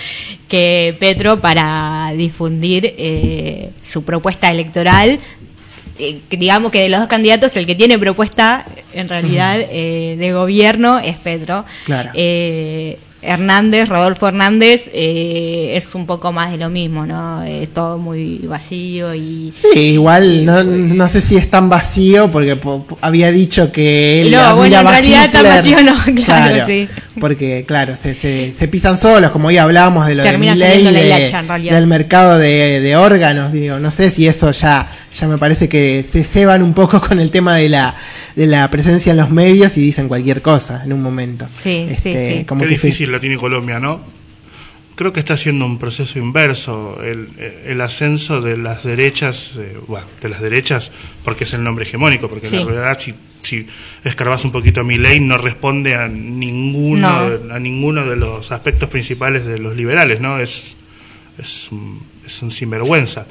que 0.48 0.96
Petro 0.98 1.40
para 1.40 2.10
difundir 2.16 2.94
eh, 2.98 3.70
su 3.82 4.02
propuesta 4.02 4.50
electoral 4.50 5.20
eh, 5.98 6.20
digamos 6.30 6.70
que 6.70 6.82
de 6.82 6.88
los 6.88 7.00
dos 7.00 7.08
candidatos 7.08 7.56
el 7.56 7.66
que 7.66 7.74
tiene 7.74 7.98
propuesta 7.98 8.64
en 8.92 9.08
realidad 9.08 9.58
eh, 9.58 10.16
de 10.18 10.32
gobierno 10.32 10.98
es 10.98 11.16
Petro. 11.16 11.64
Claro. 11.84 12.10
Eh, 12.14 12.98
Hernández, 13.22 13.88
Rodolfo 13.88 14.26
Hernández, 14.26 14.90
eh, 14.92 15.74
es 15.76 15.94
un 15.94 16.06
poco 16.06 16.32
más 16.32 16.50
de 16.50 16.58
lo 16.58 16.70
mismo, 16.70 17.06
¿no? 17.06 17.44
Es 17.44 17.72
todo 17.72 17.96
muy 17.96 18.38
vacío 18.38 19.14
y... 19.14 19.52
Sí, 19.52 19.92
igual, 19.92 20.44
no, 20.44 20.64
no, 20.64 21.08
sé 21.08 21.20
si 21.20 21.36
es 21.36 21.48
tan 21.48 21.68
vacío, 21.68 22.32
porque 22.32 22.58
había 23.00 23.30
dicho 23.30 23.70
que 23.70 24.22
él... 24.22 24.32
No, 24.32 24.56
bueno, 24.56 24.80
en 24.80 24.88
realidad 24.88 25.30
tan 25.30 25.44
vacío 25.44 25.80
no, 25.82 25.96
claro, 26.24 26.66
sí. 26.66 26.88
Porque, 27.20 27.64
claro, 27.64 27.94
se, 27.94 28.16
se, 28.52 28.68
pisan 28.68 28.98
solos, 28.98 29.30
como 29.30 29.52
ya 29.52 29.62
hablábamos 29.62 30.08
de 30.08 30.16
lo 30.16 30.24
de 30.24 30.38
ley, 30.38 30.84
del 31.70 31.86
mercado 31.86 32.38
de, 32.38 32.80
de, 32.80 32.96
órganos, 32.96 33.52
digo, 33.52 33.78
no 33.78 33.92
sé 33.92 34.10
si 34.10 34.26
eso 34.26 34.50
ya, 34.50 34.88
ya 35.14 35.28
me 35.28 35.38
parece 35.38 35.68
que 35.68 36.02
se 36.02 36.24
ceban 36.24 36.62
un 36.62 36.74
poco 36.74 37.00
con 37.06 37.20
el 37.20 37.30
tema 37.30 37.56
de 37.56 37.68
la, 37.68 37.94
de 38.36 38.46
la 38.46 38.70
presencia 38.70 39.10
en 39.10 39.18
los 39.18 39.30
medios 39.30 39.76
y 39.76 39.80
dicen 39.80 40.08
cualquier 40.08 40.42
cosa 40.42 40.82
en 40.84 40.92
un 40.92 41.02
momento. 41.02 41.46
Sí, 41.56 41.86
este, 41.88 42.38
sí. 42.38 42.44
Como 42.44 42.62
Qué 42.62 42.68
difícil 42.68 43.12
la 43.12 43.20
tiene 43.20 43.36
Colombia, 43.36 43.78
¿no? 43.78 44.00
Creo 44.94 45.12
que 45.12 45.20
está 45.20 45.34
haciendo 45.34 45.64
un 45.64 45.78
proceso 45.78 46.18
inverso, 46.18 47.02
el, 47.02 47.28
el 47.64 47.80
ascenso 47.80 48.42
de 48.42 48.58
las 48.58 48.84
derechas, 48.84 49.52
eh, 49.56 49.78
bueno, 49.86 50.06
de 50.20 50.28
las 50.28 50.42
derechas, 50.42 50.92
porque 51.24 51.44
es 51.44 51.54
el 51.54 51.64
nombre 51.64 51.86
hegemónico, 51.86 52.28
porque 52.28 52.46
en 52.46 52.66
realidad 52.66 52.98
si, 52.98 53.14
si 53.42 53.66
escarbas 54.04 54.44
un 54.44 54.52
poquito 54.52 54.82
a 54.82 54.84
mi 54.84 54.98
ley 54.98 55.18
no 55.18 55.38
responde 55.38 55.94
a 55.94 56.08
ninguno, 56.08 57.08
a 57.08 57.58
ninguno 57.58 58.04
de 58.04 58.16
los 58.16 58.52
aspectos 58.52 58.90
principales 58.90 59.46
de 59.46 59.58
los 59.58 59.74
liberales, 59.74 60.20
¿no? 60.20 60.38
Es, 60.38 60.76
es, 61.38 61.72
un, 61.72 62.02
es 62.26 62.42
un 62.42 62.50
sinvergüenza. 62.50 63.26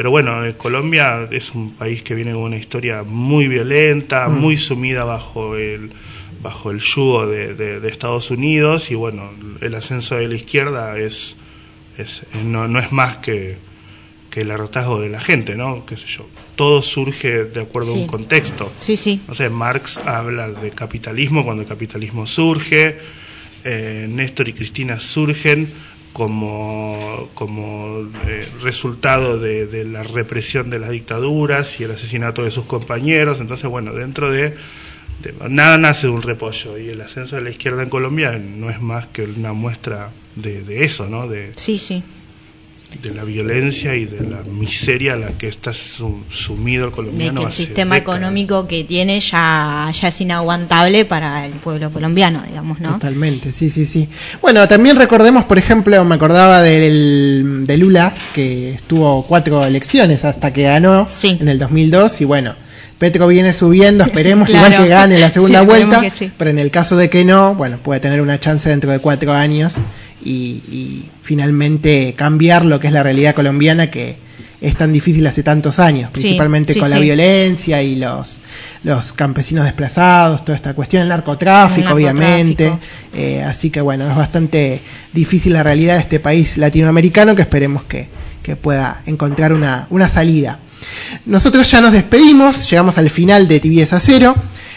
Pero 0.00 0.12
bueno, 0.12 0.46
eh, 0.46 0.54
Colombia 0.56 1.28
es 1.30 1.54
un 1.54 1.72
país 1.72 2.02
que 2.02 2.14
viene 2.14 2.32
con 2.32 2.44
una 2.44 2.56
historia 2.56 3.02
muy 3.02 3.48
violenta, 3.48 4.30
mm. 4.30 4.40
muy 4.40 4.56
sumida 4.56 5.04
bajo 5.04 5.56
el 5.56 5.90
bajo 6.40 6.70
el 6.70 6.78
yugo 6.80 7.26
de, 7.26 7.86
Estados 7.86 8.30
Unidos 8.30 8.90
y 8.90 8.94
bueno, 8.94 9.30
el 9.60 9.74
ascenso 9.74 10.16
de 10.16 10.26
la 10.26 10.36
izquierda 10.36 10.96
es, 10.96 11.36
es 11.98 12.22
no, 12.42 12.66
no 12.66 12.80
es 12.80 12.92
más 12.92 13.18
que, 13.18 13.58
que 14.30 14.40
el 14.40 14.50
hartazgo 14.50 15.02
de 15.02 15.10
la 15.10 15.20
gente, 15.20 15.54
¿no? 15.54 15.84
Qué 15.84 15.98
sé 15.98 16.06
yo. 16.06 16.26
Todo 16.56 16.80
surge 16.80 17.44
de 17.44 17.60
acuerdo 17.60 17.92
a 17.92 17.96
un 17.96 18.06
contexto. 18.06 18.72
Sí, 18.80 18.96
sí. 18.96 19.20
No 19.28 19.34
sé, 19.34 19.50
Marx 19.50 19.98
habla 19.98 20.48
de 20.48 20.70
capitalismo 20.70 21.44
cuando 21.44 21.62
el 21.62 21.68
capitalismo 21.68 22.26
surge, 22.26 22.96
eh, 23.64 24.06
Néstor 24.08 24.48
y 24.48 24.54
Cristina 24.54 24.98
surgen 24.98 25.70
como, 26.12 27.28
como 27.34 28.08
eh, 28.26 28.48
resultado 28.62 29.38
de, 29.38 29.66
de, 29.66 29.84
la 29.84 30.02
represión 30.02 30.70
de 30.70 30.78
las 30.78 30.90
dictaduras 30.90 31.80
y 31.80 31.84
el 31.84 31.92
asesinato 31.92 32.42
de 32.42 32.50
sus 32.50 32.66
compañeros. 32.66 33.40
Entonces, 33.40 33.68
bueno, 33.70 33.92
dentro 33.92 34.30
de, 34.30 34.56
nada 35.48 35.78
nace 35.78 36.06
de 36.06 36.12
un 36.12 36.22
repollo 36.22 36.78
y 36.78 36.88
el 36.88 37.00
ascenso 37.00 37.36
de 37.36 37.42
la 37.42 37.50
izquierda 37.50 37.82
en 37.82 37.90
Colombia 37.90 38.38
no 38.38 38.70
es 38.70 38.80
más 38.80 39.06
que 39.06 39.22
una 39.24 39.52
muestra 39.52 40.10
de, 40.36 40.62
de 40.62 40.84
eso, 40.84 41.08
¿no? 41.08 41.28
De, 41.28 41.52
sí, 41.56 41.78
sí 41.78 42.02
de 43.02 43.14
la 43.14 43.24
violencia 43.24 43.94
y 43.94 44.04
de 44.04 44.28
la 44.28 44.42
miseria 44.42 45.14
a 45.14 45.16
la 45.16 45.28
que 45.28 45.48
está 45.48 45.72
sumido 45.72 46.86
el 46.86 46.90
colombiano. 46.90 47.46
el 47.46 47.52
sistema 47.52 47.96
económico 47.96 48.66
que 48.66 48.84
tiene 48.84 49.20
ya, 49.20 49.90
ya 49.92 50.08
es 50.08 50.20
inaguantable 50.20 51.04
para 51.04 51.46
el 51.46 51.52
pueblo 51.52 51.90
colombiano, 51.90 52.42
digamos, 52.46 52.80
¿no? 52.80 52.92
Totalmente, 52.94 53.52
sí, 53.52 53.70
sí, 53.70 53.86
sí. 53.86 54.08
Bueno, 54.40 54.66
también 54.68 54.96
recordemos, 54.96 55.44
por 55.44 55.58
ejemplo, 55.58 56.04
me 56.04 56.14
acordaba 56.14 56.62
del, 56.62 57.64
de 57.66 57.76
Lula, 57.78 58.14
que 58.34 58.74
estuvo 58.74 59.24
cuatro 59.26 59.64
elecciones 59.64 60.24
hasta 60.24 60.52
que 60.52 60.64
ganó 60.64 61.06
en 61.22 61.48
el 61.48 61.58
2002 61.58 62.20
y 62.20 62.24
bueno 62.24 62.54
Petro 63.00 63.26
viene 63.26 63.54
subiendo, 63.54 64.04
esperemos 64.04 64.50
igual 64.54 64.76
que 64.76 64.86
gane 64.86 65.18
la 65.18 65.30
segunda 65.30 65.62
vuelta, 65.62 66.02
pero 66.36 66.50
en 66.50 66.58
el 66.58 66.70
caso 66.70 66.96
de 66.98 67.08
que 67.08 67.24
no, 67.24 67.54
bueno, 67.54 67.78
puede 67.78 67.98
tener 67.98 68.20
una 68.20 68.38
chance 68.38 68.68
dentro 68.68 68.92
de 68.92 68.98
cuatro 68.98 69.32
años 69.32 69.76
y, 70.24 71.04
finalmente 71.22 72.14
cambiar 72.16 72.64
lo 72.64 72.80
que 72.80 72.88
es 72.88 72.92
la 72.92 73.04
realidad 73.04 73.36
colombiana 73.36 73.88
que 73.88 74.16
es 74.60 74.76
tan 74.76 74.92
difícil 74.92 75.26
hace 75.26 75.42
tantos 75.42 75.78
años, 75.78 76.10
principalmente 76.10 76.78
con 76.78 76.90
la 76.90 76.98
violencia 76.98 77.82
y 77.82 77.96
los, 77.96 78.40
los 78.82 79.12
campesinos 79.12 79.64
desplazados, 79.64 80.44
toda 80.44 80.56
esta 80.56 80.74
cuestión, 80.74 81.02
el 81.02 81.08
narcotráfico, 81.08 81.94
obviamente. 81.94 82.72
Eh, 83.14 83.42
así 83.42 83.70
que 83.70 83.80
bueno, 83.80 84.10
es 84.10 84.16
bastante 84.16 84.82
difícil 85.12 85.54
la 85.54 85.62
realidad 85.62 85.94
de 85.94 86.00
este 86.00 86.20
país 86.20 86.58
latinoamericano 86.58 87.34
que 87.34 87.42
esperemos 87.42 87.84
que, 87.84 88.08
que 88.42 88.56
pueda 88.56 89.02
encontrar 89.06 89.52
una, 89.52 89.86
una 89.88 90.08
salida. 90.08 90.58
Nosotros 91.26 91.70
ya 91.70 91.80
nos 91.80 91.92
despedimos, 91.92 92.68
llegamos 92.68 92.98
al 92.98 93.10
final 93.10 93.48
de 93.48 93.60
Tibieza 93.60 94.00
Cero, 94.00 94.34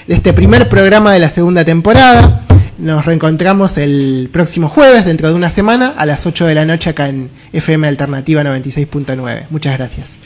de 0.08 0.16
este 0.16 0.34
primer 0.34 0.70
programa 0.70 1.14
de 1.14 1.20
la 1.20 1.30
segunda 1.30 1.64
temporada. 1.64 2.43
Nos 2.84 3.06
reencontramos 3.06 3.78
el 3.78 4.30
próximo 4.30 4.68
jueves, 4.68 5.06
dentro 5.06 5.30
de 5.30 5.36
una 5.36 5.50
semana, 5.50 5.94
a 5.96 6.06
las 6.06 6.26
8 6.26 6.46
de 6.46 6.54
la 6.54 6.66
noche 6.66 6.90
acá 6.90 7.08
en 7.08 7.30
FM 7.54 7.88
Alternativa 7.88 8.44
96.9. 8.44 9.46
Muchas 9.50 9.78
gracias. 9.78 10.23